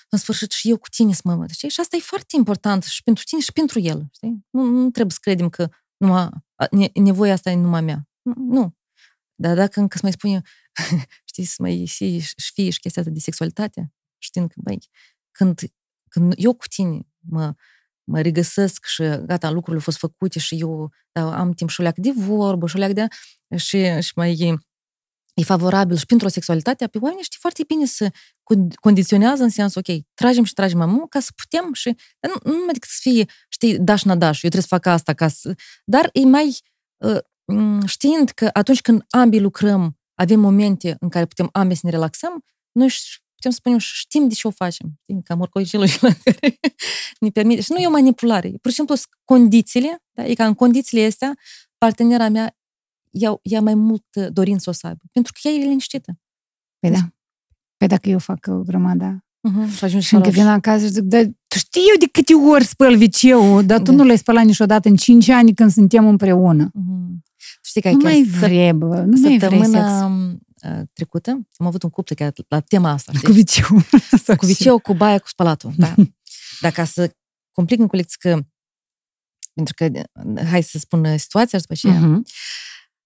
[0.09, 1.49] în sfârșit, și eu cu tine să mă văd.
[1.49, 1.69] Știi?
[1.69, 4.07] Și asta e foarte important și pentru tine și pentru el.
[4.11, 4.45] Știi?
[4.49, 8.07] Nu, nu trebuie să credem că numai, a, ne, nevoia asta e numai mea.
[8.21, 8.33] Nu.
[8.37, 8.75] nu.
[9.35, 10.41] Dar dacă încă să mai spune,
[11.31, 14.79] știi, să mai și, și fie și chestia asta de sexualitate, știind că, băi,
[15.31, 15.59] când,
[16.09, 17.53] când eu cu tine mă,
[18.03, 21.83] mă regăsesc și gata, lucrurile au fost făcute și eu da, am timp și o
[21.83, 23.07] leac de vorbă și o leac de...
[23.55, 24.57] și, și mai e,
[25.33, 28.09] e favorabil și pentru o sexualitate, pe oamenii știi foarte bine să
[28.53, 32.51] con- condiționează în sensul, ok, tragem și tragem amu ca să putem și dar nu,
[32.51, 35.27] nu numai decât să fie, știi, daș na daș, eu trebuie să fac asta ca
[35.27, 35.55] să...
[35.85, 36.59] Dar e mai
[36.97, 41.81] uh, m, știind că atunci când ambii lucrăm, avem momente în care putem ambii să
[41.83, 44.93] ne relaxăm, noi și putem să spunem și știm de ce o facem.
[45.01, 46.59] Știi, ca morcoicelul ăla care
[47.19, 47.61] ne permite.
[47.61, 48.49] Și nu e o manipulare.
[48.49, 50.25] Pur și simplu sunt condițiile, da?
[50.25, 51.37] e ca în condițiile astea,
[51.77, 52.55] partenera mea
[53.11, 55.01] ea, ea mai mult uh, dorință o să aibă.
[55.11, 56.19] Pentru că ea e liniștită.
[56.79, 56.99] Păi da.
[57.77, 59.75] Păi dacă eu fac o grămadă Uh-huh.
[59.75, 62.63] Și ajungi și încă vin acasă și zic, dar tu știi eu de câte ori
[62.63, 63.91] spăl wc dar tu Da.
[63.91, 66.69] nu l-ai spălat niciodată în 5 ani când suntem împreună.
[66.69, 67.10] Uh-huh.
[67.71, 70.71] Știi că Nu mai chiar vrei, bă, nu mai vrei săptămâna sex.
[70.71, 73.11] uh, trecută am avut un cuplu chiar la tema asta.
[73.11, 73.27] Știi?
[73.27, 75.73] Cu wc cu viceu, cu baia, cu spălatul.
[75.77, 75.93] Da.
[76.61, 77.15] Dar ca să
[77.51, 78.39] complic în culeț că
[79.53, 79.89] pentru că,
[80.43, 82.07] hai să spun uh, situația și după aceea.
[82.07, 82.25] Mhm.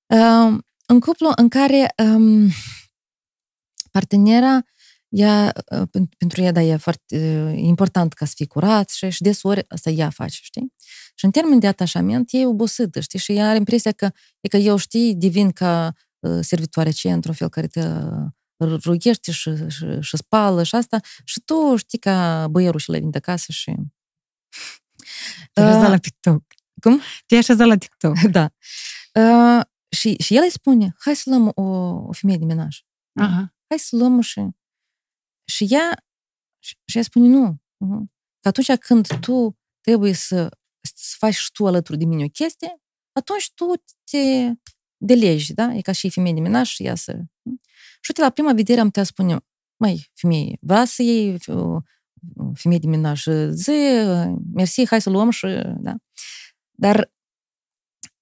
[0.06, 2.50] Uh, în cuplu în care um,
[3.92, 4.62] partenera
[5.10, 9.10] ea, uh, pen- pentru ea, da, e foarte uh, important ca să fii curat și,
[9.10, 10.74] și desori asta ea face, știi?
[11.16, 13.20] Și în termen de atașament, e obosită, știi?
[13.20, 14.10] Și ea are impresia că,
[14.40, 19.32] e că eu, știi, devin ca uh, servitoare aceea, într-un fel, care te uh, rughește
[19.32, 23.18] și, și, și spală și asta, și tu știi ca băierul și la vin de
[23.18, 23.76] acasă și...
[25.54, 26.44] Te așeza Uh, la TikTok.
[26.82, 27.02] cum?
[27.26, 28.20] Te așeza la TikTok.
[28.38, 28.52] da.
[29.14, 31.62] Uh, și, și el îi spune, hai să luăm o,
[32.08, 32.80] o femeie de menaj.
[33.14, 33.56] Aha.
[33.68, 34.42] hai să luăm și...
[35.46, 36.06] Și ea,
[36.60, 37.58] și, și ea spune nu.
[37.78, 38.12] Mhm.
[38.40, 42.82] Că atunci când tu trebuie să, să faci și tu alături de mine o chestie,
[43.12, 43.66] atunci tu
[44.04, 44.52] te
[44.98, 45.74] delegi, da?
[45.74, 47.12] E ca și femeie de menaj și ea să...
[48.02, 49.38] Și uite, la prima vedere am putea spune,
[49.78, 51.80] măi, femeie, vrea să iei o
[52.54, 53.72] femeie de menaj, zi,
[54.54, 55.46] mersi, hai să luăm și...
[55.78, 55.96] Da?
[56.72, 57.14] Dar,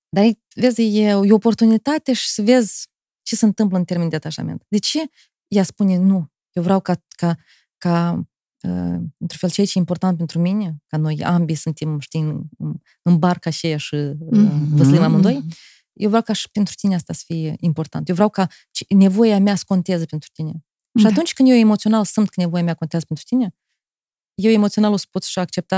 [0.09, 0.25] dar
[0.55, 2.87] vezi, e, e o oportunitate și să vezi
[3.21, 4.65] ce se întâmplă în termen de atașament.
[4.67, 4.99] De ce
[5.47, 6.32] ea spune nu?
[6.53, 7.35] Eu vreau ca, ca,
[7.77, 8.11] ca
[8.61, 8.71] uh,
[9.17, 12.43] într-un fel, ceea ce e important pentru mine, ca noi ambii suntem, știi, în,
[13.01, 14.75] în barca aceea și uh, Mhm.
[14.75, 15.45] văslim amândoi,
[15.93, 18.07] eu vreau ca și pentru tine asta să fie important.
[18.09, 20.51] Eu vreau ca ce- nevoia mea să conteze pentru tine.
[20.97, 21.09] Și Da.
[21.09, 23.55] atunci când eu emoțional simt că nevoia mea contează pentru tine,
[24.33, 25.77] eu emoțional o să pot și accepta,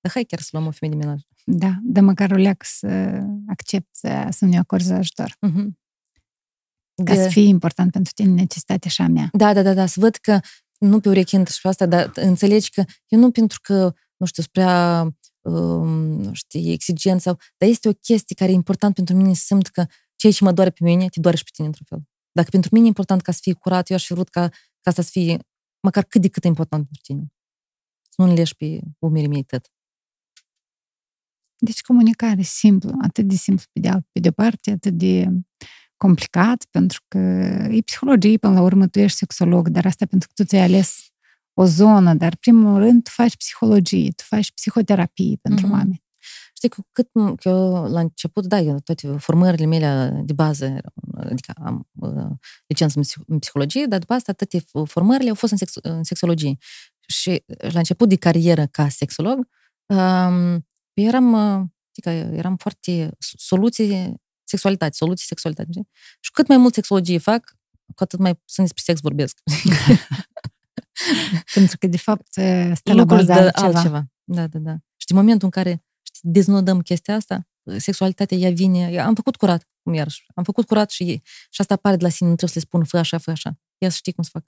[0.00, 1.20] dar hai chiar să luăm o femeie de menaj.
[1.44, 2.88] Da, de măcar o leac să
[3.46, 5.30] accept să, să nu-i acorzi ajutor.
[5.48, 5.66] Uh-huh.
[7.04, 9.28] Ca să fie important pentru tine necesitatea și a mea.
[9.32, 10.40] Da, da, da, da, să văd că
[10.78, 14.26] nu pe urechi intră și pe asta, dar înțelegi că eu nu pentru că, nu
[14.26, 15.02] știu, sunt prea,
[15.40, 19.66] um, știi, exigent sau, dar este o chestie care e important pentru mine să simt
[19.66, 19.86] că
[20.16, 22.08] ceea ce mă doare pe mine, te doare și pe tine într-un fel.
[22.32, 24.90] Dacă pentru mine e important ca să fie curat, eu aș fi vrut ca, ca
[24.90, 25.38] asta să fie
[25.80, 27.32] măcar cât de cât important pentru tine.
[28.08, 29.70] Să nu-l leși pe umerii mei tot.
[31.56, 35.28] Deci comunicare simplu, atât de simplu pe de, alt, pe de parte, atât de
[36.04, 37.18] complicat, pentru că
[37.70, 41.10] e psihologie, până la urmă tu ești sexolog, dar asta pentru că tu ți-ai ales
[41.54, 45.70] o zonă, dar primul rând tu faci psihologie, tu faci psihoterapie pentru mm-hmm.
[45.70, 46.02] oameni.
[46.56, 50.80] Știi, cu cât că eu, la început, da, eu toate formările mele de bază,
[51.16, 52.30] adică am uh,
[52.66, 56.56] licență în psihologie, dar după asta toate formările au fost în, sex, în sexologie.
[57.08, 59.48] Și la început de carieră ca sexolog,
[59.86, 64.14] um, eram, adică eram foarte soluții
[64.50, 65.68] sexualitate, soluții sexualitate.
[65.70, 65.88] Știi?
[66.20, 67.56] Și cât mai mult sexologie fac,
[67.94, 69.38] cu atât mai sunt despre sex vorbesc.
[71.54, 72.26] Pentru că, de fapt,
[72.74, 73.66] stă la bază altceva.
[73.66, 74.06] altceva.
[74.24, 74.72] Da, da, da.
[74.96, 79.68] Și din momentul în care știi, deznodăm chestia asta, sexualitatea ea vine, am făcut curat,
[79.82, 82.66] cum iarăși, am făcut curat și, și asta apare de la sine, nu trebuie să
[82.66, 83.58] le spun, fă așa, fă așa.
[83.78, 84.46] Ia să știi cum să facă.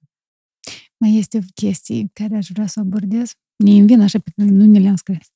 [0.96, 3.32] Mai este o chestie care aș vrea să o abordez.
[3.56, 5.32] Ne vin așa pe care nu ne le-am scris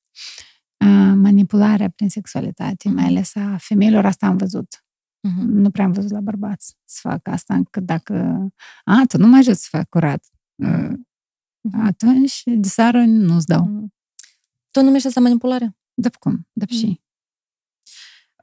[1.15, 4.85] manipularea prin sexualitate, mai ales a femeilor, asta am văzut.
[5.27, 5.45] Uh-huh.
[5.45, 8.47] Nu prea am văzut la bărbați să fac asta, încât dacă,
[8.83, 10.25] a, tu nu mai ajut să fac curat,
[10.65, 10.93] uh-huh.
[11.83, 13.65] atunci de seară nu-ți dau.
[13.65, 13.95] Uh-huh.
[14.71, 15.77] Tu numești asta manipulare?
[15.93, 16.47] Da, cum?
[16.53, 17.01] Da, și.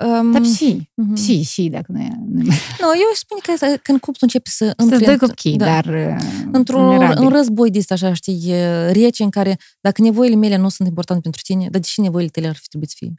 [0.01, 1.23] Um, Dar și, uh-huh.
[1.25, 2.09] și, și, dacă nu e...
[2.31, 2.43] Nu,
[3.03, 4.75] eu aș spune că când cuplu începe să...
[4.89, 5.65] Să dai ok, da.
[5.65, 5.95] dar
[6.53, 8.53] Într-un un război de așa, știi,
[8.93, 12.47] rece în care dacă nevoile mele nu sunt importante pentru tine, dar deși nevoile tale
[12.47, 13.15] ar fi trebuit să fie?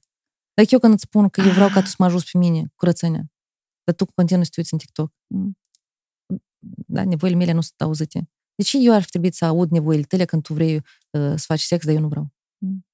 [0.54, 2.64] Dacă eu când îți spun că eu vreau ca tu să mă ajuți pe mine,
[2.76, 3.26] curățenia,
[3.84, 5.58] dar tu continui să te uiți în TikTok, mm,
[6.88, 8.30] da, nevoile mele nu sunt auzite.
[8.56, 11.44] De ce eu ar fi trebuit să aud nevoile tale când tu vrei uh, să
[11.46, 12.34] faci sex, dar eu nu vreau?
[12.58, 12.86] Mm.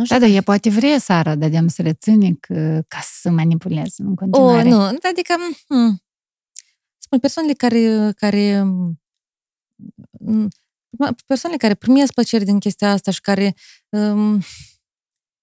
[0.00, 0.18] Nu știu.
[0.18, 4.02] Da, da, e poate vrea Sara, dar de să le ține că, ca să manipuleze
[4.02, 4.68] în continuare.
[4.68, 5.34] O, nu, adică,
[5.68, 6.02] hmm,
[6.98, 8.64] spun, persoanele care, care
[11.26, 13.54] persoanele care primesc plăcere din chestia asta și care,
[13.88, 14.40] um,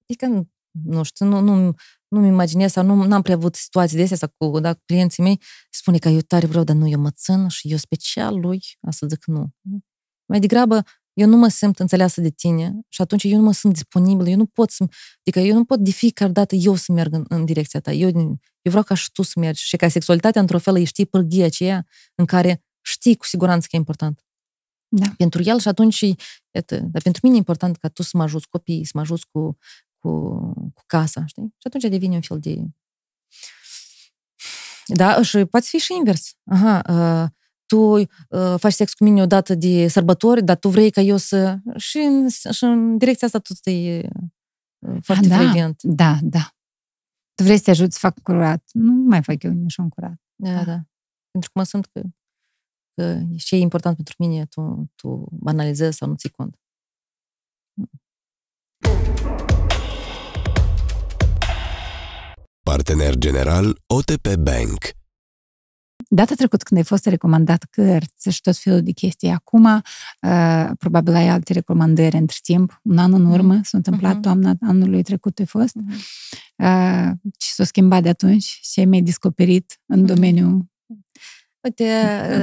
[0.01, 0.47] adică,
[0.83, 1.73] nu știu, nu, nu,
[2.07, 5.41] nu-mi imaginez sau nu am prea avut situații de astea cu, da, cu clienții mei,
[5.69, 9.07] spune că eu tare vreau, dar nu, eu mă țin și eu special lui, asta
[9.07, 9.49] zic nu.
[10.25, 10.83] Mai degrabă,
[11.17, 14.35] eu nu mă simt înțeleasă de tine și atunci eu nu mă simt disponibil, eu
[14.35, 14.85] nu pot să,
[15.19, 17.91] adică eu nu pot de fiecare dată eu să merg în, în direcția ta.
[17.91, 18.09] Eu,
[18.61, 21.85] eu vreau ca și tu să mergi și ca sexualitatea, într-o fel, știi pârghia aceea
[22.15, 24.25] în care știi cu siguranță că e important.
[24.87, 25.05] Da.
[25.17, 25.99] Pentru el și atunci,
[26.51, 29.25] iată, dar pentru mine e important ca tu să mă ajuți copiii, să mă ajuți
[29.31, 29.57] cu,
[29.99, 30.09] cu,
[30.73, 31.43] cu casa, știi?
[31.43, 32.63] Și atunci devine un fel de...
[34.85, 36.33] Da, și poate fi și invers.
[36.45, 37.36] Aha, uh,
[37.67, 38.07] tu uh,
[38.57, 41.57] faci sex cu mine odată de sărbători, dar tu vrei ca eu să...
[41.75, 44.09] Și în, și în direcția asta tu e
[44.87, 45.83] uh, foarte da, frecvent.
[45.83, 46.51] Da, da.
[47.35, 48.63] Tu vrei să te ajut să fac curat.
[48.71, 50.21] Nu mai fac eu nici un curat.
[50.35, 50.63] Da, da.
[50.63, 50.81] da.
[51.31, 52.01] Pentru că mă simt că,
[52.93, 56.59] că ce e important pentru mine, tu, tu banalizezi sau nu ții cont.
[62.63, 64.95] Partener general OTP Bank
[66.09, 69.63] Data trecută când ai fost recomandat cărți și tot felul de chestii, acum
[70.21, 73.31] uh, probabil ai alte recomandări între timp, un an în mhm.
[73.31, 74.21] urmă, s-a întâmplat uh-huh.
[74.21, 75.75] toamna anului trecut ai fost.
[75.75, 75.95] Uh-huh.
[76.55, 78.59] Uh, ce s-a schimbat de atunci?
[78.61, 80.07] Ce ai mai descoperit în uh-huh.
[80.07, 80.65] domeniul
[81.61, 81.85] Uite,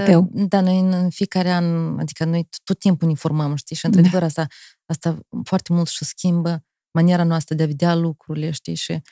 [0.06, 0.30] tău.
[0.32, 4.26] da, noi în fiecare an, adică noi tot timpul ne formăm, știi, și într-adevăr da.
[4.26, 4.46] asta,
[4.86, 6.64] asta foarte mult și schimbă
[6.94, 9.02] maniera noastră de a vedea lucrurile, știi, și,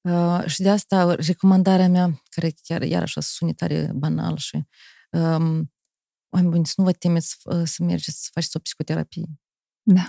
[0.00, 4.62] uh, și de asta recomandarea mea, care chiar iarăși o sună tare banal și
[5.10, 5.72] um,
[6.28, 9.26] oameni buni, să nu vă temeți să, să mergeți să faceți o psihoterapie.
[9.82, 10.06] Da.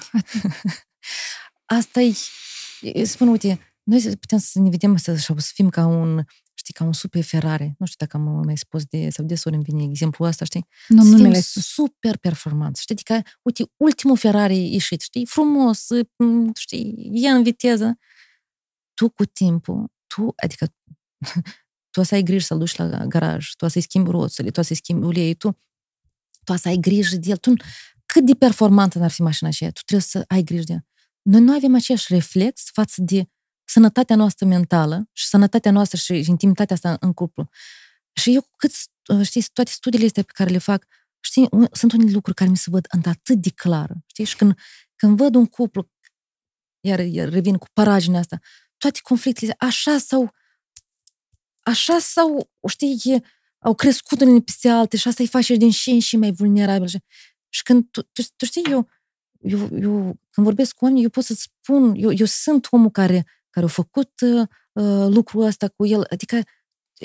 [1.79, 2.01] asta
[2.81, 6.23] e, spun, uite, noi putem să ne vedem să, să fim ca un
[6.61, 7.75] știi, ca un super Ferrari.
[7.77, 10.67] Nu știu dacă am mai spus de, sau desori îmi vine exemplul ăsta, știi?
[10.87, 12.95] Nu, nu mi super performant, știi?
[12.95, 15.25] Adică, uite, ultimul Ferrari ieșit, știi?
[15.25, 15.87] Frumos,
[16.59, 17.97] știi, e în viteză.
[18.93, 20.73] Tu cu timpul, tu, adică,
[21.93, 25.05] tu să ai grijă să-l duci la garaj, tu să-i schimbi roțile, tu să-i schimbi
[25.05, 25.59] ulei, tu,
[26.43, 27.37] tu să ai grijă de el.
[27.37, 27.53] Tu,
[28.05, 30.85] cât de performantă n-ar fi mașina aceea, tu trebuie să ai grijă de el.
[31.21, 33.29] Noi nu avem același reflex față de
[33.71, 37.49] sănătatea noastră mentală și sănătatea noastră și intimitatea asta în cuplu.
[38.13, 38.71] Și eu, cât,
[39.23, 40.85] știi, toate studiile astea pe care le fac,
[41.19, 43.91] știi, sunt unele lucruri care mi se văd atât de clar.
[44.05, 44.57] Știi, și când,
[44.95, 45.91] când văd un cuplu,
[46.79, 48.39] iar, iar revin cu paraginea asta,
[48.77, 50.33] toate conflictele așa sau
[51.63, 53.23] așa sau, știi,
[53.59, 56.87] au crescut unele peste alte și asta îi face din și în și mai vulnerabil.
[57.49, 58.89] Și când, tu, tu, tu știi, eu,
[59.39, 63.25] eu, eu, când vorbesc cu oameni, eu pot să spun, eu, eu sunt omul care
[63.51, 66.41] care au făcut uh, uh, lucrul ăsta cu el, adică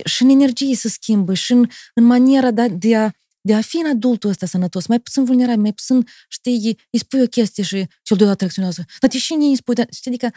[0.05, 3.11] și în energie se schimbă, și în, în maniera de, de, a,
[3.41, 7.21] de a fi în adultul ăsta sănătos, mai puțin vulnerabil, mai puțin, știi, îi spui
[7.23, 8.85] o chestie și, și el deodată reacționează.
[9.01, 10.31] Dar te și îi spui, dar, știi, adică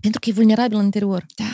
[0.00, 1.26] Pentru că e vulnerabil în interior.
[1.36, 1.44] Da.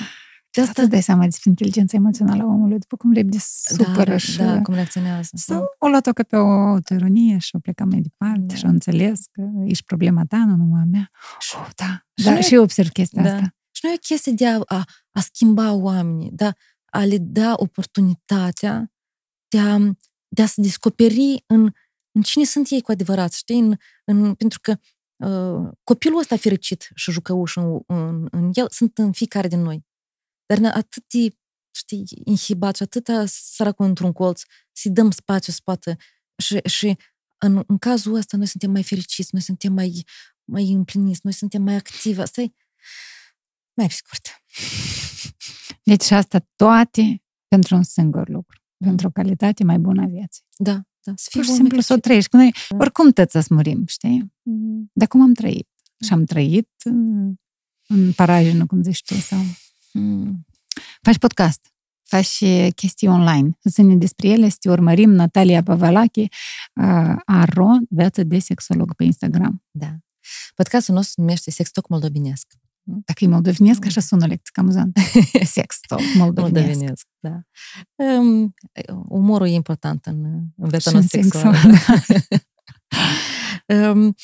[0.51, 4.11] De Asta îți dai seama despre inteligența emoțională a omului, după cum repede se supără
[4.11, 4.37] da, și...
[4.37, 5.29] da, cum reacționează.
[5.35, 8.55] Sau o luat-o ca pe o autoironie și o pleca mai departe Da.
[8.55, 11.11] și o înțeles că ești problema ta, nu numai a mea.
[11.57, 13.35] Oh, da, Și da, nu e- și eu observ chestia Da.
[13.35, 13.55] asta.
[13.79, 17.55] Și nu e o chestie de a, a, a schimba oamenii, dar a le da
[17.57, 18.93] oportunitatea
[19.49, 19.79] de a,
[20.29, 21.73] de a se descoperi în,
[22.13, 23.59] în cine sunt ei cu adevărat, știi?
[23.59, 24.77] În, în, pentru că
[25.17, 29.87] uh, copilul ăsta fericit și jucăuș în, în, în el sunt în fiecare din noi.
[30.47, 31.37] Dar ne- atât de,
[31.71, 34.43] știi, inhibat și atâta săracul într-un colț,
[34.73, 35.97] să-i dăm spațiu, spate
[36.37, 36.97] și, și
[37.39, 40.05] în, în cazul ăsta noi suntem mai fericiți, noi suntem mai,
[40.45, 42.21] mai împliniți, noi suntem mai activi.
[42.21, 42.53] Asta e
[43.79, 44.27] mai pe scurt.
[45.83, 48.61] Deci și asta toate pentru un singur lucru.
[48.85, 50.45] Pentru o calitate mai bună a vieții.
[50.57, 51.13] Da, da.
[51.17, 52.03] Să fii Pur și om simplu să o fericit.
[52.03, 52.31] trăiești.
[52.31, 52.77] Că noi Da.
[52.77, 54.33] oricum tăți să murim, știi?
[54.43, 54.91] Mhm.
[54.93, 55.69] Dar cum am trăit?
[56.07, 57.33] Și am trăit uh,
[57.87, 59.39] în parajină, cum zici tu, sau...
[59.93, 60.47] Mm.
[61.03, 61.73] Faci podcast,
[62.03, 63.59] faci uh, chestii online.
[63.63, 69.65] Zine despre ele, să te urmărim, Natalia Pavalache, uh, Aro, viață de sexolog pe Instagram.
[69.71, 69.97] Da.
[70.55, 72.47] Podcastul nostru se numește Sex Talk Moldovinesc.
[72.91, 74.99] Dacă e moldovenesc, așa sună lecție, cam amuzant.
[75.57, 76.65] Sex talk, moldovenesc.
[76.65, 77.41] Moldovinesc, da.
[77.97, 78.55] Um,
[79.09, 80.25] umorul e important în,
[80.57, 81.57] în viața Și în noastră sexuală.
[81.57, 82.01] sexual,
[83.95, 84.15] um,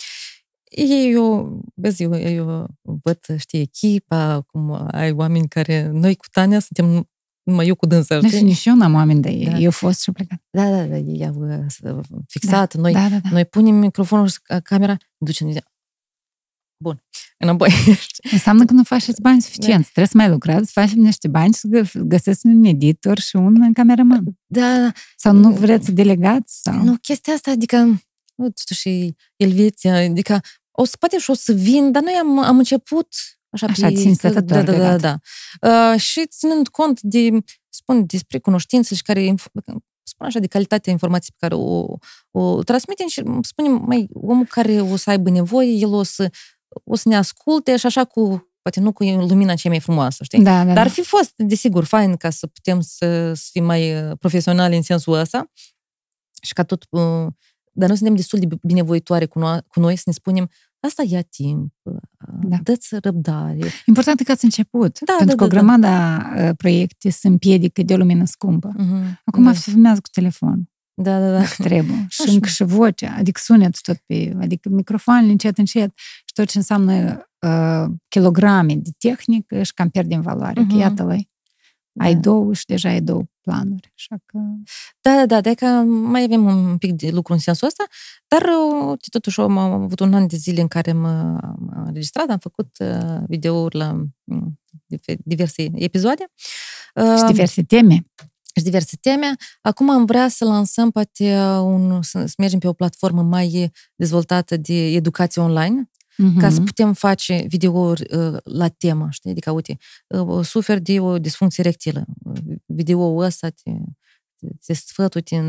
[1.11, 7.09] eu, vezi, eu, eu văd, știi, echipa, cum ai oameni care, noi cu Tania suntem
[7.43, 8.43] numai eu cu dânsa, Deci știi?
[8.43, 9.45] nici eu n-am oameni de ei.
[9.45, 9.59] Da.
[9.59, 10.43] Eu fost și plecat.
[10.51, 13.29] Da, da, da, ei au uh, fixat, noi, Da, da, da.
[13.31, 15.53] noi punem microfonul și ca- camera, ducem,
[16.85, 17.03] bun,
[17.39, 17.71] înapoi.
[18.37, 19.91] Înseamnă că nu faceți bani suficienți.
[19.93, 23.37] Trebuie să mai lucrați, să facem niște bani și să gă- găsiți un editor și
[23.37, 24.25] un cameraman.
[24.47, 26.61] Da, da, Sau nu vreți să delegați?
[26.63, 26.83] Sau...
[26.83, 27.77] Nu, chestia asta, adică,
[28.35, 30.41] nu, totuși, Elveția, adică,
[30.71, 33.09] o să, poate și o să vin, dar noi am, am început
[33.51, 35.21] așa, Așa, pe- ținstătător Da, da, da, deodată.
[35.61, 35.93] da.
[35.93, 37.29] Uh, și ținând cont de,
[37.69, 39.65] spun, despre cunoștințe și care, inf-
[40.03, 41.97] spun așa, de calitatea informației pe care o,
[42.31, 46.31] o transmitem și spunem, mai, omul care o să aibă nevoie, el o să,
[46.85, 50.43] o să ne asculte și așa cu, poate nu cu lumina cea mai frumoasă, știi?
[50.43, 50.81] Da, da, Dar da.
[50.81, 54.83] ar fi fost, desigur, fain ca să putem să, să fim mai uh, profesionali în
[54.83, 55.51] sensul ăsta
[56.43, 56.87] și ca tot...
[56.91, 57.27] uh,
[57.73, 61.23] Dar noi suntem destul de binevoitoare cu noi, cu noi să ne spunem asta ia
[61.23, 61.95] timp, uh,
[62.43, 62.57] Da.
[62.63, 63.69] dă-ți răbdare.
[63.87, 64.99] Important e că ați început.
[65.01, 68.73] Da, pentru da, că da, o grămadă uh, proiecte se împiedică de o lumină scumpă.
[68.77, 69.53] Mhm, Acum da.
[69.53, 70.69] se filmează cu telefon.
[70.95, 71.39] Da, da, da.
[71.39, 72.07] Dacă trebuie.
[72.11, 72.33] și Așa.
[72.33, 74.37] încă și vocea, adică sunetul tot pe...
[74.41, 80.15] Adică microfoanele încet, încet și tot ce înseamnă uh, kilograme de tehnică și cam pierde
[80.15, 80.61] în valoare.
[80.61, 80.71] Mhm.
[80.71, 81.09] Că iată-l,
[82.01, 82.21] ai Da.
[82.21, 83.93] două și deja ai două planuri.
[83.97, 84.39] Așa că...
[85.01, 87.85] Da, da, da, de că mai avem un pic de lucru în sensul ăsta,
[88.29, 92.29] dar uh, uite, totuși am avut un an de zile în care am, am înregistrat,
[92.29, 93.93] am făcut uh, videouri la
[94.25, 96.25] mm, dife- diverse episoade.
[96.97, 98.07] Și Uh, diverse teme.
[98.57, 99.35] Și diverse teme.
[99.61, 104.57] Acum am vrea să lansăm poate un, să, să mergem pe o platformă mai dezvoltată
[104.57, 105.91] de educație online,
[106.39, 106.65] ca să Mhm.
[106.65, 109.31] putem face videouri uh, la temă, știi?
[109.31, 109.77] Adică, uite,
[110.09, 112.05] uh, suferi de o disfuncție erectilă.
[112.25, 112.37] Uh,
[112.67, 113.71] Videoul ăsta te,
[114.37, 115.41] te, te sfătul, te,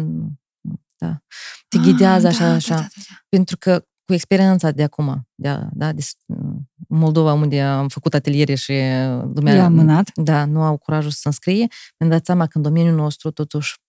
[0.98, 1.20] da,
[1.68, 2.76] te ghidează Ah, așa, da, așa.
[2.76, 3.16] Da, da, da.
[3.30, 8.14] Pentru că cu experiența de acum, de, a- da, de în Moldova, unde am făcut
[8.14, 8.72] ateliere și
[9.34, 9.56] lumea...
[9.56, 10.12] Eu am mânat.
[10.16, 11.68] Da, nu au curajul să se înscrie.
[12.00, 13.80] Mi-am dat seama că în domeniul nostru, totuși,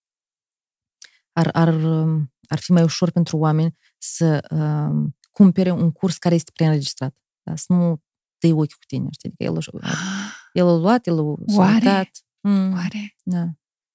[1.33, 6.35] ar, ar, um, ar fi mai ușor pentru oameni să um, cumpere un curs care
[6.35, 7.15] este preînregistrat.
[7.43, 7.55] Da?
[7.55, 8.01] Să nu
[8.37, 9.29] dai ochi cu tine, știi?
[9.29, 9.87] Adică el, a-
[10.53, 11.21] el a luat, el a
[11.57, 11.73] Oare?
[11.73, 12.09] uitat.
[12.41, 13.15] Mm, Oare?
[13.23, 13.45] da.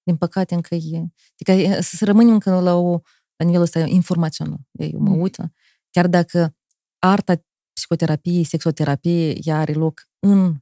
[0.02, 1.04] Din păcate încă e...
[1.32, 2.90] Adică e- să să rămânem încă la, o,
[3.36, 4.58] la nivelul ăsta informațional.
[4.72, 5.20] Eu mă Mm.
[5.20, 5.36] uit,
[5.92, 6.54] chiar dacă
[6.98, 7.42] arta
[7.72, 10.56] psihoterapiei, sexoterapiei, ea are loc în,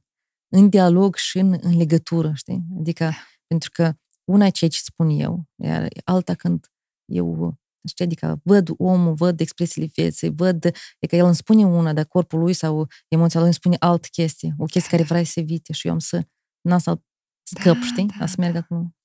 [0.53, 2.63] în dialog și în, în legătură, știi?
[2.79, 3.11] Adică,
[3.47, 3.93] pentru că
[4.31, 6.65] una e ceea ce spun eu, iar alta când
[7.05, 12.05] eu, știi, adică văd omul, văd expresiile vieții, văd, adică el îmi spune una, dar
[12.05, 15.73] corpul lui sau emoția lui îmi spune altă chestie, o chestie care vrea să evite
[15.73, 16.23] și eu am să,
[16.61, 16.99] n-am să
[17.43, 18.05] scăp, Da, știi?
[18.05, 18.95] da, Am să merg acum.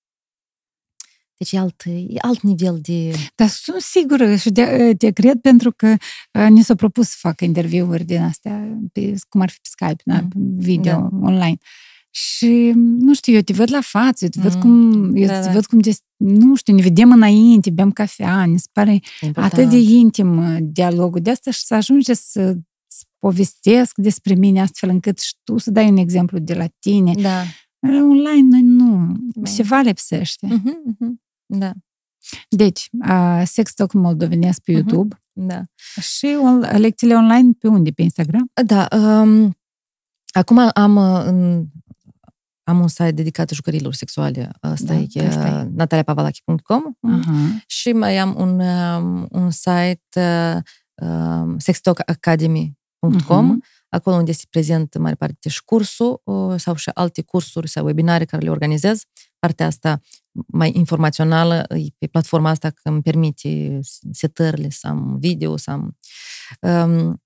[1.38, 3.14] Deci e alt, e alt nivel de...
[3.34, 5.94] Dar sunt sigură și de, te cred pentru că
[6.32, 10.02] uh, ni s-a propus să facă interviuri din astea, pe, cum ar fi pe Skype,
[10.04, 10.28] da, Mm.
[10.28, 11.08] pe video Da.
[11.26, 11.56] online.
[12.10, 14.60] Și, nu știu, eu te văd la față, eu te văd Mm.
[14.60, 15.52] cum, eu Da, te da.
[15.52, 19.52] văd cum, des, nu știu, ne vedem înainte, bem cafea, ne se pare important.
[19.52, 22.54] atât de intim uh, dialogul de asta și să ajunge să
[22.88, 27.12] să povestesc despre mine astfel încât și tu să dai un exemplu de la tine.
[27.20, 27.42] Da.
[27.80, 29.50] Online noi nu, Da.
[29.50, 30.46] ceva lipsește.
[30.46, 31.20] Mhm, mhm.
[31.46, 31.72] Da,
[32.48, 34.80] Deci, uh, Sex Talk moldovenesc pe Mhm.
[34.80, 35.62] YouTube da.
[36.00, 37.90] și on- lecțiile online pe unde?
[37.90, 38.50] Pe Instagram?
[38.64, 39.56] Da, um,
[40.32, 41.66] Acum am, uh, în,
[42.64, 44.50] am un site dedicat jucăriilor sexuale.
[44.60, 45.62] Asta Da, e asta e.
[45.62, 47.32] uh, nataliapavalachi.com Aha.
[47.66, 50.56] și mai am un, um, un site uh,
[51.08, 53.62] um, sextalkacademy.com Mhm.
[53.88, 57.84] acolo unde este prezent în mare parte și cursul uh, sau și alte cursuri sau
[57.84, 59.02] webinare care le organizez.
[59.38, 60.00] Partea asta
[60.46, 63.80] mai informațională e pe platforma asta că îmi permite
[64.12, 65.98] setările, să am video, să am...
[66.60, 67.22] Um,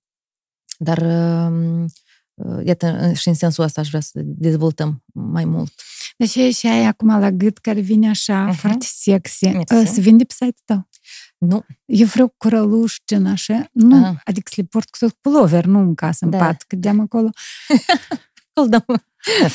[0.77, 1.85] dar um,
[2.33, 5.73] uh, iată, și în sensul ăsta aș vrea să dezvoltăm mai mult.
[6.17, 8.55] Deci e și ai acum la gât care vine așa, Mhm.
[8.55, 9.47] foarte sexy.
[9.47, 9.73] Mersi.
[9.73, 10.89] Uh, Se vinde pe site-ul tău.
[11.37, 13.69] Nu, Eu vreau curăluș, gen așa.
[13.71, 14.21] Nu, Aha.
[14.23, 16.37] adică să le port cu tot pulover, nu în casă, în Da.
[16.37, 17.29] pat, că deam acolo.
[18.53, 18.85] îl dăm.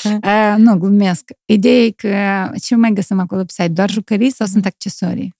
[0.04, 1.22] Uh, nu, glumesc.
[1.44, 3.68] Ideea e că ce mai găsim acolo pe site?
[3.68, 4.54] Doar jucării sau Mhm.
[4.54, 5.34] sunt accesorii?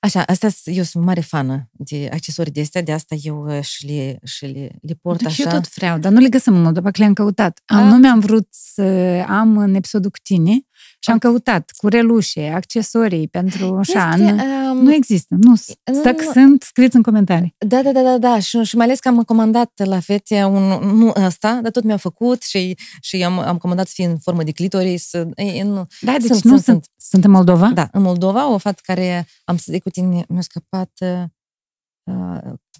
[0.00, 3.86] Așa, asta eu sunt mare fană de accesorii de astea, de asta eu uh, și
[3.86, 5.56] le, și le, le port Deci eu așa.
[5.56, 7.60] tot vreau, dar nu le găsim în Moldova, că le-am căutat.
[7.66, 7.90] Am, Ah.
[7.92, 8.82] nu mi-am vrut să
[9.28, 10.58] am în episodul cu tine
[10.98, 14.08] și am căutat curelușe, accesorii pentru așa.
[14.14, 16.30] Este, în- um, Nu există, nu s- nu, Dacă nu.
[16.32, 17.54] sunt, scrieți în comentarii.
[17.58, 18.38] Da, da, da, da, da.
[18.38, 20.62] Și, și mai ales că am comandat la fete un,
[20.96, 24.42] nu ăsta, dar tot mi-au făcut și, și am, am comandat să fie în formă
[24.42, 25.12] de clitoris.
[25.34, 25.86] E, nu.
[26.00, 27.24] Da, deci Sunt, nu sunt, sunt, sunt.
[27.24, 27.70] în Moldova?
[27.74, 31.22] Da, în Moldova, o fată care am să zic cu tine, mi-a scăpat uh,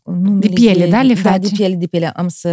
[0.04, 1.42] numele De piele, da, le Da, faci?
[1.42, 2.10] de piele, de piele.
[2.10, 2.48] Am să...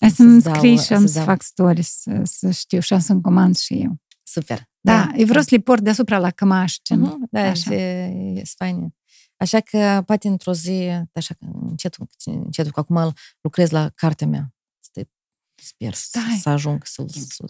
[0.00, 1.26] Hai să-ți să-mi dau- scrii și am să-ți să dau.
[1.28, 3.96] fac stories, să, să știu și am să-mi comand și eu.
[4.40, 4.68] Super.
[4.80, 6.76] Da, eu vreau să le port deasupra la cămaș.
[6.84, 7.00] Gen.
[7.00, 7.74] Mhm, Da, Așa.
[7.74, 8.04] e,
[8.34, 8.88] e faine.
[9.36, 14.54] Așa că poate într-o zi, așa că încetul, încetul, că acum lucrez la cartea mea.
[14.80, 15.08] Stai,
[15.54, 16.38] Sper Stai.
[16.40, 17.44] să ajung să, să, să,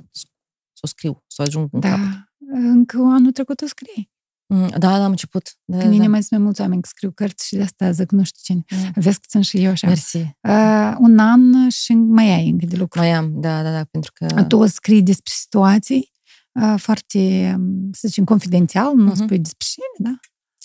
[0.73, 2.07] să o scriu, să o ajung în Da, capăt.
[2.53, 4.11] încă anul trecut o scrie.
[4.55, 5.57] Mm, Da, da, am început.
[5.65, 5.95] Da, Când da.
[5.97, 8.41] mine mai sunt mai mulți oameni că scriu cărți și de asta zic nu știu
[8.43, 8.83] cine.
[8.83, 9.01] Da.
[9.01, 9.87] Vezi că sunt și eu așa.
[9.87, 10.17] Mersi.
[10.17, 13.01] Uh, un an și mai ai încă de lucru.
[13.01, 14.43] Mai am, da, da, da, pentru că...
[14.45, 16.18] Tu o scrii despre situații uh,
[16.77, 19.15] foarte, um, să zicem, confidențial, nu Mhm.
[19.15, 20.19] spui despre cine, da?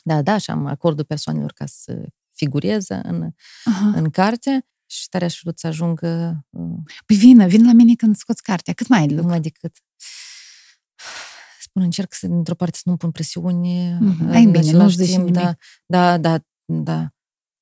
[0.04, 2.06] Da, da, și am acordul persoanelor ca să
[2.36, 3.30] figureze în,
[3.66, 3.88] Aha.
[3.96, 8.16] în carte și tare aș vrut să ajungă uh, Păi vină, vin la mine când
[8.16, 8.74] scoți cartea.
[8.74, 9.26] Cât mai ai de lucru?
[9.28, 9.76] numai decât
[11.60, 13.98] spun, încerc să, dintr-o parte, să nu pun presiune.
[14.02, 14.24] Mhm.
[14.24, 15.42] în Ai bine, același nu-ți zici timp, nimic.
[15.42, 15.56] Da,
[15.86, 17.08] da, da, da.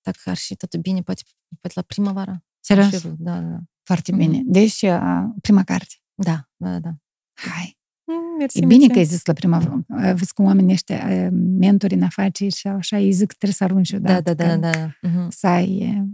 [0.01, 1.21] Dacă ar fi totul bine, poate,
[1.61, 2.43] poate la primăvară.
[2.59, 2.85] Serios?
[2.85, 3.59] Aș fi vrut, Da, da, da.
[3.83, 4.19] Foarte Mhm.
[4.19, 4.41] bine.
[4.45, 5.93] Deci, uh, prima carte.
[6.13, 6.89] Da, da, da.
[7.33, 7.79] Hai.
[8.11, 8.91] Mm, Mersi, E bine mersi.
[8.93, 11.27] că ai zis la prima uh, Vezi că oamenii ăștia, uh,
[11.59, 14.33] mentori în afaceri și așa, îi zic că trebuie să arunci Da, odată.
[14.33, 15.09] da, da, că da.
[15.09, 15.29] Mhm.
[15.29, 16.07] Să ai uh,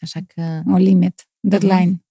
[0.00, 0.62] Așa că...
[0.72, 2.04] o limit, deadline.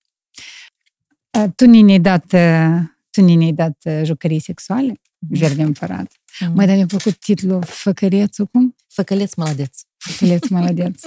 [1.38, 2.80] Uh, Tu ni ne-ai dat, uh,
[3.10, 6.12] tu ni ne-ai dat uh, jucării sexuale, verde împărat.
[6.40, 6.54] Mhm.
[6.56, 8.76] Mai dar mi-a plăcut titlul Făcărețul, cum?
[8.88, 9.80] Făcăleț mălădeț.
[9.98, 11.02] Făcăleț, mălădeț.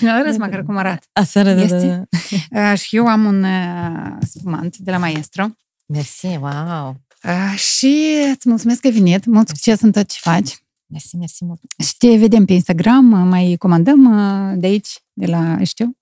[0.00, 1.06] Mi-a arăs măcar cum arată.
[1.12, 2.08] Aseară, da, da, Este?
[2.50, 2.70] da.
[2.72, 5.46] Uh, și eu am un uh, spumant de la Maestro
[5.86, 6.96] Mersi, wow.
[7.24, 8.04] uh, și
[8.34, 10.58] îți mulțumesc că ai venit, mult succes în tot ce faci.
[10.86, 11.60] Mersi, mersi mult.
[11.84, 15.98] Și te vedem pe Instagram, uh, mai comandăm uh, de aici, de la, știu.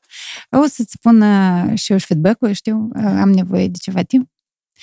[0.51, 4.31] O să-ți spun uh, și eu și feedback-ul, știu, uh, am nevoie de ceva timp,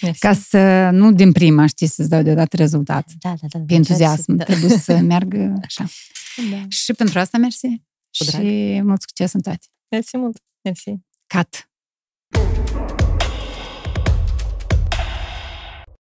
[0.02, 0.20] Mersi.
[0.20, 3.12] ca să nu din prima, știi, să-ți dau deodată rezultat.
[3.20, 3.60] Da, da, da.
[3.68, 4.44] Pe entuziasm, Da.
[4.44, 5.86] trebuie să meargă așa.
[6.52, 6.66] Da.
[6.70, 7.68] Și pentru asta mersi
[8.18, 8.42] Cu drag.
[8.44, 9.66] și mult succes în toate.
[9.90, 10.38] Mersi mult.
[10.62, 10.94] Mersi.
[11.28, 11.70] Cat!